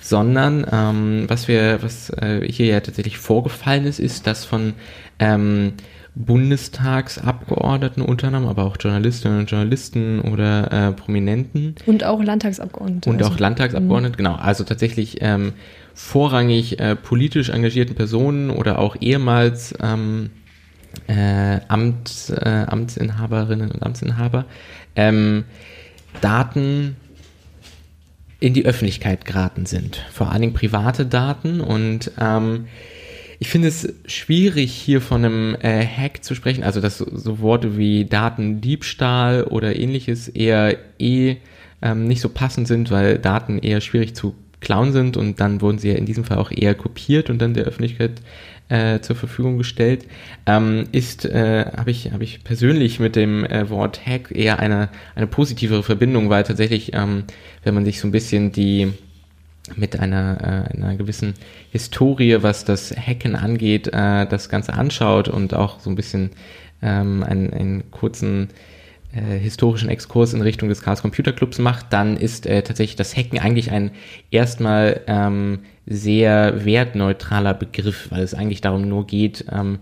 sondern 0.00 0.66
ähm, 0.70 1.24
was 1.28 1.48
wir, 1.48 1.82
was 1.82 2.10
äh, 2.10 2.40
hier 2.50 2.66
ja 2.66 2.80
tatsächlich 2.80 3.18
vorgefallen 3.18 3.84
ist, 3.86 4.00
ist, 4.00 4.26
dass 4.26 4.44
von 4.44 4.72
ähm, 5.20 5.74
Bundestagsabgeordneten 6.16 8.02
unter 8.02 8.28
anderem, 8.28 8.46
aber 8.46 8.64
auch 8.64 8.76
Journalistinnen 8.80 9.40
und 9.40 9.50
Journalisten 9.50 10.20
oder 10.20 10.88
äh, 10.88 10.92
Prominenten. 10.92 11.74
Und 11.86 12.04
auch 12.04 12.22
Landtagsabgeordnete. 12.22 13.10
Und 13.10 13.22
also. 13.22 13.32
auch 13.32 13.38
Landtagsabgeordnete, 13.38 14.16
genau. 14.16 14.34
Also 14.34 14.64
tatsächlich 14.64 15.18
ähm, 15.20 15.52
vorrangig 15.94 16.80
äh, 16.80 16.96
politisch 16.96 17.48
engagierten 17.48 17.94
Personen 17.94 18.50
oder 18.50 18.78
auch 18.78 18.96
ehemals 19.00 19.74
ähm, 19.80 20.30
äh, 21.06 21.60
Amt, 21.68 22.32
äh, 22.36 22.64
Amtsinhaberinnen 22.66 23.70
und 23.70 23.82
Amtsinhaber 23.82 24.44
ähm, 24.96 25.44
Daten 26.20 26.96
in 28.40 28.54
die 28.54 28.66
Öffentlichkeit 28.66 29.24
geraten 29.24 29.66
sind. 29.66 30.04
Vor 30.12 30.30
allen 30.30 30.42
Dingen 30.42 30.54
private 30.54 31.06
Daten 31.06 31.60
und 31.60 32.10
ähm, 32.20 32.66
ich 33.38 33.48
finde 33.48 33.68
es 33.68 33.92
schwierig, 34.06 34.72
hier 34.72 35.00
von 35.00 35.24
einem 35.24 35.56
äh, 35.60 35.84
Hack 35.84 36.24
zu 36.24 36.34
sprechen, 36.34 36.62
also 36.62 36.80
dass 36.80 36.98
so, 36.98 37.40
Worte 37.40 37.76
wie 37.76 38.04
Datendiebstahl 38.04 39.44
oder 39.44 39.76
ähnliches 39.76 40.28
eher 40.28 40.76
eh 40.98 41.36
ähm, 41.82 42.06
nicht 42.06 42.20
so 42.20 42.28
passend 42.28 42.68
sind, 42.68 42.90
weil 42.90 43.18
Daten 43.18 43.58
eher 43.58 43.80
schwierig 43.80 44.14
zu 44.14 44.34
klauen 44.64 44.92
sind 44.92 45.16
und 45.16 45.38
dann 45.40 45.60
wurden 45.60 45.78
sie 45.78 45.90
ja 45.90 45.94
in 45.94 46.06
diesem 46.06 46.24
Fall 46.24 46.38
auch 46.38 46.50
eher 46.50 46.74
kopiert 46.74 47.30
und 47.30 47.40
dann 47.40 47.54
der 47.54 47.64
Öffentlichkeit 47.64 48.20
äh, 48.68 49.00
zur 49.00 49.14
Verfügung 49.14 49.58
gestellt, 49.58 50.06
ähm, 50.46 50.88
ist, 50.92 51.24
äh, 51.26 51.66
habe 51.76 51.90
ich, 51.90 52.12
hab 52.12 52.22
ich 52.22 52.42
persönlich 52.44 52.98
mit 52.98 53.14
dem 53.14 53.44
äh, 53.44 53.68
Wort 53.70 54.06
Hack 54.06 54.30
eher 54.30 54.58
eine, 54.58 54.88
eine 55.14 55.26
positivere 55.26 55.82
Verbindung, 55.82 56.30
weil 56.30 56.44
tatsächlich, 56.44 56.94
ähm, 56.94 57.24
wenn 57.62 57.74
man 57.74 57.84
sich 57.84 58.00
so 58.00 58.08
ein 58.08 58.12
bisschen 58.12 58.52
die 58.52 58.92
mit 59.76 59.98
einer, 59.98 60.66
äh, 60.70 60.76
einer 60.76 60.96
gewissen 60.96 61.34
Historie, 61.70 62.38
was 62.42 62.64
das 62.64 62.94
Hacken 62.94 63.36
angeht, 63.36 63.88
äh, 63.88 64.26
das 64.26 64.48
Ganze 64.48 64.74
anschaut 64.74 65.28
und 65.28 65.54
auch 65.54 65.80
so 65.80 65.90
ein 65.90 65.96
bisschen 65.96 66.30
ähm, 66.82 67.22
einen, 67.22 67.52
einen 67.52 67.90
kurzen 67.90 68.48
äh, 69.14 69.38
historischen 69.38 69.88
Exkurs 69.88 70.34
in 70.34 70.42
Richtung 70.42 70.68
des 70.68 70.82
Chaos 70.82 71.02
Computer 71.02 71.32
Clubs 71.32 71.58
macht, 71.58 71.92
dann 71.92 72.16
ist 72.16 72.46
äh, 72.46 72.62
tatsächlich 72.62 72.96
das 72.96 73.16
Hacken 73.16 73.38
eigentlich 73.38 73.70
ein 73.70 73.90
erstmal 74.30 75.00
ähm, 75.06 75.60
sehr 75.86 76.64
wertneutraler 76.64 77.54
Begriff, 77.54 78.10
weil 78.10 78.22
es 78.22 78.34
eigentlich 78.34 78.60
darum 78.60 78.88
nur 78.88 79.06
geht, 79.06 79.44
ähm, 79.52 79.78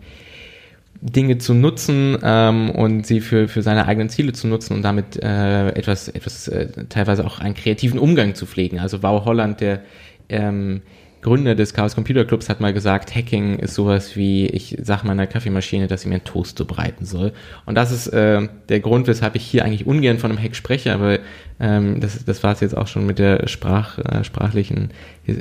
Dinge 1.00 1.38
zu 1.38 1.52
nutzen 1.52 2.16
ähm, 2.22 2.70
und 2.70 3.06
sie 3.06 3.20
für, 3.20 3.48
für 3.48 3.62
seine 3.62 3.86
eigenen 3.86 4.08
Ziele 4.08 4.32
zu 4.32 4.46
nutzen 4.46 4.74
und 4.74 4.82
damit 4.82 5.20
äh, 5.20 5.68
etwas, 5.70 6.08
etwas 6.08 6.46
äh, 6.46 6.68
teilweise 6.88 7.26
auch 7.26 7.40
einen 7.40 7.54
kreativen 7.54 7.98
Umgang 7.98 8.36
zu 8.36 8.46
pflegen. 8.46 8.78
Also 8.78 9.02
Wow 9.02 9.24
Holland, 9.24 9.60
der 9.60 9.80
ähm, 10.28 10.82
Gründer 11.22 11.54
des 11.54 11.72
Chaos 11.72 11.94
Computer 11.94 12.24
Clubs, 12.24 12.48
hat 12.48 12.60
mal 12.60 12.72
gesagt, 12.72 13.14
Hacking 13.14 13.58
ist 13.60 13.74
sowas 13.74 14.16
wie, 14.16 14.46
ich 14.46 14.76
sag 14.82 15.04
meiner 15.04 15.26
Kaffeemaschine, 15.26 15.86
dass 15.86 16.02
sie 16.02 16.08
mir 16.08 16.16
einen 16.16 16.24
Toast 16.24 16.58
zubereiten 16.58 17.06
soll. 17.06 17.32
Und 17.64 17.76
das 17.76 17.92
ist 17.92 18.08
äh, 18.08 18.48
der 18.68 18.80
Grund, 18.80 19.06
weshalb 19.06 19.36
ich 19.36 19.44
hier 19.44 19.64
eigentlich 19.64 19.86
ungern 19.86 20.18
von 20.18 20.30
einem 20.30 20.42
Hack 20.42 20.56
spreche, 20.56 20.92
aber 20.92 21.20
ähm, 21.60 22.00
das, 22.00 22.24
das 22.24 22.42
war 22.42 22.52
es 22.52 22.60
jetzt 22.60 22.76
auch 22.76 22.88
schon 22.88 23.06
mit 23.06 23.20
der 23.20 23.48
Sprach, 23.48 23.98
äh, 23.98 24.24
sprachlichen, 24.24 24.90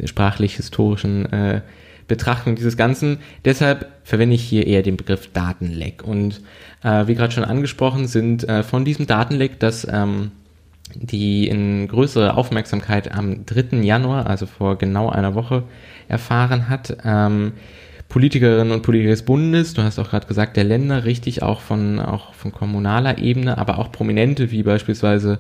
sprachlich-historischen 0.06 1.26
äh, 1.34 1.62
Betrachtung 2.08 2.56
dieses 2.56 2.78
Ganzen. 2.78 3.18
Deshalb 3.46 3.90
verwende 4.04 4.36
ich 4.36 4.44
hier 4.44 4.68
eher 4.68 4.84
den 4.84 4.98
Begriff 4.98 5.32
Datenleck. 5.32 6.04
Und 6.04 6.42
äh, 6.84 7.08
wie 7.08 7.16
gerade 7.16 7.32
schon 7.32 7.46
angesprochen, 7.46 8.06
sind 8.08 8.48
äh, 8.48 8.64
von 8.64 8.86
diesem 8.86 9.08
Datenleck, 9.08 9.60
das 9.60 9.88
ähm, 9.90 10.32
die 10.96 11.48
in 11.48 11.88
größere 11.88 12.36
Aufmerksamkeit 12.36 13.12
am 13.12 13.46
3. 13.46 13.78
Januar, 13.82 14.28
also 14.28 14.46
vor 14.46 14.78
genau 14.78 15.10
einer 15.10 15.36
Woche, 15.36 15.64
erfahren 16.08 16.70
hat. 16.70 16.98
Ähm, 17.04 17.54
Politikerinnen 18.10 18.74
und 18.74 18.82
Politiker 18.82 19.12
des 19.12 19.24
Bundes, 19.24 19.74
du 19.74 19.84
hast 19.84 19.98
auch 19.98 20.10
gerade 20.10 20.28
gesagt, 20.28 20.58
der 20.58 20.66
Länder, 20.66 21.06
richtig 21.06 21.44
auch 21.44 21.62
von, 21.62 21.98
auch 22.00 22.34
von 22.34 22.52
kommunaler 22.52 23.20
Ebene, 23.20 23.58
aber 23.58 23.78
auch 23.78 23.90
Prominente 23.90 24.52
wie 24.52 24.64
beispielsweise 24.64 25.40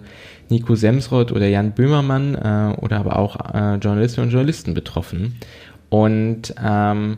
Nico 0.49 0.75
Semsrott 0.75 1.33
oder 1.33 1.47
Jan 1.47 1.73
Böhmermann 1.73 2.35
äh, 2.35 2.79
oder 2.79 2.99
aber 2.99 3.19
auch 3.19 3.35
äh, 3.53 3.75
Journalistinnen 3.75 4.29
und 4.29 4.33
Journalisten 4.33 4.73
betroffen. 4.73 5.37
Und 5.89 6.55
ähm, 6.63 7.17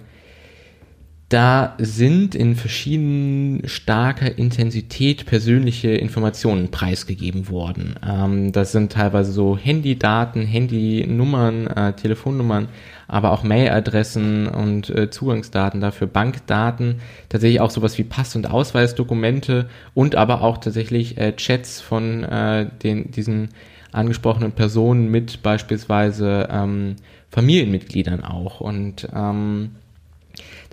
da 1.34 1.74
sind 1.80 2.36
in 2.36 2.56
verschiedenen 2.56 3.68
starker 3.68 4.38
Intensität 4.38 5.26
persönliche 5.26 5.90
Informationen 5.90 6.70
preisgegeben 6.70 7.50
worden. 7.50 7.96
Ähm, 8.08 8.52
das 8.52 8.72
sind 8.72 8.92
teilweise 8.92 9.32
so 9.32 9.58
Handydaten, 9.58 10.46
Handynummern, 10.46 11.66
äh, 11.66 11.94
Telefonnummern, 11.94 12.68
aber 13.08 13.32
auch 13.32 13.42
Mailadressen 13.42 14.48
und 14.48 14.92
äh, 14.92 15.10
Zugangsdaten 15.10 15.82
dafür, 15.82 16.06
Bankdaten, 16.06 17.00
tatsächlich 17.30 17.62
auch 17.62 17.72
sowas 17.72 17.98
wie 17.98 18.04
Pass- 18.04 18.36
und 18.36 18.48
Ausweisdokumente 18.48 19.68
und 19.96 20.14
aber 20.14 20.44
auch 20.44 20.60
tatsächlich 20.60 21.18
äh, 21.18 21.36
Chats 21.36 21.82
von 21.82 22.24
äh, 22.26 22.68
den, 22.84 23.10
diesen 23.10 23.50
angesprochenen 23.92 24.52
Personen 24.52 25.10
mit 25.10 25.42
beispielsweise 25.42 26.48
ähm, 26.52 26.98
Familienmitgliedern 27.32 28.24
auch. 28.24 28.62
Und 28.62 29.08
ähm, 29.16 29.72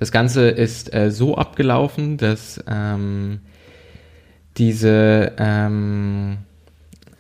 das 0.01 0.11
Ganze 0.11 0.49
ist 0.49 0.93
äh, 0.93 1.11
so 1.11 1.37
abgelaufen, 1.37 2.17
dass 2.17 2.63
ähm, 2.67 3.41
diese 4.57 5.33
ähm, 5.39 6.39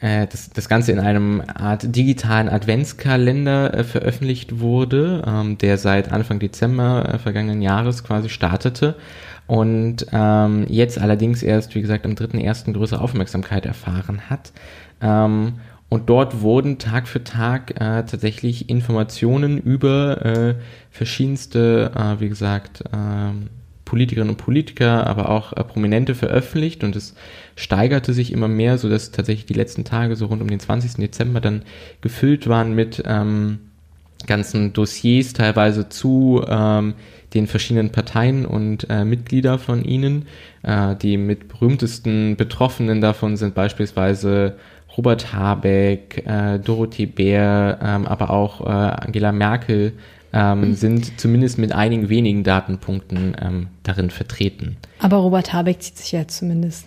äh, 0.01 0.27
das, 0.27 0.51
das 0.51 0.69
Ganze 0.69 0.93
in 0.93 0.99
einem 0.99 1.43
Art 1.55 1.95
digitalen 1.95 2.49
Adventskalender 2.49 3.75
äh, 3.75 3.85
veröffentlicht 3.85 4.61
wurde, 4.61 5.23
ähm, 5.27 5.59
der 5.59 5.77
seit 5.77 6.11
Anfang 6.11 6.39
Dezember 6.39 7.07
äh, 7.07 7.19
vergangenen 7.19 7.61
Jahres 7.61 8.03
quasi 8.03 8.31
startete 8.31 8.97
und 9.47 10.07
ähm, 10.13 10.65
jetzt 10.69 10.99
allerdings 10.99 11.43
erst, 11.43 11.75
wie 11.75 11.83
gesagt, 11.83 12.07
am 12.07 12.13
3.1. 12.13 12.73
größere 12.73 13.03
Aufmerksamkeit 13.03 13.67
erfahren 13.67 14.31
hat. 14.31 14.53
Ähm, 15.03 15.55
und 15.91 16.09
dort 16.09 16.41
wurden 16.41 16.79
Tag 16.79 17.09
für 17.09 17.23
Tag 17.25 17.73
äh, 17.73 18.05
tatsächlich 18.05 18.71
Informationen 18.71 19.59
über 19.59 20.25
äh, 20.25 20.55
verschiedenste, 20.91 21.91
äh, 21.95 22.21
wie 22.21 22.29
gesagt, 22.29 22.83
äh, 22.93 23.33
Politikerinnen 23.85 24.31
und 24.31 24.37
Politiker, 24.37 25.09
aber 25.09 25.29
auch 25.29 25.53
äh, 25.53 25.65
Prominente 25.65 26.15
veröffentlicht 26.15 26.85
und 26.85 26.95
es 26.95 27.17
steigerte 27.57 28.13
sich 28.13 28.33
immer 28.33 28.47
mehr, 28.47 28.79
so 28.79 28.89
dass 28.89 29.11
tatsächlich 29.11 29.47
die 29.47 29.55
letzten 29.55 29.85
Tage 29.85 30.15
so 30.15 30.27
rund 30.27 30.41
um 30.41 30.49
den 30.49 30.61
20. 30.61 30.95
Dezember 30.95 31.41
dann 31.41 31.63
gefüllt 32.01 32.47
waren 32.47 32.73
mit 32.73 33.03
ähm, 33.05 33.59
ganzen 34.29 34.73
Dossiers, 34.73 35.33
teilweise 35.33 35.89
zu 35.89 36.45
ähm, 36.47 36.95
den 37.35 37.49
verschiedenen 37.49 37.91
Parteien 37.91 38.47
und 38.47 38.89
äh, 38.91 39.05
Mitglieder 39.05 39.59
von 39.59 39.85
ihnen. 39.85 40.27
Äh, 40.63 40.95
die 40.97 41.17
mit 41.17 41.49
berühmtesten 41.49 42.37
Betroffenen 42.37 43.01
davon 43.01 43.37
sind 43.37 43.55
beispielsweise 43.55 44.57
Robert 44.97 45.33
Habeck, 45.33 46.25
äh, 46.27 46.59
Dorothee 46.59 47.07
Bär, 47.07 47.79
ähm, 47.83 48.07
aber 48.07 48.31
auch 48.31 48.61
äh, 48.61 48.69
Angela 48.69 49.33
Merkel 49.33 49.93
ähm, 50.33 50.75
sind 50.75 51.21
zumindest 51.21 51.59
mit 51.59 51.73
einigen 51.73 52.09
wenigen 52.09 52.45
Datenpunkten 52.45 53.37
ähm, 53.41 53.67
darin 53.83 54.11
vertreten. 54.11 54.77
Aber 54.99 55.19
Robert 55.19 55.53
Habeck 55.53 55.83
zieht 55.83 55.97
sich 55.97 56.13
ja 56.13 56.27
zumindest 56.29 56.87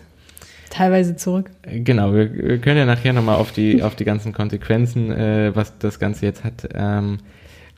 teilweise 0.70 1.16
zurück. 1.16 1.51
Genau, 1.64 2.14
wir, 2.14 2.34
wir 2.34 2.58
können 2.60 2.78
ja 2.78 2.86
nachher 2.86 3.14
nochmal 3.14 3.36
auf 3.36 3.51
die, 3.51 3.84
auf 3.84 3.95
die 3.95 4.06
ganzen 4.06 4.34
Konsequenzen, 4.34 5.12
äh, 5.12 5.51
was 5.54 5.78
das 5.78 5.99
Ganze 5.99 6.26
jetzt 6.26 6.43
hat, 6.43 6.70
ähm, 6.74 7.20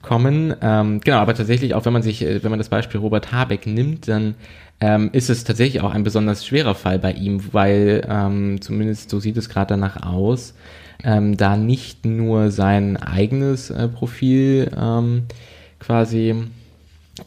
kommen. 0.06 0.56
Ähm, 0.62 1.01
genau, 1.01 1.18
aber 1.18 1.34
tatsächlich, 1.34 1.74
auch 1.74 1.86
wenn 1.86 1.93
man 1.93 2.03
sich, 2.03 2.22
äh, 2.24 2.43
wenn 2.43 2.51
man 2.51 2.60
das 2.60 2.70
Beispiel 2.70 2.99
Robert 2.99 3.32
Habeck 3.32 3.66
nimmt, 3.66 4.08
dann 4.08 4.36
ähm, 4.80 5.10
ist 5.12 5.30
es 5.30 5.43
tatsächlich 5.43 5.82
auch 5.82 5.93
ein 5.93 6.03
besonders 6.03 6.45
schwerer 6.45 6.76
Fall 6.76 6.99
bei 6.99 7.14
ihm, 7.14 7.53
weil 7.53 8.06
ähm, 8.10 8.62
zumindest 8.62 9.10
so 9.10 9.20
sieht 9.20 9.38
es 9.38 9.49
gerade 9.49 9.70
danach 9.70 10.03
aus, 10.03 10.53
ähm, 11.03 11.38
da 11.38 11.58
nicht 11.58 12.06
nur 12.06 12.51
sein 12.51 12.97
eigenes 12.97 13.70
äh, 13.70 13.88
Profil 13.88 14.72
ähm, 14.78 15.24
quasi 15.80 16.36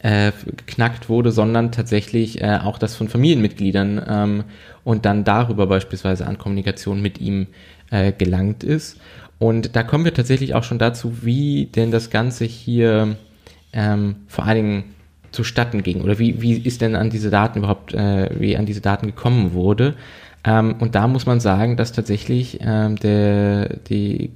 äh, 0.03 0.33
geknackt 0.45 1.09
wurde, 1.09 1.33
sondern 1.33 1.73
tatsächlich 1.73 2.43
äh, 2.43 2.59
auch 2.63 2.79
das 2.79 2.95
von 2.95 3.09
Familienmitgliedern 3.09 4.03
ähm, 4.07 4.45
und 4.85 5.05
dann 5.05 5.25
darüber 5.25 5.67
beispielsweise 5.67 6.27
an 6.27 6.39
Kommunikation 6.39 7.01
mit 7.01 7.19
ihm 7.21 7.47
äh, 7.91 8.13
gelangt 8.13 8.65
ist. 8.65 9.01
Und 9.39 9.77
da 9.77 9.83
kommen 9.83 10.05
wir 10.05 10.15
tatsächlich 10.15 10.55
auch 10.55 10.65
schon 10.65 10.79
dazu, 10.79 11.25
wie 11.25 11.67
denn 11.67 11.91
das 11.91 12.11
Ganze 12.11 12.45
hier 12.45 13.17
ähm, 13.73 14.17
vor 14.27 14.45
allen 14.45 14.57
Dingen 14.57 14.85
zustatten 15.31 15.83
ging 15.83 16.01
oder 16.01 16.19
wie, 16.19 16.41
wie 16.41 16.59
ist 16.59 16.81
denn 16.81 16.97
an 16.97 17.11
diese 17.11 17.31
Daten 17.31 17.59
überhaupt, 17.59 17.95
äh, 17.95 18.31
wie 18.39 18.57
an 18.57 18.67
diese 18.67 18.81
Daten 18.81 19.07
gekommen 19.07 19.53
wurde. 19.53 19.95
Ähm, 20.45 20.77
und 20.81 20.95
da 20.95 21.07
muss 21.07 21.27
man 21.27 21.41
sagen, 21.41 21.77
dass 21.77 21.93
tatsächlich 21.93 22.59
ähm, 22.63 22.97
der, 22.97 23.77
die 23.89 24.33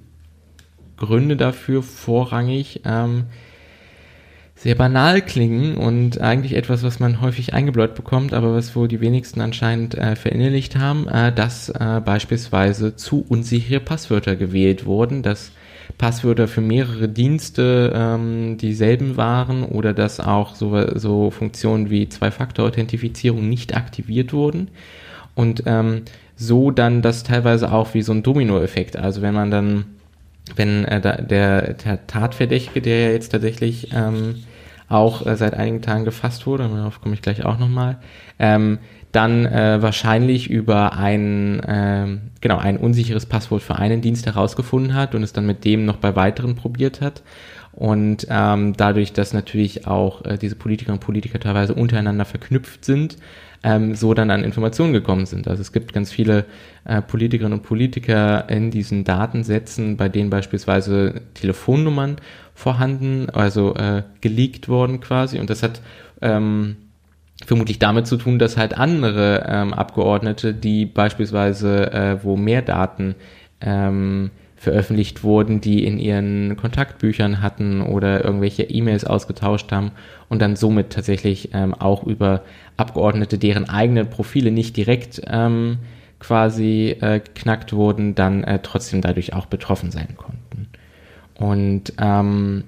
Gründe 0.97 1.37
dafür 1.37 1.83
vorrangig 1.83 2.83
ähm, 2.85 3.25
sehr 4.63 4.77
banal 4.77 5.23
klingen 5.23 5.77
und 5.77 6.21
eigentlich 6.21 6.55
etwas, 6.55 6.85
was 6.85 7.01
man 7.01 7.21
häufig 7.21 7.53
eingebläut 7.53 7.97
bekommt, 7.97 8.33
aber 8.33 8.55
was 8.55 8.77
wohl 8.77 8.87
die 8.87 9.01
wenigsten 9.01 9.41
anscheinend 9.41 9.97
äh, 9.99 10.15
verinnerlicht 10.15 10.77
haben, 10.77 11.09
äh, 11.09 11.33
dass 11.33 11.69
äh, 11.69 12.01
beispielsweise 12.05 12.95
zu 12.95 13.27
unsichere 13.29 13.81
Passwörter 13.81 14.37
gewählt 14.37 14.87
wurden, 14.87 15.25
dass 15.25 15.51
Passwörter 15.99 16.47
für 16.47 16.61
mehrere 16.61 17.09
Dienste 17.09 17.93
ähm, 17.93 18.57
dieselben 18.57 19.17
waren 19.17 19.65
oder 19.65 19.95
dass 19.95 20.21
auch 20.21 20.55
so, 20.55 20.97
so 20.97 21.33
Funktionen 21.33 21.91
wie 21.91 22.09
Zwei-Faktor-Authentifizierung 22.09 23.49
nicht 23.49 23.77
aktiviert 23.77 24.33
wurden. 24.33 24.69
Und 25.35 25.65
ähm, 25.67 26.03
so 26.37 26.71
dann 26.71 27.03
das 27.03 27.25
teilweise 27.25 27.73
auch 27.73 27.95
wie 27.95 28.03
so 28.03 28.13
ein 28.13 28.23
Dominoeffekt, 28.23 28.97
also 28.97 29.23
wenn 29.23 29.35
man 29.35 29.51
dann 29.51 29.87
wenn 30.57 30.85
äh, 30.85 31.01
der, 31.01 31.23
der 31.23 32.07
Tatverdächtige, 32.07 32.81
der 32.81 33.01
ja 33.07 33.11
jetzt 33.13 33.31
tatsächlich 33.31 33.89
ähm, 33.93 34.37
auch 34.93 35.27
äh, 35.27 35.37
seit 35.37 35.55
einigen 35.55 35.83
Tagen 35.83 36.05
gefasst 36.05 36.47
wurde, 36.47 36.69
darauf 36.69 37.01
komme 37.01 37.15
ich 37.15 37.23
gleich 37.23 37.45
auch 37.45 37.59
nochmal, 37.59 37.99
ähm, 38.39 38.79
dann 39.13 39.45
äh, 39.45 39.83
wahrscheinlich 39.83 40.49
über 40.49 40.95
ein, 40.95 41.61
äh, 41.61 42.19
genau, 42.41 42.59
ein 42.59 42.79
unsicheres 42.79 43.27
Passwort 43.27 43.63
für 43.63 43.77
einen 43.77 44.01
Dienst 44.01 44.27
herausgefunden 44.27 44.95
hat 44.95 45.15
und 45.15 45.23
es 45.23 45.33
dann 45.33 45.47
mit 45.47 45.65
dem 45.65 45.85
noch 45.85 45.97
bei 45.97 46.17
weiteren 46.17 46.55
probiert 46.55 47.01
hat. 47.01 47.23
Und 47.73 48.27
ähm, 48.29 48.75
dadurch, 48.77 49.13
dass 49.13 49.33
natürlich 49.33 49.87
auch 49.87 50.25
äh, 50.25 50.37
diese 50.37 50.57
Politiker 50.57 50.93
und 50.93 51.01
Politiker 51.01 51.41
teilweise 51.41 51.75
untereinander 51.75 52.25
verknüpft 52.25 52.85
sind, 52.85 53.17
ähm, 53.63 53.95
so 53.95 54.15
dann 54.15 54.31
an 54.31 54.45
Informationen 54.45 54.93
gekommen 54.93 55.27
sind. 55.27 55.49
Also 55.49 55.61
es 55.61 55.73
gibt 55.73 55.93
ganz 55.93 56.11
viele 56.11 56.45
äh, 56.85 57.01
Politikerinnen 57.01 57.59
und 57.59 57.65
Politiker 57.65 58.49
in 58.49 58.71
diesen 58.71 59.05
Datensätzen, 59.05 59.97
bei 59.97 60.09
denen 60.09 60.31
beispielsweise 60.31 61.23
Telefonnummern 61.35 62.17
vorhanden, 62.55 63.31
also 63.31 63.75
äh, 63.75 64.03
geleakt 64.21 64.69
worden 64.69 65.01
quasi. 65.01 65.39
Und 65.39 65.51
das 65.51 65.63
hat 65.63 65.81
ähm, 66.21 66.77
vermutlich 67.47 67.79
damit 67.79 68.07
zu 68.07 68.17
tun, 68.17 68.39
dass 68.39 68.57
halt 68.57 68.77
andere 68.77 69.47
ähm, 69.49 69.73
Abgeordnete, 69.75 70.55
die 70.55 70.87
beispielsweise, 70.87 71.93
äh, 71.93 72.25
wo 72.25 72.37
mehr 72.37 72.63
Daten 72.63 73.15
ähm, 73.61 74.31
veröffentlicht 74.57 75.25
wurden, 75.25 75.61
die 75.61 75.85
in 75.85 75.99
ihren 75.99 76.57
Kontaktbüchern 76.57 77.43
hatten 77.43 77.81
oder 77.83 78.25
irgendwelche 78.25 78.63
E-Mails 78.63 79.05
ausgetauscht 79.05 79.73
haben 79.73 79.91
und 80.29 80.41
dann 80.41 80.55
somit 80.55 80.91
tatsächlich 80.91 81.51
ähm, 81.53 81.75
auch 81.75 82.05
über 82.05 82.43
Abgeordnete, 82.77 83.39
deren 83.39 83.69
eigene 83.69 84.05
Profile 84.05 84.51
nicht 84.51 84.77
direkt 84.77 85.23
ähm, 85.27 85.79
quasi 86.19 86.97
äh, 87.01 87.21
geknackt 87.21 87.73
wurden, 87.73 88.15
dann 88.15 88.45
äh, 88.45 88.61
trotzdem 88.63 89.01
dadurch 89.01 89.35
auch 89.35 89.47
betroffen 89.47 89.91
sein 89.91 90.17
konnten. 90.17 90.69
Und 91.35 91.93
ähm, 91.99 92.65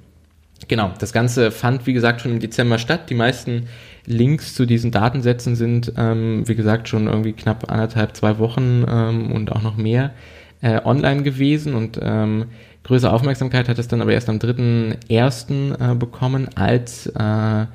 genau, 0.69 0.93
das 0.99 1.13
Ganze 1.13 1.51
fand, 1.51 1.87
wie 1.87 1.93
gesagt, 1.93 2.21
schon 2.21 2.33
im 2.33 2.41
Dezember 2.41 2.79
statt. 2.79 3.11
Die 3.11 3.15
meisten 3.15 3.69
Links 4.07 4.55
zu 4.55 4.67
diesen 4.67 4.91
Datensätzen 4.91 5.55
sind, 5.57 5.93
ähm, 5.97 6.47
wie 6.47 6.55
gesagt, 6.55 6.89
schon 6.89 7.07
irgendwie 7.07 7.33
knapp 7.33 7.71
anderthalb, 7.71 8.17
zwei 8.17 8.39
Wochen 8.39 8.85
ähm, 8.89 9.33
und 9.33 9.53
auch 9.53 9.63
noch 9.63 9.77
mehr 9.77 10.13
äh, 10.61 10.81
online 10.85 11.23
gewesen 11.23 11.75
und 11.75 11.99
ähm, 12.03 12.47
größere 12.85 13.13
Aufmerksamkeit 13.13 13.69
hat 13.69 13.79
es 13.79 13.89
dann 13.89 14.03
aber 14.03 14.13
erst 14.13 14.29
am 14.29 14.39
3.1. 14.39 15.93
Äh, 15.93 15.95
bekommen, 15.95 16.49
als 16.55 17.07
äh, 17.07 17.67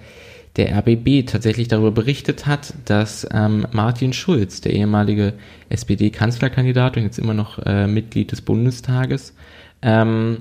der 0.59 0.77
RBB 0.77 1.25
tatsächlich 1.25 1.69
darüber 1.69 1.91
berichtet 1.91 2.45
hat, 2.45 2.73
dass 2.83 3.25
ähm, 3.31 3.65
Martin 3.71 4.11
Schulz, 4.11 4.59
der 4.59 4.73
ehemalige 4.73 5.33
SPD-Kanzlerkandidat 5.69 6.97
und 6.97 7.03
jetzt 7.03 7.17
immer 7.17 7.33
noch 7.33 7.59
äh, 7.65 7.87
Mitglied 7.87 8.33
des 8.33 8.41
Bundestages, 8.41 9.33
ähm, 9.81 10.39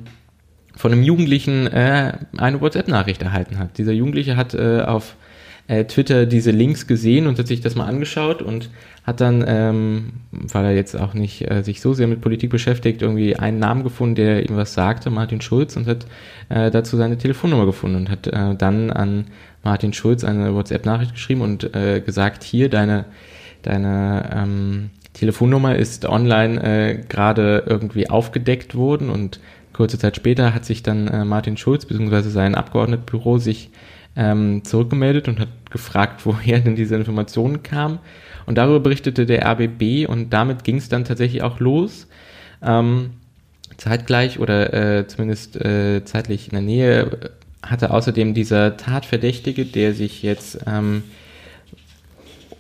von 0.74 0.92
einem 0.92 1.04
Jugendlichen 1.04 1.68
äh, 1.68 2.18
eine 2.36 2.60
WhatsApp-Nachricht 2.60 3.22
erhalten 3.22 3.58
hat. 3.58 3.78
Dieser 3.78 3.92
Jugendliche 3.92 4.36
hat 4.36 4.54
äh, 4.54 4.80
auf 4.80 5.14
äh, 5.68 5.84
Twitter 5.84 6.26
diese 6.26 6.50
Links 6.50 6.88
gesehen 6.88 7.28
und 7.28 7.38
hat 7.38 7.46
sich 7.46 7.60
das 7.60 7.76
mal 7.76 7.86
angeschaut 7.86 8.42
und 8.42 8.70
hat 9.08 9.22
dann, 9.22 9.42
ähm, 9.48 10.12
weil 10.30 10.66
er 10.66 10.74
jetzt 10.74 10.94
auch 10.94 11.14
nicht 11.14 11.50
äh, 11.50 11.62
sich 11.64 11.80
so 11.80 11.94
sehr 11.94 12.06
mit 12.06 12.20
Politik 12.20 12.50
beschäftigt, 12.50 13.00
irgendwie 13.00 13.36
einen 13.36 13.58
Namen 13.58 13.82
gefunden, 13.82 14.16
der 14.16 14.46
ihm 14.46 14.54
was 14.56 14.74
sagte, 14.74 15.08
Martin 15.08 15.40
Schulz, 15.40 15.76
und 15.78 15.86
hat 15.86 16.04
äh, 16.50 16.70
dazu 16.70 16.98
seine 16.98 17.16
Telefonnummer 17.16 17.64
gefunden 17.64 17.96
und 17.96 18.10
hat 18.10 18.26
äh, 18.26 18.54
dann 18.54 18.90
an 18.90 19.24
Martin 19.64 19.94
Schulz 19.94 20.24
eine 20.24 20.54
WhatsApp-Nachricht 20.54 21.12
geschrieben 21.12 21.40
und 21.40 21.74
äh, 21.74 22.02
gesagt, 22.04 22.44
hier, 22.44 22.68
deine, 22.68 23.06
deine 23.62 24.30
ähm, 24.30 24.90
Telefonnummer 25.14 25.74
ist 25.74 26.04
online 26.04 26.62
äh, 26.62 26.98
gerade 27.08 27.64
irgendwie 27.66 28.10
aufgedeckt 28.10 28.74
worden 28.74 29.08
und 29.08 29.40
kurze 29.72 29.98
Zeit 29.98 30.16
später 30.16 30.52
hat 30.52 30.66
sich 30.66 30.82
dann 30.82 31.08
äh, 31.08 31.24
Martin 31.24 31.56
Schulz 31.56 31.86
bzw. 31.86 32.28
sein 32.28 32.54
Abgeordnetenbüro 32.54 33.38
sich 33.38 33.70
ähm, 34.18 34.64
zurückgemeldet 34.64 35.28
und 35.28 35.40
hat 35.40 35.48
gefragt, 35.70 36.20
woher 36.26 36.58
denn 36.58 36.76
diese 36.76 36.96
Informationen 36.96 37.62
kamen. 37.62 38.00
Und 38.44 38.58
darüber 38.58 38.80
berichtete 38.80 39.24
der 39.24 39.46
RBB 39.46 40.08
und 40.08 40.30
damit 40.30 40.64
ging 40.64 40.76
es 40.76 40.88
dann 40.88 41.04
tatsächlich 41.04 41.42
auch 41.42 41.60
los. 41.60 42.08
Ähm, 42.62 43.10
zeitgleich 43.76 44.40
oder 44.40 44.74
äh, 44.98 45.06
zumindest 45.06 45.56
äh, 45.56 46.04
zeitlich 46.04 46.48
in 46.48 46.52
der 46.52 46.62
Nähe 46.62 47.30
hatte 47.62 47.90
außerdem 47.90 48.34
dieser 48.34 48.76
Tatverdächtige, 48.76 49.64
der 49.64 49.94
sich 49.94 50.22
jetzt 50.22 50.58
ähm, 50.66 51.04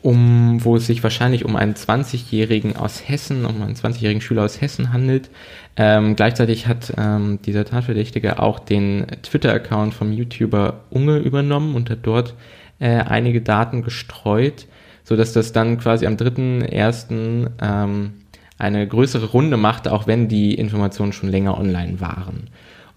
um, 0.08 0.64
wo 0.64 0.76
es 0.76 0.86
sich 0.86 1.02
wahrscheinlich 1.02 1.44
um 1.44 1.56
einen 1.56 1.74
20-Jährigen 1.74 2.76
aus 2.76 3.08
Hessen, 3.08 3.44
um 3.44 3.62
einen 3.62 3.74
20-jährigen 3.74 4.20
Schüler 4.20 4.44
aus 4.44 4.60
Hessen 4.60 4.92
handelt. 4.92 5.30
Ähm, 5.76 6.16
gleichzeitig 6.16 6.66
hat 6.66 6.92
ähm, 6.96 7.40
dieser 7.44 7.64
Tatverdächtige 7.64 8.40
auch 8.40 8.58
den 8.58 9.06
Twitter-Account 9.22 9.94
vom 9.94 10.12
YouTuber 10.12 10.80
Unge 10.90 11.18
übernommen 11.18 11.74
und 11.74 11.90
hat 11.90 12.00
dort 12.02 12.34
äh, 12.78 12.88
einige 12.88 13.40
Daten 13.40 13.82
gestreut 13.82 14.66
so 15.08 15.16
dass 15.16 15.32
das 15.32 15.52
dann 15.52 15.78
quasi 15.78 16.06
am 16.06 16.16
3.1. 16.16 17.50
Ähm, 17.62 18.12
eine 18.58 18.86
größere 18.86 19.26
Runde 19.26 19.56
machte, 19.56 19.92
auch 19.92 20.06
wenn 20.06 20.28
die 20.28 20.54
Informationen 20.54 21.12
schon 21.12 21.30
länger 21.30 21.56
online 21.56 22.00
waren. 22.00 22.48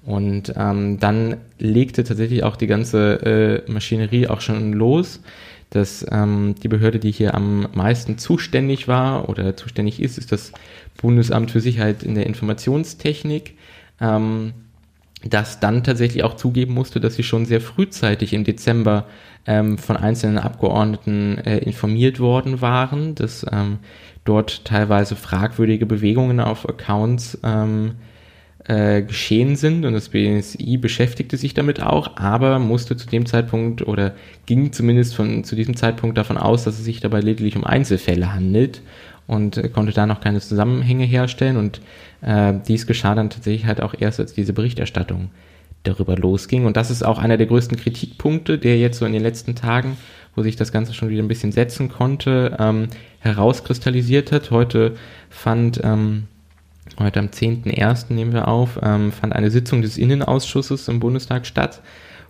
Und 0.03 0.53
ähm, 0.57 0.99
dann 0.99 1.37
legte 1.57 2.03
tatsächlich 2.03 2.43
auch 2.43 2.57
die 2.57 2.67
ganze 2.67 3.63
äh, 3.67 3.71
Maschinerie 3.71 4.27
auch 4.27 4.41
schon 4.41 4.73
los, 4.73 5.21
dass 5.71 6.05
ähm, 6.11 6.55
die 6.61 6.67
Behörde, 6.67 6.99
die 6.99 7.11
hier 7.11 7.33
am 7.33 7.67
meisten 7.73 8.17
zuständig 8.17 8.87
war 8.87 9.29
oder 9.29 9.57
zuständig 9.57 10.01
ist, 10.01 10.17
ist 10.17 10.31
das 10.31 10.51
Bundesamt 11.01 11.49
für 11.51 11.61
Sicherheit 11.61 12.03
in 12.03 12.13
der 12.13 12.27
Informationstechnik. 12.27 13.57
Ähm, 13.99 14.53
das 15.23 15.59
dann 15.59 15.83
tatsächlich 15.83 16.23
auch 16.23 16.35
zugeben 16.35 16.73
musste, 16.73 16.99
dass 16.99 17.15
sie 17.15 17.23
schon 17.23 17.45
sehr 17.45 17.61
frühzeitig 17.61 18.33
im 18.33 18.43
Dezember 18.43 19.05
ähm, 19.45 19.77
von 19.77 19.95
einzelnen 19.97 20.39
Abgeordneten 20.39 21.37
äh, 21.37 21.59
informiert 21.59 22.19
worden 22.19 22.61
waren, 22.61 23.15
dass 23.15 23.45
ähm, 23.51 23.79
dort 24.25 24.65
teilweise 24.65 25.15
fragwürdige 25.15 25.85
Bewegungen 25.85 26.39
auf 26.39 26.67
Accounts 26.67 27.37
ähm, 27.43 27.93
äh, 28.65 29.01
geschehen 29.01 29.55
sind 29.55 29.85
und 29.85 29.93
das 29.93 30.09
BSI 30.09 30.77
beschäftigte 30.77 31.37
sich 31.37 31.53
damit 31.53 31.81
auch, 31.81 32.17
aber 32.17 32.59
musste 32.59 32.95
zu 32.95 33.07
dem 33.07 33.25
Zeitpunkt 33.25 33.85
oder 33.87 34.13
ging 34.45 34.71
zumindest 34.71 35.15
von, 35.15 35.43
zu 35.43 35.55
diesem 35.55 35.75
Zeitpunkt 35.75 36.17
davon 36.17 36.37
aus, 36.37 36.63
dass 36.63 36.77
es 36.77 36.85
sich 36.85 36.99
dabei 36.99 37.21
lediglich 37.21 37.55
um 37.55 37.63
Einzelfälle 37.63 38.33
handelt 38.33 38.81
und 39.27 39.57
äh, 39.57 39.69
konnte 39.69 39.93
da 39.93 40.05
noch 40.05 40.21
keine 40.21 40.41
Zusammenhänge 40.41 41.05
herstellen 41.05 41.57
und 41.57 41.81
äh, 42.21 42.53
dies 42.67 42.85
geschah 42.85 43.15
dann 43.15 43.29
tatsächlich 43.29 43.65
halt 43.65 43.81
auch 43.81 43.95
erst, 43.97 44.19
als 44.19 44.33
diese 44.33 44.53
Berichterstattung 44.53 45.29
darüber 45.83 46.15
losging. 46.15 46.65
Und 46.65 46.77
das 46.77 46.91
ist 46.91 47.03
auch 47.03 47.17
einer 47.17 47.37
der 47.37 47.47
größten 47.47 47.77
Kritikpunkte, 47.77 48.57
der 48.57 48.77
jetzt 48.77 48.99
so 48.99 49.05
in 49.05 49.13
den 49.13 49.23
letzten 49.23 49.55
Tagen, 49.55 49.97
wo 50.35 50.43
sich 50.43 50.55
das 50.55 50.71
Ganze 50.71 50.93
schon 50.93 51.09
wieder 51.09 51.23
ein 51.23 51.27
bisschen 51.27 51.51
setzen 51.51 51.89
konnte, 51.89 52.55
ähm, 52.59 52.87
herauskristallisiert 53.19 54.31
hat. 54.31 54.51
Heute 54.51 54.95
fand, 55.29 55.81
ähm, 55.83 56.27
heute 56.99 57.19
am 57.19 57.27
10.01. 57.27 58.13
nehmen 58.13 58.33
wir 58.33 58.47
auf, 58.47 58.79
ähm, 58.81 59.11
fand 59.11 59.33
eine 59.33 59.51
Sitzung 59.51 59.81
des 59.81 59.97
Innenausschusses 59.97 60.87
im 60.87 60.99
Bundestag 60.99 61.45
statt, 61.45 61.81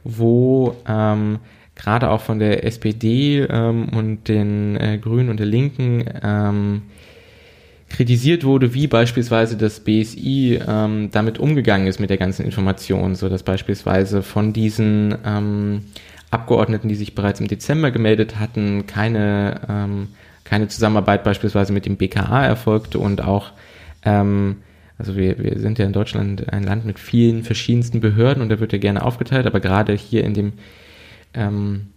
wo 0.04 0.76
ähm, 0.88 1.40
gerade 1.76 2.10
auch 2.10 2.22
von 2.22 2.40
der 2.40 2.66
SPD 2.66 3.40
ähm, 3.50 3.90
und 3.90 4.28
den 4.28 4.76
äh, 4.76 4.98
Grünen 5.02 5.30
und 5.30 5.40
der 5.40 5.48
Linken 5.48 6.06
ähm, 6.22 6.82
kritisiert 7.90 8.44
wurde, 8.44 8.74
wie 8.74 8.88
beispielsweise 8.88 9.58
das 9.58 9.82
BSI 9.82 10.60
ähm, 10.66 11.10
damit 11.12 11.40
umgegangen 11.40 11.88
ist 11.88 12.00
mit 12.00 12.10
der 12.10 12.18
ganzen 12.18 12.46
Information, 12.46 13.16
so 13.16 13.30
dass 13.30 13.44
beispielsweise 13.44 14.22
von 14.22 14.54
diesen 14.54 15.16
ähm, 15.26 15.86
Abgeordneten, 16.30 16.88
die 16.88 16.96
sich 16.96 17.16
bereits 17.16 17.42
im 17.42 17.48
Dezember 17.50 17.92
gemeldet 17.92 18.40
hatten, 18.40 18.88
keine, 18.88 20.00
keine 20.46 20.70
Zusammenarbeit 20.70 21.26
beispielsweise 21.26 21.74
mit 21.74 21.86
dem 21.86 21.98
BKA 21.98 22.46
erfolgte 22.46 23.00
und 23.00 23.22
auch 23.22 23.52
ähm, 24.04 24.58
also 24.98 25.16
wir, 25.16 25.40
wir 25.40 25.60
sind 25.60 25.80
ja 25.80 25.86
in 25.86 25.94
Deutschland 25.94 26.52
ein 26.54 26.64
Land 26.64 26.86
mit 26.86 27.00
vielen 27.00 27.44
verschiedensten 27.44 28.02
Behörden 28.02 28.44
und 28.44 28.50
da 28.50 28.60
wird 28.60 28.72
ja 28.72 28.78
gerne 28.78 29.04
aufgeteilt, 29.04 29.48
aber 29.48 29.60
gerade 29.60 29.94
hier 29.94 30.24
in 30.24 30.34
dem 30.34 30.54
ähm, 31.34 31.88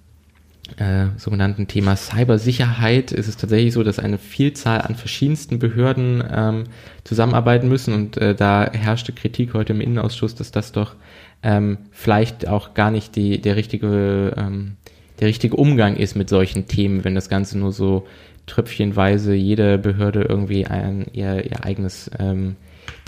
äh, 0.78 1.06
sogenannten 1.18 1.68
Thema 1.68 1.96
Cybersicherheit 1.96 3.12
ist 3.12 3.28
es 3.28 3.36
tatsächlich 3.36 3.74
so, 3.74 3.82
dass 3.82 3.98
eine 3.98 4.16
Vielzahl 4.16 4.80
an 4.80 4.94
verschiedensten 4.94 5.58
Behörden 5.58 6.24
ähm, 6.34 6.64
zusammenarbeiten 7.04 7.68
müssen 7.68 7.92
und 7.92 8.16
äh, 8.16 8.34
da 8.34 8.70
herrschte 8.72 9.12
Kritik 9.12 9.52
heute 9.52 9.74
im 9.74 9.82
Innenausschuss, 9.82 10.34
dass 10.34 10.50
das 10.50 10.72
doch 10.72 10.94
ähm, 11.42 11.76
vielleicht 11.90 12.48
auch 12.48 12.72
gar 12.72 12.90
nicht 12.90 13.16
die, 13.16 13.38
der 13.38 13.56
richtige 13.56 14.32
ähm, 14.38 14.76
der 15.20 15.28
richtige 15.28 15.56
Umgang 15.56 15.96
ist 15.96 16.16
mit 16.16 16.28
solchen 16.28 16.66
Themen, 16.66 17.04
wenn 17.04 17.14
das 17.14 17.28
Ganze 17.28 17.58
nur 17.58 17.72
so 17.72 18.06
tröpfchenweise 18.46 19.34
jede 19.34 19.78
Behörde 19.78 20.22
irgendwie 20.22 20.66
ein, 20.66 21.06
ihr, 21.12 21.44
ihr 21.44 21.64
eigenes 21.64 22.10
ähm, 22.18 22.56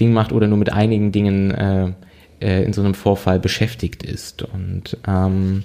Ding 0.01 0.13
macht 0.13 0.33
oder 0.33 0.47
nur 0.47 0.59
mit 0.59 0.73
einigen 0.73 1.13
Dingen 1.13 1.51
äh, 1.51 1.93
äh, 2.41 2.65
in 2.65 2.73
so 2.73 2.83
einem 2.83 2.95
Vorfall 2.95 3.39
beschäftigt 3.39 4.03
ist. 4.03 4.43
Und 4.43 4.97
ähm, 5.07 5.63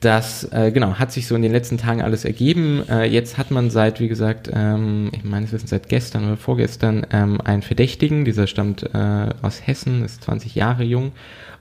das, 0.00 0.44
äh, 0.52 0.70
genau, 0.72 0.94
hat 0.94 1.10
sich 1.10 1.26
so 1.26 1.34
in 1.34 1.42
den 1.42 1.52
letzten 1.52 1.78
Tagen 1.78 2.02
alles 2.02 2.24
ergeben. 2.24 2.82
Äh, 2.88 3.04
jetzt 3.04 3.38
hat 3.38 3.50
man 3.50 3.70
seit, 3.70 3.98
wie 3.98 4.08
gesagt, 4.08 4.50
ähm, 4.52 5.10
ich 5.12 5.24
meine, 5.24 5.46
es 5.46 5.52
ist 5.52 5.68
seit 5.68 5.88
gestern 5.88 6.26
oder 6.26 6.36
vorgestern, 6.36 7.06
ähm, 7.12 7.40
einen 7.40 7.62
Verdächtigen. 7.62 8.24
Dieser 8.24 8.46
stammt 8.46 8.82
äh, 8.82 9.28
aus 9.42 9.66
Hessen, 9.66 10.04
ist 10.04 10.22
20 10.24 10.54
Jahre 10.54 10.84
jung 10.84 11.12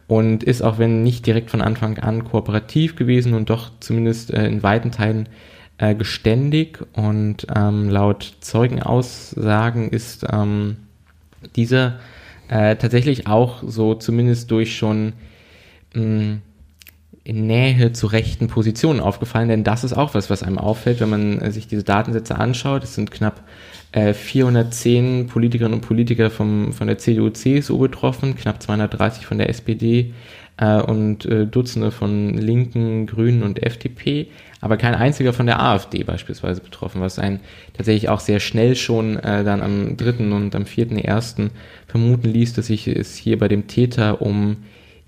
und 0.07 0.43
ist 0.43 0.61
auch 0.61 0.77
wenn 0.77 1.01
nicht 1.01 1.25
direkt 1.25 1.49
von 1.49 1.61
Anfang 1.61 1.97
an 1.97 2.25
kooperativ 2.25 2.95
gewesen 2.95 3.33
und 3.33 3.49
doch 3.49 3.71
zumindest 3.79 4.31
äh, 4.31 4.45
in 4.47 4.61
weiten 4.61 4.91
Teilen 4.91 5.29
äh, 5.77 5.95
geständig 5.95 6.79
und 6.93 7.47
ähm, 7.53 7.89
laut 7.89 8.37
Zeugenaussagen 8.39 9.89
ist 9.89 10.25
ähm, 10.31 10.77
dieser 11.55 11.99
äh, 12.47 12.75
tatsächlich 12.75 13.27
auch 13.27 13.63
so 13.65 13.95
zumindest 13.95 14.51
durch 14.51 14.77
schon 14.77 15.13
mh, 15.93 16.37
in 17.23 17.47
Nähe 17.47 17.91
zu 17.91 18.05
rechten 18.05 18.47
Positionen 18.47 18.99
aufgefallen, 18.99 19.49
denn 19.49 19.63
das 19.63 19.83
ist 19.83 19.93
auch 19.93 20.13
was, 20.13 20.29
was 20.29 20.43
einem 20.43 20.59
auffällt, 20.59 20.99
wenn 21.01 21.09
man 21.09 21.41
äh, 21.41 21.51
sich 21.51 21.67
diese 21.67 21.83
Datensätze 21.83 22.35
anschaut. 22.35 22.83
Es 22.83 22.93
sind 22.93 23.09
knapp 23.09 23.43
äh, 23.91 24.13
410 24.13 25.27
Politikerinnen 25.27 25.79
und 25.79 25.85
Politiker 25.85 26.29
vom, 26.29 26.71
von 26.71 26.87
der 26.87 26.99
CDU, 26.99 27.29
CSU 27.31 27.79
betroffen, 27.79 28.35
knapp 28.35 28.61
230 28.61 29.25
von 29.25 29.39
der 29.39 29.49
SPD 29.49 30.13
äh, 30.57 30.81
und 30.81 31.25
äh, 31.25 31.45
Dutzende 31.45 31.91
von 31.91 32.33
Linken, 32.33 33.07
Grünen 33.07 33.43
und 33.43 33.61
FDP, 33.63 34.27
aber 34.61 34.77
kein 34.77 34.95
einziger 34.95 35.33
von 35.33 35.45
der 35.45 35.61
AfD 35.61 36.03
beispielsweise 36.03 36.61
betroffen, 36.61 37.01
was 37.01 37.19
einen 37.19 37.39
tatsächlich 37.73 38.09
auch 38.09 38.19
sehr 38.19 38.39
schnell 38.39 38.75
schon 38.75 39.17
äh, 39.17 39.43
dann 39.43 39.61
am 39.61 39.97
3. 39.97 40.33
und 40.33 40.55
am 40.55 40.63
4.1. 40.63 41.49
vermuten 41.87 42.29
ließ, 42.29 42.53
dass 42.53 42.67
sich 42.67 42.87
es 42.87 43.15
hier 43.15 43.37
bei 43.37 43.47
dem 43.47 43.67
Täter 43.67 44.21
um 44.21 44.57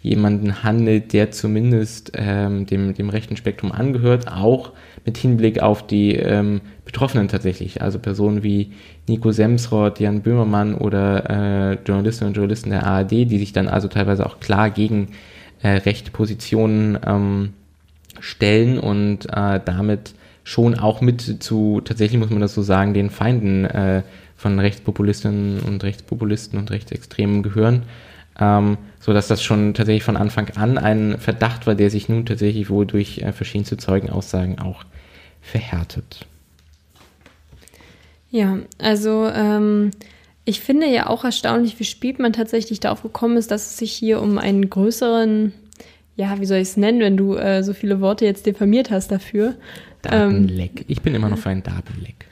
jemanden 0.01 0.63
handelt, 0.63 1.11
der 1.13 1.31
zumindest 1.31 2.11
ähm, 2.15 2.65
dem, 2.65 2.93
dem 2.93 3.09
rechten 3.09 3.35
Spektrum 3.35 3.71
angehört, 3.71 4.27
auch 4.27 4.73
mit 5.05 5.17
Hinblick 5.17 5.59
auf 5.59 5.85
die 5.85 6.15
ähm, 6.15 6.61
Betroffenen 6.85 7.27
tatsächlich, 7.27 7.81
also 7.81 7.99
Personen 7.99 8.43
wie 8.43 8.73
Nico 9.07 9.31
Semsrott, 9.31 9.99
Jan 9.99 10.21
Böhmermann 10.21 10.75
oder 10.75 11.29
äh, 11.71 11.77
Journalistinnen 11.85 12.29
und 12.29 12.35
Journalisten 12.35 12.69
der 12.69 12.85
ARD, 12.85 13.11
die 13.11 13.39
sich 13.39 13.53
dann 13.53 13.67
also 13.67 13.87
teilweise 13.87 14.25
auch 14.25 14.39
klar 14.39 14.69
gegen 14.69 15.09
äh, 15.61 15.69
rechte 15.69 16.11
Positionen 16.11 16.99
ähm, 17.05 17.53
stellen 18.19 18.79
und 18.79 19.25
äh, 19.31 19.59
damit 19.63 20.13
schon 20.43 20.79
auch 20.79 21.01
mit 21.01 21.43
zu, 21.43 21.81
tatsächlich 21.83 22.19
muss 22.19 22.29
man 22.29 22.39
das 22.39 22.53
so 22.53 22.61
sagen, 22.61 22.93
den 22.93 23.09
Feinden 23.09 23.65
äh, 23.65 24.03
von 24.35 24.59
Rechtspopulistinnen 24.59 25.59
und 25.59 25.83
Rechtspopulisten 25.83 26.57
und 26.57 26.71
Rechtsextremen 26.71 27.43
gehören 27.43 27.83
ähm, 28.39 28.77
so 28.99 29.13
dass 29.13 29.27
das 29.27 29.43
schon 29.43 29.73
tatsächlich 29.73 30.03
von 30.03 30.17
Anfang 30.17 30.49
an 30.55 30.77
ein 30.77 31.17
Verdacht 31.19 31.67
war, 31.67 31.75
der 31.75 31.89
sich 31.89 32.09
nun 32.09 32.25
tatsächlich 32.25 32.69
wohl 32.69 32.85
durch 32.85 33.19
äh, 33.19 33.31
verschiedenste 33.31 33.77
Zeugenaussagen 33.77 34.59
auch 34.59 34.83
verhärtet. 35.41 36.25
Ja, 38.29 38.57
also 38.77 39.29
ähm, 39.33 39.91
ich 40.47 40.61
finde 40.61 40.87
ja 40.87 41.07
auch 41.07 41.25
erstaunlich, 41.25 41.77
wie 41.77 41.83
spät 41.83 42.19
man 42.19 42.31
tatsächlich 42.31 42.79
darauf 42.79 43.03
gekommen 43.03 43.35
ist, 43.35 43.51
dass 43.51 43.67
es 43.67 43.77
sich 43.77 43.91
hier 43.91 44.21
um 44.21 44.37
einen 44.37 44.69
größeren, 44.69 45.51
ja, 46.15 46.39
wie 46.39 46.45
soll 46.45 46.59
ich 46.59 46.69
es 46.69 46.77
nennen, 46.77 47.01
wenn 47.01 47.17
du 47.17 47.35
äh, 47.35 47.63
so 47.63 47.73
viele 47.73 47.99
Worte 47.99 48.23
jetzt 48.23 48.45
diffamiert 48.45 48.89
hast 48.89 49.11
dafür. 49.11 49.55
Datenleck. 50.03 50.79
Ähm, 50.79 50.85
ich 50.87 51.01
bin 51.01 51.13
immer 51.15 51.27
noch 51.27 51.37
für 51.37 51.49
ein 51.49 51.63
Datenleck. 51.63 52.27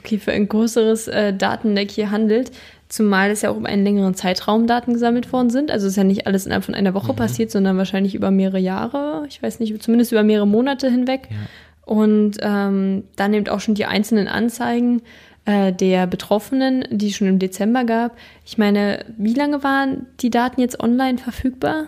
Okay, 0.00 0.18
für 0.18 0.32
ein 0.32 0.48
größeres 0.48 1.06
äh, 1.06 1.32
Datenleck 1.32 1.92
hier 1.92 2.10
handelt. 2.10 2.50
Zumal 2.88 3.30
es 3.30 3.42
ja 3.42 3.50
auch 3.50 3.56
über 3.56 3.68
einen 3.68 3.84
längeren 3.84 4.16
Zeitraum 4.16 4.66
Daten 4.66 4.94
gesammelt 4.94 5.32
worden 5.32 5.50
sind. 5.50 5.70
Also 5.70 5.86
es 5.86 5.92
ist 5.92 5.96
ja 5.96 6.02
nicht 6.02 6.26
alles 6.26 6.46
innerhalb 6.46 6.64
von 6.64 6.74
einer 6.74 6.92
Woche 6.94 7.12
mhm. 7.12 7.18
passiert, 7.18 7.52
sondern 7.52 7.76
wahrscheinlich 7.76 8.16
über 8.16 8.32
mehrere 8.32 8.58
Jahre. 8.58 9.26
Ich 9.28 9.40
weiß 9.40 9.60
nicht, 9.60 9.80
zumindest 9.80 10.10
über 10.10 10.24
mehrere 10.24 10.48
Monate 10.48 10.90
hinweg. 10.90 11.28
Ja. 11.30 11.36
Und 11.84 12.38
ähm, 12.40 13.04
dann 13.14 13.32
eben 13.32 13.46
auch 13.48 13.60
schon 13.60 13.76
die 13.76 13.84
einzelnen 13.84 14.26
Anzeigen 14.26 15.02
äh, 15.44 15.72
der 15.72 16.06
Betroffenen, 16.06 16.84
die 16.90 17.08
es 17.08 17.16
schon 17.16 17.28
im 17.28 17.38
Dezember 17.38 17.84
gab. 17.84 18.16
Ich 18.44 18.58
meine, 18.58 19.04
wie 19.16 19.34
lange 19.34 19.62
waren 19.62 20.06
die 20.20 20.30
Daten 20.30 20.60
jetzt 20.60 20.80
online 20.80 21.18
verfügbar? 21.18 21.86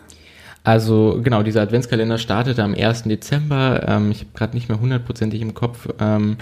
Also 0.64 1.20
genau, 1.22 1.42
dieser 1.42 1.62
Adventskalender 1.62 2.18
startete 2.18 2.62
am 2.62 2.74
1. 2.74 3.04
Dezember. 3.04 3.84
Ähm, 3.86 4.10
ich 4.10 4.20
habe 4.20 4.30
gerade 4.34 4.54
nicht 4.54 4.68
mehr 4.68 4.80
hundertprozentig 4.80 5.40
im 5.40 5.54
Kopf, 5.54 5.88
ähm, 6.00 6.36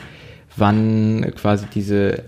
wann 0.56 1.32
quasi 1.36 1.66
diese 1.74 2.24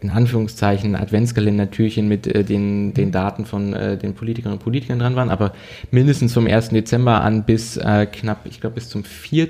in 0.00 0.10
Anführungszeichen 0.10 0.94
Adventskalender-Türchen 0.94 2.06
mit 2.06 2.26
äh, 2.26 2.44
den, 2.44 2.94
den 2.94 3.10
Daten 3.10 3.44
von 3.44 3.72
äh, 3.72 3.96
den 3.96 4.14
Politikerinnen 4.14 4.58
und 4.58 4.62
Politikern 4.62 4.98
dran 4.98 5.16
waren, 5.16 5.30
aber 5.30 5.52
mindestens 5.90 6.32
zum 6.32 6.46
1. 6.46 6.70
Dezember 6.70 7.22
an 7.22 7.44
bis 7.44 7.76
äh, 7.76 8.06
knapp, 8.06 8.46
ich 8.46 8.60
glaube 8.60 8.74
bis 8.74 8.88
zum 8.88 9.04
4. 9.04 9.48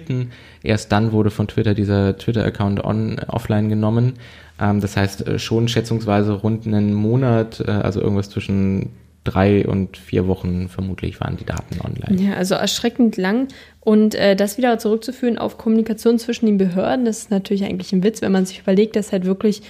Erst 0.63 0.93
dann 0.93 1.13
wurde 1.13 1.31
von 1.31 1.49
Twitter 1.49 1.75
dieser 1.75 2.17
Twitter-Account 2.17 2.83
offline 3.29 3.69
genommen. 3.69 4.15
Ähm, 4.61 4.81
das 4.81 4.97
heißt 4.97 5.27
äh, 5.27 5.39
schon 5.39 5.69
schätzungsweise 5.69 6.33
rund 6.33 6.67
einen 6.67 6.95
Monat, 6.95 7.61
äh, 7.61 7.71
also 7.71 8.01
irgendwas 8.01 8.31
zwischen 8.31 8.91
drei 9.25 9.67
und 9.67 9.97
vier 9.97 10.27
Wochen 10.27 10.69
vermutlich 10.69 11.21
waren 11.21 11.37
die 11.37 11.45
Daten 11.45 11.81
online. 11.81 12.23
Ja, 12.23 12.35
also 12.37 12.55
erschreckend 12.55 13.17
lang. 13.17 13.49
Und 13.81 14.15
äh, 14.15 14.37
das 14.37 14.59
wieder 14.59 14.79
zurückzuführen 14.79 15.39
auf 15.39 15.59
Kommunikation 15.59 16.19
zwischen 16.19 16.47
den 16.47 16.59
Behörden, 16.59 17.05
das 17.05 17.19
ist 17.19 17.31
natürlich 17.31 17.65
eigentlich 17.65 17.93
ein 17.93 18.03
Witz, 18.03 18.23
wenn 18.23 18.33
man 18.33 18.47
sich 18.47 18.61
überlegt, 18.61 18.97
dass 18.97 19.13
halt 19.13 19.25
wirklich 19.25 19.63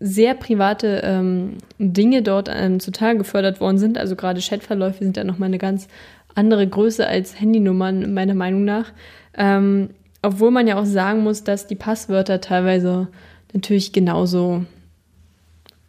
sehr 0.00 0.34
private 0.34 1.02
ähm, 1.04 1.58
Dinge 1.78 2.22
dort 2.22 2.48
ähm, 2.52 2.80
zutage 2.80 3.18
gefördert 3.18 3.60
worden 3.60 3.78
sind. 3.78 3.98
Also 3.98 4.16
gerade 4.16 4.40
Chatverläufe 4.40 5.04
sind 5.04 5.16
ja 5.16 5.24
nochmal 5.24 5.48
eine 5.48 5.58
ganz 5.58 5.88
andere 6.34 6.66
Größe 6.66 7.06
als 7.06 7.38
Handynummern, 7.38 8.14
meiner 8.14 8.34
Meinung 8.34 8.64
nach. 8.64 8.92
Ähm, 9.36 9.90
obwohl 10.22 10.50
man 10.50 10.66
ja 10.66 10.78
auch 10.78 10.86
sagen 10.86 11.22
muss, 11.22 11.44
dass 11.44 11.66
die 11.66 11.74
Passwörter 11.74 12.40
teilweise 12.40 13.08
natürlich 13.52 13.92
genauso 13.92 14.64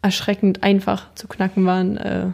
erschreckend 0.02 0.62
einfach 0.62 1.14
zu 1.14 1.28
knacken 1.28 1.66
waren. 1.66 1.96
Äh, 1.96 2.26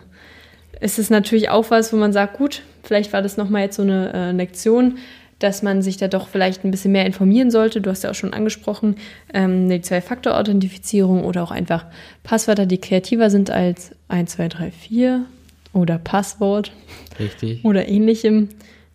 es 0.80 0.98
ist 0.98 1.10
natürlich 1.10 1.48
auch 1.50 1.70
was, 1.70 1.92
wo 1.92 1.96
man 1.96 2.12
sagt, 2.12 2.36
gut, 2.36 2.62
vielleicht 2.82 3.12
war 3.12 3.22
das 3.22 3.36
nochmal 3.36 3.62
jetzt 3.62 3.76
so 3.76 3.82
eine 3.82 4.12
äh, 4.12 4.32
Lektion 4.32 4.98
dass 5.38 5.62
man 5.62 5.82
sich 5.82 5.96
da 5.96 6.08
doch 6.08 6.28
vielleicht 6.28 6.64
ein 6.64 6.70
bisschen 6.70 6.92
mehr 6.92 7.06
informieren 7.06 7.50
sollte. 7.50 7.80
Du 7.80 7.90
hast 7.90 8.02
ja 8.02 8.10
auch 8.10 8.14
schon 8.14 8.32
angesprochen, 8.32 8.96
ähm, 9.32 9.68
die 9.68 9.80
Zwei-Faktor-Authentifizierung 9.80 11.24
oder 11.24 11.42
auch 11.42 11.50
einfach 11.50 11.86
Passwörter, 12.22 12.66
die 12.66 12.78
kreativer 12.78 13.30
sind 13.30 13.50
als 13.50 13.92
1, 14.08 14.32
2, 14.32 14.48
3, 14.48 14.70
4 14.70 15.26
oder 15.72 15.98
Passwort. 15.98 16.72
Richtig. 17.18 17.64
Oder 17.64 17.88
ähnlichem. 17.88 18.48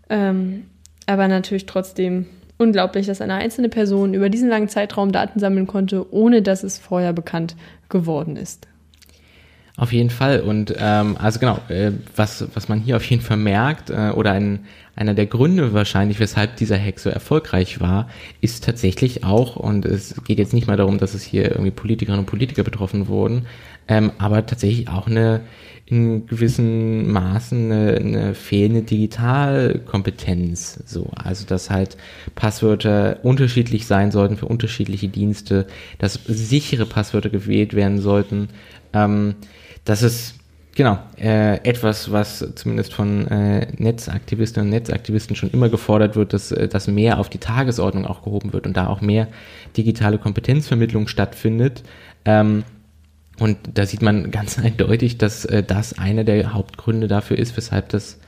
Ähm, 0.10 0.66
aber 1.06 1.28
natürlich 1.28 1.66
trotzdem 1.66 2.26
unglaublich, 2.60 3.07
dass 3.07 3.22
eine 3.22 3.36
einzelne 3.36 3.70
Person 3.70 4.14
über 4.14 4.30
diesen 4.30 4.49
langen 4.49 4.68
Zeitraum 4.68 5.12
Daten 5.12 5.39
sammeln 5.39 5.66
konnte, 5.66 6.14
ohne 6.14 6.41
dass 6.41 6.64
es 6.64 6.78
vorher 6.78 7.14
bekannt 7.14 7.55
geworden 7.88 8.36
ist. 8.36 8.68
Auf 9.78 9.93
jeden 9.93 10.10
Fall. 10.10 10.41
Und 10.41 10.76
ähm, 10.78 11.16
also 11.18 11.39
genau, 11.39 11.60
äh, 11.70 11.93
was, 12.14 12.45
was 12.53 12.68
man 12.68 12.82
hier 12.82 12.97
auf 12.97 13.05
jeden 13.05 13.22
Fall 13.22 13.38
merkt, 13.38 13.89
äh, 13.89 14.12
oder 14.14 14.34
ein, 14.34 14.66
einer 14.97 15.14
der 15.14 15.26
Gründe 15.26 15.74
wahrscheinlich, 15.74 16.20
weshalb 16.20 16.57
dieser 16.57 16.78
Hack 16.78 16.99
so 16.99 17.10
erfolgreich 17.10 17.80
war, 17.80 18.10
ist 18.41 18.66
tatsächlich 18.66 19.24
auch, 19.24 19.55
und 19.55 19.86
es 19.86 20.22
geht 20.26 20.38
jetzt 20.38 20.53
nicht 20.53 20.68
mal 20.68 20.76
darum, 20.76 20.97
dass 20.97 21.14
es 21.14 21.24
hier 21.24 21.49
irgendwie 21.49 21.72
Politikerinnen 21.72 22.26
und 22.26 22.30
Politiker 22.30 22.64
betroffen 22.64 23.07
wurden, 23.07 23.45
ähm, 23.88 24.12
aber 24.18 24.45
tatsächlich 24.45 24.89
auch 24.89 25.07
eine 25.07 25.39
in 25.90 26.28
gewissen 26.28 27.12
Maßen 27.12 27.72
eine, 27.72 27.96
eine 27.96 28.36
fehlende 28.36 28.84
Digitalkompetenz. 28.84 30.84
So, 30.86 31.10
also 31.16 31.48
dass 31.48 31.72
halt 31.72 31.98
Passwörter 32.36 33.20
unterschiedlich 33.24 33.88
sein 33.88 34.12
sollten 34.12 34.38
für 34.38 34.46
unterschiedliche 34.46 35.08
Dienste, 35.08 35.66
dass 35.98 36.20
sichere 36.26 36.86
Passwörter 36.86 37.30
gewählt 37.30 37.74
werden 37.74 38.00
sollten. 38.00 38.50
Ähm, 38.94 39.36
das 39.84 40.04
ist 40.04 40.36
genau 40.76 41.00
äh, 41.18 41.56
etwas, 41.68 42.12
was 42.12 42.46
zumindest 42.54 42.94
von 42.94 43.28
äh, 43.28 43.68
Netzaktivistinnen 43.78 44.68
und 44.68 44.72
Netzaktivisten 44.72 45.36
schon 45.36 45.50
immer 45.50 45.70
gefordert 45.70 46.16
wird, 46.16 46.34
dass, 46.34 46.52
äh, 46.52 46.68
dass 46.68 46.88
mehr 46.88 47.20
auf 47.20 47.30
die 47.30 47.40
Tagesordnung 47.40 48.06
auch 48.06 48.22
gehoben 48.22 48.54
wird 48.54 48.68
und 48.68 48.78
da 48.78 48.88
auch 48.88 49.02
mehr 49.02 49.28
digitale 49.76 50.20
Kompetenzvermittlung 50.20 51.08
stattfindet. 51.08 51.82
Ähm, 52.26 52.64
und 53.40 53.58
da 53.74 53.86
sieht 53.86 54.02
man 54.02 54.32
ganz 54.32 54.60
eindeutig, 54.64 55.18
dass 55.18 55.46
äh, 55.46 55.64
das 55.64 55.98
einer 55.98 56.24
der 56.24 56.54
Hauptgründe 56.54 57.08
dafür 57.08 57.38
ist, 57.38 57.56
weshalb 57.58 57.90
das 57.90 58.20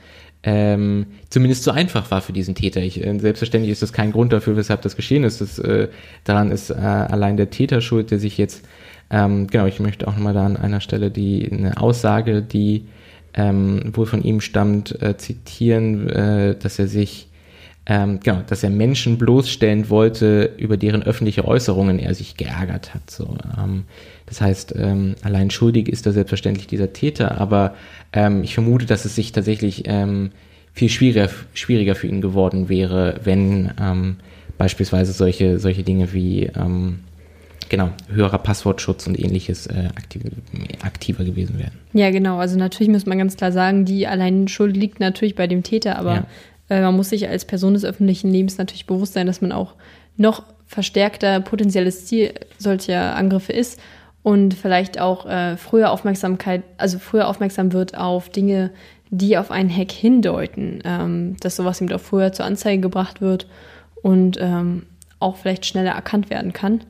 ähm, 0.44 1.06
zumindest 1.30 1.62
so 1.62 1.70
einfach 1.70 2.10
war 2.10 2.20
für 2.20 2.32
diesen 2.32 2.54
Täter. 2.54 2.80
Ich, 2.80 3.04
äh, 3.04 3.18
selbstverständlich 3.18 3.70
ist 3.70 3.82
das 3.82 3.92
kein 3.92 4.12
Grund 4.12 4.32
dafür, 4.32 4.56
weshalb 4.56 4.82
das 4.82 4.96
geschehen 4.96 5.24
ist. 5.24 5.40
Das, 5.40 5.58
äh, 5.58 5.88
daran 6.24 6.50
ist 6.50 6.70
äh, 6.70 6.74
allein 6.74 7.36
der 7.36 7.50
Täter 7.50 7.80
schuld, 7.80 8.10
der 8.10 8.18
sich 8.18 8.38
jetzt, 8.38 8.66
ähm, 9.10 9.46
genau, 9.46 9.66
ich 9.66 9.78
möchte 9.78 10.08
auch 10.08 10.14
nochmal 10.14 10.34
da 10.34 10.44
an 10.44 10.56
einer 10.56 10.80
Stelle 10.80 11.10
die 11.10 11.48
eine 11.50 11.76
Aussage, 11.76 12.42
die 12.42 12.86
ähm, 13.34 13.92
wohl 13.94 14.06
von 14.06 14.22
ihm 14.22 14.40
stammt, 14.40 15.00
äh, 15.00 15.16
zitieren, 15.16 16.08
äh, 16.08 16.56
dass 16.56 16.78
er 16.78 16.88
sich 16.88 17.28
ähm, 17.86 18.20
genau, 18.20 18.42
dass 18.46 18.62
er 18.62 18.70
Menschen 18.70 19.18
bloßstellen 19.18 19.90
wollte, 19.90 20.52
über 20.56 20.76
deren 20.76 21.02
öffentliche 21.02 21.44
Äußerungen 21.46 21.98
er 21.98 22.14
sich 22.14 22.36
geärgert 22.36 22.94
hat. 22.94 23.10
So, 23.10 23.36
ähm, 23.58 23.84
das 24.26 24.40
heißt, 24.40 24.74
ähm, 24.76 25.16
allein 25.22 25.50
schuldig 25.50 25.88
ist 25.88 26.06
da 26.06 26.12
selbstverständlich 26.12 26.68
dieser 26.68 26.92
Täter, 26.92 27.40
aber 27.40 27.74
ähm, 28.12 28.44
ich 28.44 28.54
vermute, 28.54 28.86
dass 28.86 29.04
es 29.04 29.16
sich 29.16 29.32
tatsächlich 29.32 29.82
ähm, 29.86 30.30
viel 30.72 30.88
schwieriger, 30.88 31.28
schwieriger 31.54 31.96
für 31.96 32.06
ihn 32.06 32.20
geworden 32.20 32.68
wäre, 32.68 33.20
wenn 33.24 33.72
ähm, 33.80 34.16
beispielsweise 34.58 35.12
solche, 35.12 35.58
solche 35.58 35.82
Dinge 35.82 36.12
wie 36.12 36.50
genau, 37.72 37.88
höherer 38.12 38.38
Passwortschutz 38.38 39.06
und 39.06 39.18
ähnliches 39.18 39.66
äh, 39.66 39.88
aktiv, 39.96 40.22
aktiver 40.82 41.24
gewesen 41.24 41.58
wären. 41.58 41.72
Ja, 41.94 42.10
genau. 42.10 42.36
Also 42.36 42.58
natürlich 42.58 42.92
muss 42.92 43.06
man 43.06 43.16
ganz 43.16 43.36
klar 43.36 43.50
sagen, 43.50 43.86
die 43.86 44.06
allein 44.06 44.46
Schuld 44.46 44.76
liegt 44.76 45.00
natürlich 45.00 45.34
bei 45.34 45.46
dem 45.46 45.62
Täter, 45.62 45.98
aber 45.98 46.14
ja. 46.14 46.26
Äh, 46.72 46.80
man 46.80 46.96
muss 46.96 47.10
sich 47.10 47.28
als 47.28 47.44
Person 47.44 47.74
des 47.74 47.84
öffentlichen 47.84 48.30
Lebens 48.30 48.56
natürlich 48.56 48.86
bewusst 48.86 49.12
sein, 49.12 49.26
dass 49.26 49.42
man 49.42 49.52
auch 49.52 49.74
noch 50.16 50.42
verstärkter 50.66 51.40
potenzielles 51.40 52.06
Ziel 52.06 52.32
solcher 52.58 53.14
Angriffe 53.14 53.52
ist 53.52 53.78
und 54.22 54.54
vielleicht 54.54 54.98
auch 54.98 55.26
äh, 55.26 55.58
früher 55.58 55.90
Aufmerksamkeit, 55.90 56.62
also 56.78 56.98
früher 56.98 57.28
aufmerksam 57.28 57.74
wird 57.74 57.96
auf 57.96 58.30
Dinge, 58.30 58.70
die 59.10 59.36
auf 59.36 59.50
einen 59.50 59.68
Hack 59.68 59.92
hindeuten, 59.92 60.80
ähm, 60.84 61.36
dass 61.40 61.56
sowas 61.56 61.82
eben 61.82 61.92
auch 61.92 62.00
früher 62.00 62.32
zur 62.32 62.46
Anzeige 62.46 62.80
gebracht 62.80 63.20
wird 63.20 63.46
und 64.00 64.38
ähm, 64.40 64.86
auch 65.18 65.36
vielleicht 65.36 65.66
schneller 65.66 65.92
erkannt 65.92 66.30
werden 66.30 66.54
kann. 66.54 66.80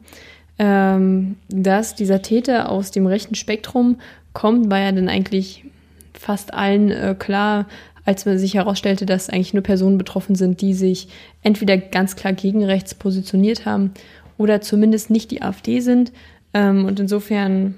Ähm, 0.58 1.36
dass 1.48 1.96
dieser 1.96 2.22
Täter 2.22 2.70
aus 2.70 2.92
dem 2.92 3.06
rechten 3.06 3.34
Spektrum 3.34 3.98
kommt, 4.32 4.70
war 4.70 4.78
ja 4.78 4.92
dann 4.92 5.08
eigentlich 5.08 5.64
fast 6.12 6.54
allen 6.54 6.90
äh, 6.92 7.16
klar, 7.18 7.66
als 8.04 8.26
man 8.26 8.38
sich 8.38 8.54
herausstellte, 8.54 9.06
dass 9.06 9.30
eigentlich 9.30 9.54
nur 9.54 9.62
Personen 9.62 9.98
betroffen 9.98 10.34
sind, 10.34 10.60
die 10.60 10.74
sich 10.74 11.08
entweder 11.42 11.76
ganz 11.76 12.16
klar 12.16 12.32
gegen 12.32 12.64
rechts 12.64 12.94
positioniert 12.94 13.64
haben 13.64 13.92
oder 14.38 14.60
zumindest 14.60 15.10
nicht 15.10 15.30
die 15.30 15.42
AfD 15.42 15.80
sind, 15.80 16.12
ähm, 16.54 16.84
und 16.84 17.00
insofern 17.00 17.74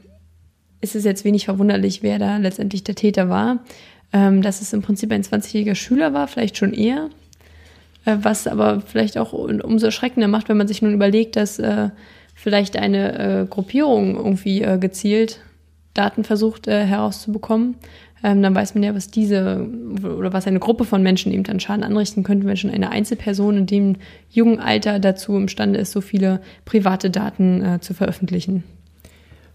ist 0.81 0.95
es 0.95 1.05
jetzt 1.05 1.25
wenig 1.25 1.45
verwunderlich, 1.47 2.03
wer 2.03 2.19
da 2.19 2.37
letztendlich 2.37 2.85
der 2.85 2.95
Täter 2.95 3.29
war. 3.29 3.61
Ähm, 4.13 4.43
dass 4.43 4.61
es 4.61 4.73
im 4.73 4.83
Prinzip 4.83 5.11
ein 5.11 5.23
20-jähriger 5.23 5.75
Schüler 5.75 6.13
war, 6.13 6.29
vielleicht 6.29 6.57
schon 6.57 6.73
eher. 6.73 7.11
Äh, 8.05 8.19
was 8.23 8.47
aber 8.47 8.81
vielleicht 8.81 9.19
auch 9.19 9.33
umso 9.33 9.87
erschreckender 9.87 10.29
macht, 10.29 10.49
wenn 10.49 10.57
man 10.57 10.69
sich 10.69 10.83
nun 10.83 10.95
überlegt, 10.95 11.37
dass 11.37 11.59
äh, 11.59 11.91
vielleicht 12.35 12.77
eine 12.77 13.19
äh, 13.43 13.47
Gruppierung 13.47 14.17
irgendwie 14.17 14.61
gezielt 14.81 15.41
Daten 15.95 16.25
versucht 16.25 16.67
herauszubekommen. 16.67 17.77
Ähm, 18.23 18.43
dann 18.43 18.55
weiß 18.55 18.75
man 18.75 18.83
ja, 18.83 18.95
was 18.95 19.09
diese 19.09 19.67
oder 20.03 20.33
was 20.33 20.47
eine 20.47 20.59
Gruppe 20.59 20.85
von 20.85 21.03
Menschen 21.03 21.33
eben 21.33 21.43
dann 21.43 21.61
Schaden 21.61 21.85
anrichten 21.85 22.23
könnte, 22.23 22.47
wenn 22.47 22.57
schon 22.57 22.71
eine 22.71 22.91
Einzelperson 22.91 23.59
in 23.59 23.67
dem 23.67 23.97
jungen 24.31 24.61
Alter 24.61 24.99
dazu 24.99 25.37
imstande 25.37 25.79
ist, 25.79 25.93
so 25.93 26.01
viele 26.01 26.41
private 26.65 27.11
Daten 27.11 27.63
äh, 27.63 27.81
zu 27.81 27.93
veröffentlichen. 27.93 28.65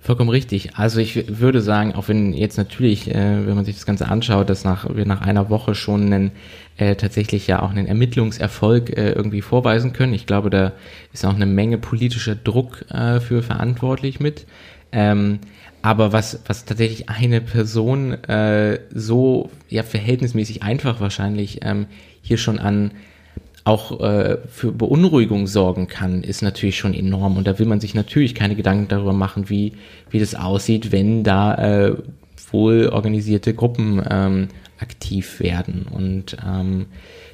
Vollkommen 0.01 0.29
richtig. 0.29 0.77
Also 0.77 1.01
ich 1.01 1.39
würde 1.39 1.59
sagen, 1.59 1.93
auch 1.93 2.07
wenn 2.07 2.33
jetzt 2.33 2.57
natürlich, 2.57 3.13
äh, 3.13 3.45
wenn 3.45 3.55
man 3.55 3.65
sich 3.65 3.75
das 3.75 3.85
Ganze 3.85 4.07
anschaut, 4.07 4.49
dass 4.49 4.63
nach, 4.63 4.95
wir 4.95 5.05
nach 5.05 5.21
einer 5.21 5.49
Woche 5.49 5.75
schon 5.75 6.05
einen, 6.05 6.31
äh, 6.77 6.95
tatsächlich 6.95 7.47
ja 7.47 7.61
auch 7.61 7.71
einen 7.71 7.85
Ermittlungserfolg 7.85 8.97
äh, 8.97 9.11
irgendwie 9.11 9.41
vorweisen 9.41 9.91
können. 9.91 10.13
Ich 10.13 10.25
glaube, 10.25 10.49
da 10.49 10.71
ist 11.11 11.25
auch 11.25 11.35
eine 11.35 11.45
Menge 11.45 11.77
politischer 11.77 12.35
Druck 12.35 12.85
äh, 12.89 13.19
für 13.19 13.43
verantwortlich 13.43 14.21
mit. 14.21 14.45
Ähm, 14.91 15.39
aber 15.81 16.11
was, 16.11 16.41
was 16.45 16.65
tatsächlich 16.65 17.09
eine 17.09 17.41
Person 17.41 18.13
äh, 18.25 18.79
so 18.93 19.49
ja 19.69 19.83
verhältnismäßig 19.83 20.63
einfach 20.63 20.99
wahrscheinlich 20.99 21.59
ähm, 21.63 21.85
hier 22.21 22.37
schon 22.37 22.59
an 22.59 22.91
auch 23.63 23.99
äh, 24.01 24.37
für 24.47 24.71
Beunruhigung 24.71 25.45
sorgen 25.45 25.87
kann, 25.87 26.23
ist 26.23 26.41
natürlich 26.41 26.77
schon 26.77 26.93
enorm. 26.93 27.37
Und 27.37 27.45
da 27.45 27.59
will 27.59 27.67
man 27.67 27.79
sich 27.79 27.93
natürlich 27.93 28.33
keine 28.33 28.55
Gedanken 28.55 28.87
darüber 28.87 29.13
machen, 29.13 29.49
wie, 29.49 29.73
wie 30.09 30.19
das 30.19 30.33
aussieht, 30.33 30.91
wenn 30.91 31.23
da 31.23 31.55
äh, 31.55 31.95
wohl 32.51 32.87
organisierte 32.87 33.53
Gruppen 33.53 34.01
ähm, 34.09 34.47
aktiv 34.79 35.39
werden. 35.39 35.85
Und 35.91 36.37
ähm, 36.45 36.87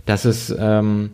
das 0.06 0.26
ist 0.26 0.54
ähm, 0.60 1.12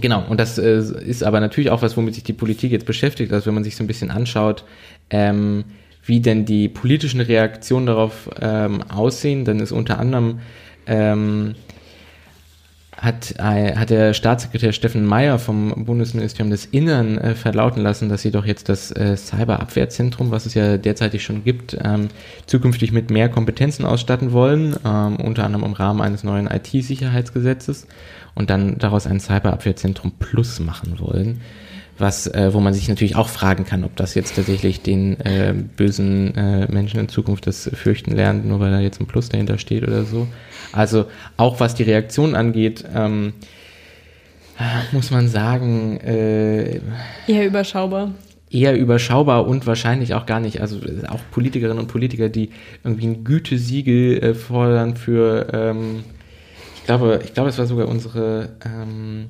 genau, 0.00 0.24
und 0.28 0.40
das 0.40 0.56
äh, 0.58 0.78
ist 1.04 1.22
aber 1.24 1.40
natürlich 1.40 1.70
auch 1.70 1.82
was, 1.82 1.96
womit 1.96 2.14
sich 2.14 2.24
die 2.24 2.32
Politik 2.32 2.72
jetzt 2.72 2.86
beschäftigt. 2.86 3.32
Also 3.32 3.46
wenn 3.46 3.54
man 3.54 3.64
sich 3.64 3.76
so 3.76 3.84
ein 3.84 3.88
bisschen 3.88 4.10
anschaut, 4.10 4.64
ähm, 5.10 5.64
wie 6.04 6.20
denn 6.20 6.44
die 6.44 6.68
politischen 6.68 7.20
Reaktionen 7.20 7.86
darauf 7.86 8.30
ähm, 8.40 8.82
aussehen, 8.82 9.44
dann 9.44 9.60
ist 9.60 9.72
unter 9.72 9.98
anderem 9.98 10.40
ähm, 10.86 11.54
hat, 12.96 13.34
äh, 13.38 13.76
hat 13.76 13.90
der 13.90 14.12
Staatssekretär 14.12 14.72
Steffen 14.72 15.04
Meyer 15.04 15.38
vom 15.38 15.84
Bundesministerium 15.84 16.50
des 16.50 16.66
Innern 16.66 17.18
äh, 17.18 17.34
verlauten 17.34 17.82
lassen, 17.82 18.08
dass 18.08 18.22
sie 18.22 18.30
doch 18.30 18.44
jetzt 18.44 18.68
das 18.68 18.90
äh, 18.90 19.16
Cyberabwehrzentrum, 19.16 20.30
was 20.30 20.46
es 20.46 20.54
ja 20.54 20.78
derzeitig 20.78 21.22
schon 21.22 21.44
gibt, 21.44 21.76
ähm, 21.82 22.08
zukünftig 22.46 22.90
mit 22.90 23.10
mehr 23.10 23.28
Kompetenzen 23.28 23.84
ausstatten 23.84 24.32
wollen, 24.32 24.76
ähm, 24.84 25.16
unter 25.16 25.44
anderem 25.44 25.64
im 25.64 25.72
Rahmen 25.74 26.00
eines 26.00 26.24
neuen 26.24 26.48
IT-Sicherheitsgesetzes 26.48 27.86
und 28.34 28.50
dann 28.50 28.78
daraus 28.78 29.06
ein 29.06 29.20
Cyberabwehrzentrum 29.20 30.12
Plus 30.18 30.58
machen 30.58 30.98
wollen 30.98 31.40
was, 31.98 32.26
äh, 32.28 32.52
wo 32.52 32.60
man 32.60 32.74
sich 32.74 32.88
natürlich 32.88 33.16
auch 33.16 33.28
fragen 33.28 33.64
kann, 33.64 33.84
ob 33.84 33.96
das 33.96 34.14
jetzt 34.14 34.36
tatsächlich 34.36 34.82
den 34.82 35.20
äh, 35.20 35.52
bösen 35.52 36.34
äh, 36.36 36.70
Menschen 36.70 37.00
in 37.00 37.08
Zukunft 37.08 37.46
das 37.46 37.70
fürchten 37.74 38.12
lernt, 38.12 38.46
nur 38.46 38.60
weil 38.60 38.70
da 38.70 38.80
jetzt 38.80 39.00
ein 39.00 39.06
Plus 39.06 39.28
dahinter 39.28 39.58
steht 39.58 39.82
oder 39.82 40.04
so. 40.04 40.28
Also 40.72 41.06
auch 41.36 41.60
was 41.60 41.74
die 41.74 41.82
Reaktion 41.82 42.34
angeht, 42.34 42.84
ähm, 42.94 43.32
muss 44.92 45.10
man 45.10 45.28
sagen, 45.28 45.98
äh, 46.00 46.80
eher 47.26 47.46
überschaubar. 47.46 48.12
Eher 48.50 48.78
überschaubar 48.78 49.46
und 49.46 49.66
wahrscheinlich 49.66 50.14
auch 50.14 50.24
gar 50.24 50.40
nicht, 50.40 50.60
also 50.60 50.80
auch 51.08 51.20
Politikerinnen 51.30 51.78
und 51.78 51.88
Politiker, 51.88 52.28
die 52.28 52.50
irgendwie 52.82 53.06
ein 53.06 53.24
Gütesiegel 53.24 54.22
äh, 54.22 54.34
fordern 54.34 54.96
für, 54.96 55.48
ähm, 55.52 56.04
ich 56.76 56.84
glaube, 56.84 57.20
ich 57.24 57.34
glaube, 57.34 57.50
es 57.50 57.58
war 57.58 57.66
sogar 57.66 57.88
unsere, 57.88 58.50
ähm, 58.64 59.26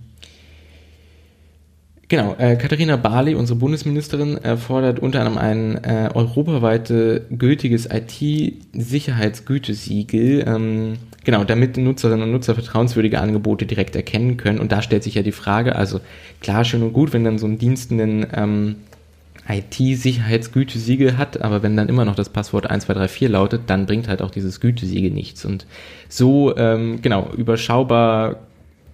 Genau, 2.11 2.37
äh, 2.39 2.57
Katharina 2.57 2.97
Barley, 2.97 3.35
unsere 3.35 3.59
Bundesministerin, 3.59 4.39
fordert 4.57 4.99
unter 4.99 5.21
anderem 5.21 5.37
ein 5.37 5.85
äh, 5.85 6.09
europaweite 6.15 7.27
gültiges 7.31 7.85
IT-Sicherheitsgütesiegel, 7.85 10.43
ähm, 10.47 10.95
genau, 11.25 11.45
damit 11.45 11.77
Nutzerinnen 11.77 12.23
und 12.23 12.33
Nutzer 12.33 12.55
vertrauenswürdige 12.55 13.21
Angebote 13.21 13.67
direkt 13.67 13.95
erkennen 13.95 14.39
können. 14.39 14.59
Und 14.59 14.73
da 14.73 14.81
stellt 14.81 15.03
sich 15.03 15.17
ja 15.17 15.23
die 15.23 15.33
Frage, 15.33 15.77
also 15.77 16.01
klar, 16.41 16.65
schön 16.65 16.83
und 16.83 16.95
gut, 16.95 17.13
wenn 17.13 17.25
dann 17.25 17.39
so 17.39 17.47
ein 17.47 17.59
Dienst 17.59 17.93
einen 17.93 18.27
ähm, 18.35 18.77
IT-Sicherheitsgütesiegel 19.47 21.19
hat, 21.19 21.43
aber 21.43 21.63
wenn 21.63 21.77
dann 21.77 21.91
immer 21.91 22.07
noch 22.07 22.15
das 22.15 22.31
Passwort 22.31 22.65
1234 22.65 23.29
lautet, 23.29 23.65
dann 23.67 23.85
bringt 23.85 24.09
halt 24.09 24.23
auch 24.23 24.31
dieses 24.31 24.61
Gütesiegel 24.61 25.11
nichts. 25.11 25.45
Und 25.45 25.67
so, 26.09 26.57
ähm, 26.57 27.03
genau, 27.03 27.29
überschaubar 27.37 28.37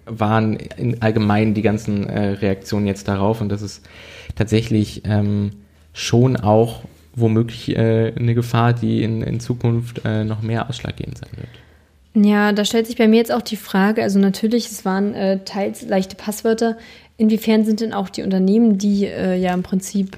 waren 0.05 0.55
in 0.55 1.01
allgemein 1.01 1.53
die 1.53 1.61
ganzen 1.61 2.07
äh, 2.07 2.29
Reaktionen 2.29 2.87
jetzt 2.87 3.07
darauf 3.07 3.41
und 3.41 3.49
das 3.49 3.61
ist 3.61 3.87
tatsächlich 4.35 5.03
ähm, 5.05 5.51
schon 5.93 6.37
auch 6.37 6.83
womöglich 7.15 7.75
äh, 7.75 8.13
eine 8.15 8.35
Gefahr, 8.35 8.73
die 8.73 9.03
in, 9.03 9.21
in 9.21 9.39
Zukunft 9.39 10.01
äh, 10.05 10.23
noch 10.23 10.41
mehr 10.41 10.69
ausschlaggebend 10.69 11.17
sein 11.17 11.29
wird. 11.37 12.25
Ja, 12.25 12.53
da 12.53 12.63
stellt 12.63 12.87
sich 12.87 12.97
bei 12.97 13.07
mir 13.07 13.17
jetzt 13.17 13.33
auch 13.33 13.41
die 13.41 13.57
Frage, 13.57 14.01
also 14.03 14.19
natürlich, 14.19 14.67
es 14.67 14.85
waren 14.85 15.13
äh, 15.13 15.43
teils 15.43 15.85
leichte 15.85 16.15
Passwörter. 16.15 16.77
Inwiefern 17.17 17.65
sind 17.65 17.81
denn 17.81 17.93
auch 17.93 18.09
die 18.09 18.23
Unternehmen, 18.23 18.77
die 18.77 19.05
äh, 19.05 19.35
ja 19.35 19.53
im 19.53 19.63
Prinzip 19.63 20.17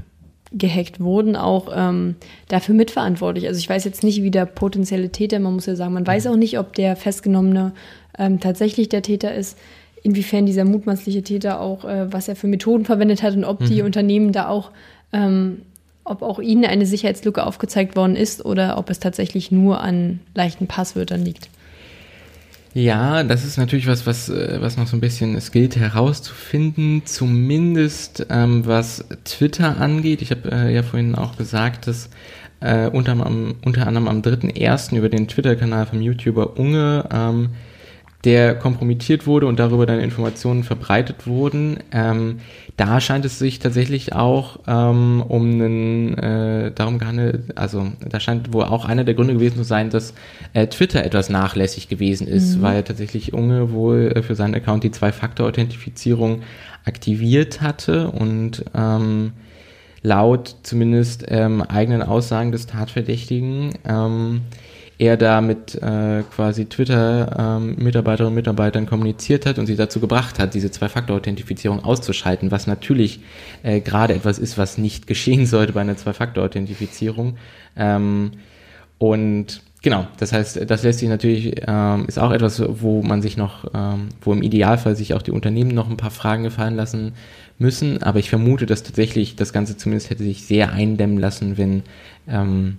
gehackt 0.51 0.99
wurden, 0.99 1.35
auch 1.35 1.69
ähm, 1.75 2.15
dafür 2.47 2.75
mitverantwortlich? 2.75 3.47
Also 3.47 3.59
ich 3.59 3.69
weiß 3.69 3.83
jetzt 3.83 4.03
nicht, 4.03 4.23
wie 4.23 4.31
der 4.31 4.45
potenzielle 4.45 5.11
Täter, 5.11 5.39
man 5.39 5.53
muss 5.53 5.65
ja 5.65 5.75
sagen, 5.75 5.93
man 5.93 6.07
weiß 6.07 6.25
mhm. 6.25 6.31
auch 6.31 6.35
nicht, 6.35 6.59
ob 6.59 6.73
der 6.73 6.95
Festgenommene 6.95 7.73
ähm, 8.17 8.39
tatsächlich 8.39 8.89
der 8.89 9.01
Täter 9.01 9.33
ist, 9.33 9.57
inwiefern 10.03 10.45
dieser 10.45 10.65
mutmaßliche 10.65 11.23
Täter 11.23 11.59
auch, 11.59 11.85
äh, 11.85 12.11
was 12.11 12.27
er 12.27 12.35
für 12.35 12.47
Methoden 12.47 12.85
verwendet 12.85 13.23
hat 13.23 13.35
und 13.35 13.43
ob 13.45 13.61
mhm. 13.61 13.65
die 13.65 13.81
Unternehmen 13.81 14.31
da 14.31 14.47
auch, 14.47 14.71
ähm, 15.13 15.61
ob 16.03 16.21
auch 16.21 16.39
ihnen 16.39 16.65
eine 16.65 16.85
Sicherheitslücke 16.85 17.45
aufgezeigt 17.45 17.95
worden 17.95 18.15
ist 18.15 18.45
oder 18.45 18.77
ob 18.77 18.89
es 18.89 18.99
tatsächlich 18.99 19.51
nur 19.51 19.81
an 19.81 20.19
leichten 20.33 20.67
Passwörtern 20.67 21.23
liegt. 21.23 21.49
Ja, 22.73 23.23
das 23.23 23.43
ist 23.43 23.57
natürlich 23.57 23.87
was, 23.87 24.05
was, 24.05 24.29
äh, 24.29 24.57
was 24.61 24.77
noch 24.77 24.87
so 24.87 24.95
ein 24.95 25.01
bisschen 25.01 25.35
es 25.35 25.51
gilt 25.51 25.75
herauszufinden, 25.75 27.01
zumindest 27.05 28.27
ähm, 28.29 28.65
was 28.65 29.05
Twitter 29.23 29.81
angeht. 29.81 30.21
Ich 30.21 30.29
habe 30.31 30.51
äh, 30.51 30.73
ja 30.73 30.83
vorhin 30.83 31.15
auch 31.15 31.37
gesagt, 31.37 31.87
dass 31.87 32.09
äh, 32.59 32.87
unter, 32.87 33.13
am, 33.13 33.55
unter 33.65 33.87
anderem 33.87 34.07
am 34.07 34.21
3.1. 34.21 34.95
über 34.95 35.09
den 35.09 35.27
Twitter-Kanal 35.27 35.87
vom 35.87 36.01
YouTuber 36.01 36.59
Unge, 36.59 37.07
ähm, 37.11 37.49
der 38.23 38.55
kompromittiert 38.55 39.27
wurde 39.27 39.45
und 39.45 39.59
darüber 39.59 39.85
dann 39.85 39.99
Informationen 39.99 40.63
verbreitet 40.63 41.27
wurden. 41.27 41.77
Ähm, 41.91 42.39
da 42.75 42.99
scheint 42.99 43.25
es 43.25 43.39
sich 43.39 43.59
tatsächlich 43.59 44.13
auch 44.13 44.59
ähm, 44.67 45.23
um 45.27 45.43
einen, 45.43 46.17
äh, 46.17 46.71
darum 46.71 46.99
gehandelt, 46.99 47.57
also 47.57 47.91
da 48.07 48.19
scheint 48.19 48.53
wohl 48.53 48.65
auch 48.65 48.85
einer 48.85 49.03
der 49.03 49.13
Gründe 49.13 49.33
gewesen 49.33 49.57
zu 49.57 49.63
sein, 49.63 49.89
dass 49.89 50.13
äh, 50.53 50.67
Twitter 50.67 51.03
etwas 51.03 51.29
nachlässig 51.29 51.89
gewesen 51.89 52.27
ist, 52.27 52.57
mhm. 52.57 52.61
weil 52.63 52.83
tatsächlich 52.83 53.33
Unge 53.33 53.71
wohl 53.71 54.11
äh, 54.15 54.21
für 54.23 54.35
seinen 54.35 54.55
Account 54.55 54.83
die 54.83 54.91
Zwei-Faktor-Authentifizierung 54.91 56.41
aktiviert 56.85 57.61
hatte 57.61 58.09
und 58.09 58.65
ähm, 58.75 59.33
laut 60.01 60.55
zumindest 60.63 61.25
ähm, 61.27 61.61
eigenen 61.61 62.01
Aussagen 62.01 62.51
des 62.51 62.65
Tatverdächtigen 62.65 63.73
ähm, 63.87 64.41
er 64.99 65.15
da 65.15 65.41
mit 65.41 65.75
äh, 65.75 66.23
quasi 66.35 66.65
Twitter-Mitarbeiterinnen 66.65 68.27
ähm, 68.27 68.27
und 68.27 68.35
Mitarbeitern 68.35 68.85
kommuniziert 68.87 69.45
hat 69.45 69.59
und 69.59 69.67
sie 69.67 69.75
dazu 69.75 69.99
gebracht 69.99 70.39
hat, 70.39 70.55
diese 70.55 70.71
Zwei-Faktor-Authentifizierung 70.71 71.83
auszuschalten, 71.83 72.49
was 72.49 72.65
natürlich 72.65 73.19
äh, 73.61 73.79
gerade 73.79 74.15
etwas 74.15 74.39
ist, 74.39 74.57
was 74.57 74.77
nicht 74.77 75.05
geschehen 75.07 75.45
sollte 75.45 75.73
bei 75.73 75.81
einer 75.81 75.97
Zwei-Faktor-Authentifizierung. 75.97 77.37
Ähm, 77.75 78.31
und 78.97 79.61
genau, 79.83 80.07
das 80.17 80.33
heißt, 80.33 80.67
das 80.67 80.81
lässt 80.81 80.99
sich 80.99 81.09
natürlich, 81.09 81.61
ähm, 81.67 82.05
ist 82.07 82.17
auch 82.17 82.31
etwas, 82.31 82.63
wo 82.67 83.03
man 83.03 83.21
sich 83.21 83.37
noch, 83.37 83.65
ähm, 83.75 84.09
wo 84.21 84.33
im 84.33 84.41
Idealfall 84.41 84.95
sich 84.95 85.13
auch 85.13 85.21
die 85.21 85.31
Unternehmen 85.31 85.75
noch 85.75 85.87
ein 85.87 85.97
paar 85.97 86.09
Fragen 86.09 86.41
gefallen 86.41 86.75
lassen 86.75 87.13
müssen. 87.59 88.01
Aber 88.01 88.17
ich 88.17 88.31
vermute, 88.31 88.65
dass 88.65 88.81
tatsächlich 88.81 89.35
das 89.35 89.53
Ganze 89.53 89.77
zumindest 89.77 90.09
hätte 90.09 90.23
sich 90.23 90.47
sehr 90.47 90.73
eindämmen 90.73 91.19
lassen, 91.19 91.59
wenn 91.59 91.83
ähm, 92.27 92.77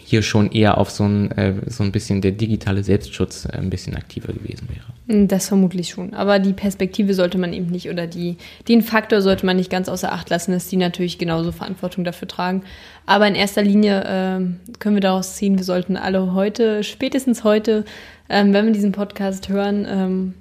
hier 0.00 0.22
schon 0.22 0.50
eher 0.50 0.78
auf 0.78 0.90
so 0.90 1.04
ein, 1.04 1.30
äh, 1.32 1.54
so 1.66 1.82
ein 1.82 1.92
bisschen 1.92 2.20
der 2.20 2.32
digitale 2.32 2.82
Selbstschutz 2.82 3.46
äh, 3.46 3.56
ein 3.56 3.70
bisschen 3.70 3.94
aktiver 3.94 4.32
gewesen 4.32 4.68
wäre. 4.68 5.28
Das 5.28 5.48
vermutlich 5.48 5.90
schon. 5.90 6.14
Aber 6.14 6.38
die 6.38 6.52
Perspektive 6.52 7.14
sollte 7.14 7.38
man 7.38 7.52
eben 7.52 7.66
nicht 7.66 7.90
oder 7.90 8.06
die, 8.06 8.36
den 8.68 8.82
Faktor 8.82 9.20
sollte 9.20 9.44
man 9.46 9.56
nicht 9.56 9.70
ganz 9.70 9.88
außer 9.88 10.12
Acht 10.12 10.30
lassen, 10.30 10.52
dass 10.52 10.68
die 10.68 10.76
natürlich 10.76 11.18
genauso 11.18 11.52
Verantwortung 11.52 12.04
dafür 12.04 12.28
tragen. 12.28 12.62
Aber 13.04 13.26
in 13.26 13.34
erster 13.34 13.62
Linie 13.62 14.00
äh, 14.00 14.76
können 14.78 14.96
wir 14.96 15.00
daraus 15.00 15.36
ziehen, 15.36 15.58
wir 15.58 15.64
sollten 15.64 15.96
alle 15.96 16.32
heute, 16.34 16.84
spätestens 16.84 17.44
heute, 17.44 17.84
ähm, 18.28 18.52
wenn 18.52 18.66
wir 18.66 18.72
diesen 18.72 18.92
Podcast 18.92 19.48
hören, 19.48 19.86
ähm, 19.88 20.34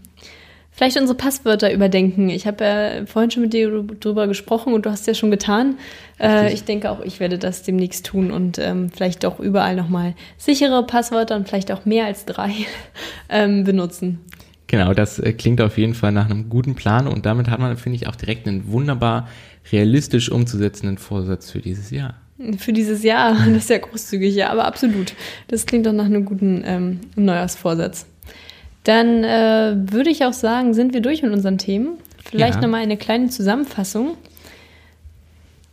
vielleicht 0.71 0.97
unsere 0.97 1.17
Passwörter 1.17 1.71
überdenken. 1.71 2.29
Ich 2.29 2.47
habe 2.47 2.63
ja 2.63 3.05
vorhin 3.05 3.31
schon 3.31 3.43
mit 3.43 3.53
dir 3.53 3.83
drüber 3.99 4.27
gesprochen 4.27 4.73
und 4.73 4.85
du 4.85 4.89
hast 4.89 5.01
es 5.01 5.05
ja 5.07 5.13
schon 5.13 5.31
getan. 5.31 5.77
Äh, 6.19 6.53
ich 6.53 6.63
denke 6.63 6.89
auch, 6.89 7.01
ich 7.01 7.19
werde 7.19 7.37
das 7.37 7.63
demnächst 7.63 8.05
tun 8.05 8.31
und 8.31 8.57
ähm, 8.57 8.89
vielleicht 8.89 9.25
auch 9.25 9.39
überall 9.39 9.75
nochmal 9.75 10.15
sichere 10.37 10.85
Passwörter 10.85 11.35
und 11.35 11.47
vielleicht 11.47 11.71
auch 11.71 11.85
mehr 11.85 12.05
als 12.05 12.25
drei 12.25 12.51
ähm, 13.29 13.63
benutzen. 13.63 14.19
Genau, 14.67 14.93
das 14.93 15.19
äh, 15.19 15.33
klingt 15.33 15.59
auf 15.59 15.77
jeden 15.77 15.93
Fall 15.93 16.13
nach 16.13 16.29
einem 16.29 16.49
guten 16.49 16.75
Plan 16.75 17.05
und 17.07 17.25
damit 17.25 17.49
hat 17.49 17.59
man, 17.59 17.75
finde 17.75 17.97
ich, 17.97 18.07
auch 18.07 18.15
direkt 18.15 18.47
einen 18.47 18.71
wunderbar 18.71 19.27
realistisch 19.71 20.31
umzusetzenden 20.31 20.97
Vorsatz 20.97 21.51
für 21.51 21.59
dieses 21.59 21.91
Jahr. 21.91 22.15
Für 22.57 22.71
dieses 22.71 23.03
Jahr, 23.03 23.33
das 23.47 23.63
ist 23.63 23.69
ja 23.69 23.79
großzügig, 23.79 24.33
ja, 24.33 24.49
aber 24.49 24.65
absolut. 24.65 25.13
Das 25.49 25.65
klingt 25.65 25.85
doch 25.85 25.93
nach 25.93 26.05
einem 26.05 26.23
guten 26.23 26.63
ähm, 26.65 26.99
Neujahrsvorsatz. 27.17 28.07
Dann 28.83 29.23
äh, 29.23 29.75
würde 29.91 30.09
ich 30.09 30.25
auch 30.25 30.33
sagen, 30.33 30.73
sind 30.73 30.93
wir 30.93 31.01
durch 31.01 31.21
mit 31.21 31.31
unseren 31.31 31.57
Themen. 31.57 31.97
Vielleicht 32.23 32.55
ja. 32.55 32.61
nochmal 32.61 32.81
eine 32.81 32.97
kleine 32.97 33.29
Zusammenfassung. 33.29 34.17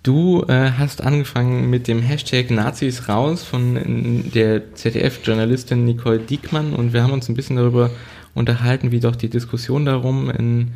Du 0.02 0.44
äh, 0.48 0.70
hast 0.78 1.02
angefangen 1.02 1.68
mit 1.70 1.88
dem 1.88 2.00
Hashtag 2.00 2.50
Nazis 2.50 3.08
raus 3.08 3.42
von 3.42 4.24
der 4.34 4.74
ZDF-Journalistin 4.74 5.84
Nicole 5.84 6.20
Diekmann 6.20 6.72
und 6.72 6.92
wir 6.92 7.02
haben 7.02 7.12
uns 7.12 7.28
ein 7.28 7.34
bisschen 7.34 7.56
darüber 7.56 7.90
unterhalten, 8.34 8.90
wie 8.92 9.00
doch 9.00 9.16
die 9.16 9.28
Diskussion 9.28 9.84
darum 9.84 10.30
in, 10.30 10.68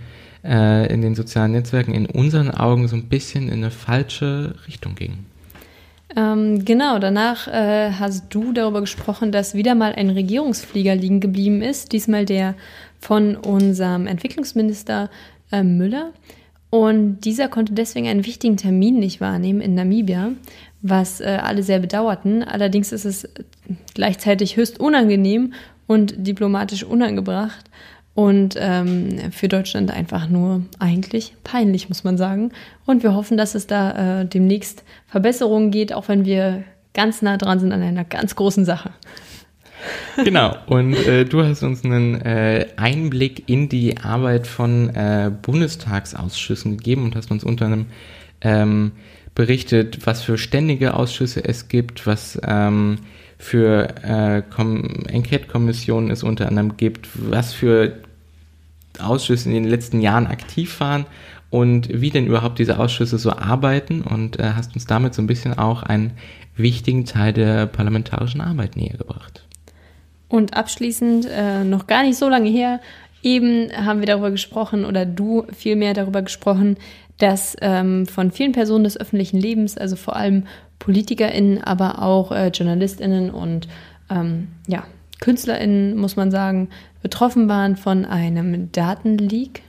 äh, 0.44 0.92
in 0.92 1.02
den 1.02 1.14
sozialen 1.14 1.52
Netzwerken 1.52 1.94
in 1.94 2.06
unseren 2.06 2.50
Augen 2.50 2.88
so 2.88 2.96
ein 2.96 3.08
bisschen 3.08 3.48
in 3.48 3.54
eine 3.54 3.70
falsche 3.70 4.54
Richtung 4.66 4.96
ging. 4.96 5.24
Ähm, 6.14 6.64
genau, 6.64 6.98
danach 6.98 7.48
äh, 7.48 7.92
hast 7.92 8.26
du 8.30 8.52
darüber 8.52 8.80
gesprochen, 8.80 9.32
dass 9.32 9.54
wieder 9.54 9.74
mal 9.74 9.94
ein 9.94 10.10
Regierungsflieger 10.10 10.94
liegen 10.94 11.20
geblieben 11.20 11.62
ist, 11.62 11.92
diesmal 11.92 12.24
der 12.24 12.54
von 13.00 13.36
unserem 13.36 14.06
Entwicklungsminister 14.06 15.10
äh, 15.50 15.62
Müller. 15.62 16.12
Und 16.70 17.20
dieser 17.20 17.48
konnte 17.48 17.74
deswegen 17.74 18.08
einen 18.08 18.26
wichtigen 18.26 18.56
Termin 18.56 18.98
nicht 18.98 19.20
wahrnehmen 19.20 19.60
in 19.60 19.74
Namibia, 19.74 20.32
was 20.80 21.20
äh, 21.20 21.38
alle 21.42 21.62
sehr 21.62 21.80
bedauerten. 21.80 22.42
Allerdings 22.42 22.92
ist 22.92 23.04
es 23.04 23.28
gleichzeitig 23.94 24.56
höchst 24.56 24.80
unangenehm 24.80 25.52
und 25.86 26.14
diplomatisch 26.26 26.84
unangebracht, 26.84 27.64
und 28.14 28.56
ähm, 28.58 29.32
für 29.32 29.48
Deutschland 29.48 29.90
einfach 29.90 30.28
nur 30.28 30.62
eigentlich 30.78 31.34
peinlich, 31.44 31.88
muss 31.88 32.04
man 32.04 32.18
sagen. 32.18 32.52
Und 32.84 33.02
wir 33.02 33.14
hoffen, 33.14 33.36
dass 33.36 33.54
es 33.54 33.66
da 33.66 34.20
äh, 34.20 34.26
demnächst 34.26 34.84
Verbesserungen 35.06 35.70
geht, 35.70 35.92
auch 35.92 36.08
wenn 36.08 36.24
wir 36.24 36.64
ganz 36.94 37.22
nah 37.22 37.38
dran 37.38 37.58
sind 37.58 37.72
an 37.72 37.82
einer 37.82 38.04
ganz 38.04 38.36
großen 38.36 38.64
Sache. 38.64 38.90
Genau, 40.24 40.56
und 40.66 40.94
äh, 40.94 41.24
du 41.24 41.42
hast 41.42 41.62
uns 41.62 41.84
einen 41.84 42.20
äh, 42.20 42.68
Einblick 42.76 43.48
in 43.48 43.68
die 43.68 43.98
Arbeit 43.98 44.46
von 44.46 44.90
äh, 44.90 45.30
Bundestagsausschüssen 45.42 46.76
gegeben 46.76 47.04
und 47.04 47.16
hast 47.16 47.30
uns 47.30 47.42
unter 47.42 47.66
einem 47.66 47.86
ähm, 48.42 48.92
berichtet, 49.34 50.06
was 50.06 50.22
für 50.22 50.38
ständige 50.38 50.94
Ausschüsse 50.94 51.44
es 51.44 51.68
gibt, 51.68 52.06
was 52.06 52.38
ähm, 52.46 52.98
für 53.42 53.88
äh, 54.04 54.42
Enquete-Kommissionen 55.12 56.12
es 56.12 56.22
unter 56.22 56.46
anderem 56.46 56.76
gibt, 56.76 57.08
was 57.14 57.52
für 57.52 57.98
Ausschüsse 59.00 59.48
in 59.48 59.54
den 59.54 59.64
letzten 59.64 60.00
Jahren 60.00 60.28
aktiv 60.28 60.78
waren 60.78 61.06
und 61.50 61.88
wie 61.88 62.10
denn 62.10 62.26
überhaupt 62.26 62.60
diese 62.60 62.78
Ausschüsse 62.78 63.18
so 63.18 63.32
arbeiten 63.32 64.02
und 64.02 64.38
äh, 64.38 64.52
hast 64.54 64.74
uns 64.74 64.86
damit 64.86 65.12
so 65.14 65.22
ein 65.22 65.26
bisschen 65.26 65.58
auch 65.58 65.82
einen 65.82 66.12
wichtigen 66.56 67.04
Teil 67.04 67.32
der 67.32 67.66
parlamentarischen 67.66 68.40
Arbeit 68.40 68.76
näher 68.76 68.96
gebracht. 68.96 69.44
Und 70.28 70.54
abschließend, 70.54 71.26
äh, 71.28 71.64
noch 71.64 71.88
gar 71.88 72.04
nicht 72.04 72.18
so 72.18 72.28
lange 72.28 72.48
her, 72.48 72.80
eben 73.24 73.72
haben 73.72 73.98
wir 73.98 74.06
darüber 74.06 74.30
gesprochen 74.30 74.84
oder 74.84 75.04
du 75.04 75.46
vielmehr 75.52 75.94
darüber 75.94 76.22
gesprochen, 76.22 76.76
dass 77.18 77.56
ähm, 77.60 78.06
von 78.06 78.30
vielen 78.30 78.52
Personen 78.52 78.84
des 78.84 78.96
öffentlichen 78.96 79.38
Lebens, 79.38 79.76
also 79.76 79.96
vor 79.96 80.14
allem 80.14 80.44
PolitikerInnen, 80.82 81.62
aber 81.62 82.02
auch 82.02 82.32
äh, 82.32 82.48
JournalistInnen 82.48 83.30
und 83.30 83.68
ähm, 84.10 84.48
ja, 84.66 84.82
KünstlerInnen, 85.20 85.96
muss 85.96 86.16
man 86.16 86.32
sagen, 86.32 86.70
betroffen 87.02 87.48
waren 87.48 87.76
von 87.76 88.04
einem 88.04 88.72
Datenleak. 88.72 89.62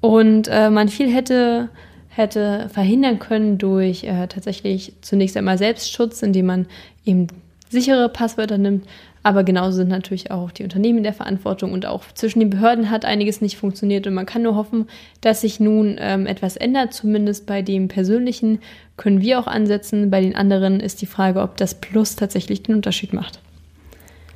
Und 0.00 0.48
äh, 0.48 0.68
man 0.68 0.88
viel 0.88 1.10
hätte, 1.10 1.70
hätte 2.08 2.68
verhindern 2.68 3.18
können 3.18 3.56
durch 3.56 4.04
äh, 4.04 4.26
tatsächlich 4.26 4.92
zunächst 5.00 5.38
einmal 5.38 5.56
Selbstschutz, 5.56 6.20
indem 6.22 6.46
man 6.46 6.66
eben 7.06 7.28
sichere 7.70 8.10
Passwörter 8.10 8.58
nimmt, 8.58 8.86
aber 9.22 9.44
genauso 9.44 9.76
sind 9.76 9.88
natürlich 9.88 10.30
auch 10.30 10.50
die 10.50 10.64
Unternehmen 10.64 10.98
in 10.98 11.04
der 11.04 11.12
Verantwortung 11.12 11.72
und 11.72 11.86
auch 11.86 12.04
zwischen 12.14 12.40
den 12.40 12.50
Behörden 12.50 12.90
hat 12.90 13.04
einiges 13.04 13.40
nicht 13.40 13.56
funktioniert. 13.56 14.06
Und 14.06 14.14
man 14.14 14.26
kann 14.26 14.42
nur 14.42 14.56
hoffen, 14.56 14.86
dass 15.20 15.42
sich 15.42 15.60
nun 15.60 15.96
ähm, 16.00 16.26
etwas 16.26 16.56
ändert. 16.56 16.92
Zumindest 16.92 17.46
bei 17.46 17.62
dem 17.62 17.86
Persönlichen 17.86 18.58
können 18.96 19.20
wir 19.20 19.38
auch 19.38 19.46
ansetzen. 19.46 20.10
Bei 20.10 20.20
den 20.20 20.34
anderen 20.34 20.80
ist 20.80 21.02
die 21.02 21.06
Frage, 21.06 21.40
ob 21.40 21.56
das 21.56 21.80
Plus 21.80 22.16
tatsächlich 22.16 22.64
den 22.64 22.74
Unterschied 22.74 23.12
macht. 23.12 23.40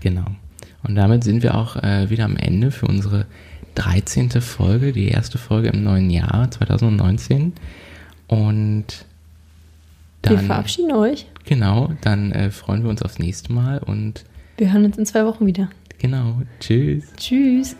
Genau. 0.00 0.26
Und 0.84 0.94
damit 0.94 1.24
sind 1.24 1.42
wir 1.42 1.56
auch 1.56 1.76
äh, 1.76 2.08
wieder 2.10 2.24
am 2.24 2.36
Ende 2.36 2.70
für 2.70 2.86
unsere 2.86 3.26
13. 3.74 4.30
Folge, 4.40 4.92
die 4.92 5.08
erste 5.08 5.36
Folge 5.36 5.68
im 5.70 5.82
neuen 5.82 6.10
Jahr 6.10 6.48
2019. 6.48 7.54
Und 8.28 8.84
dann. 10.22 10.32
Wir 10.32 10.38
verabschieden 10.38 10.92
euch. 10.92 11.26
Genau, 11.44 11.92
dann 12.02 12.30
äh, 12.30 12.52
freuen 12.52 12.84
wir 12.84 12.90
uns 12.90 13.02
aufs 13.02 13.18
nächste 13.18 13.52
Mal 13.52 13.78
und 13.78 14.24
wir 14.56 14.72
hören 14.72 14.84
uns 14.84 14.98
in 14.98 15.06
zwei 15.06 15.24
Wochen 15.24 15.46
wieder. 15.46 15.68
Genau. 15.98 16.42
Tschüss. 16.60 17.12
Tschüss. 17.16 17.76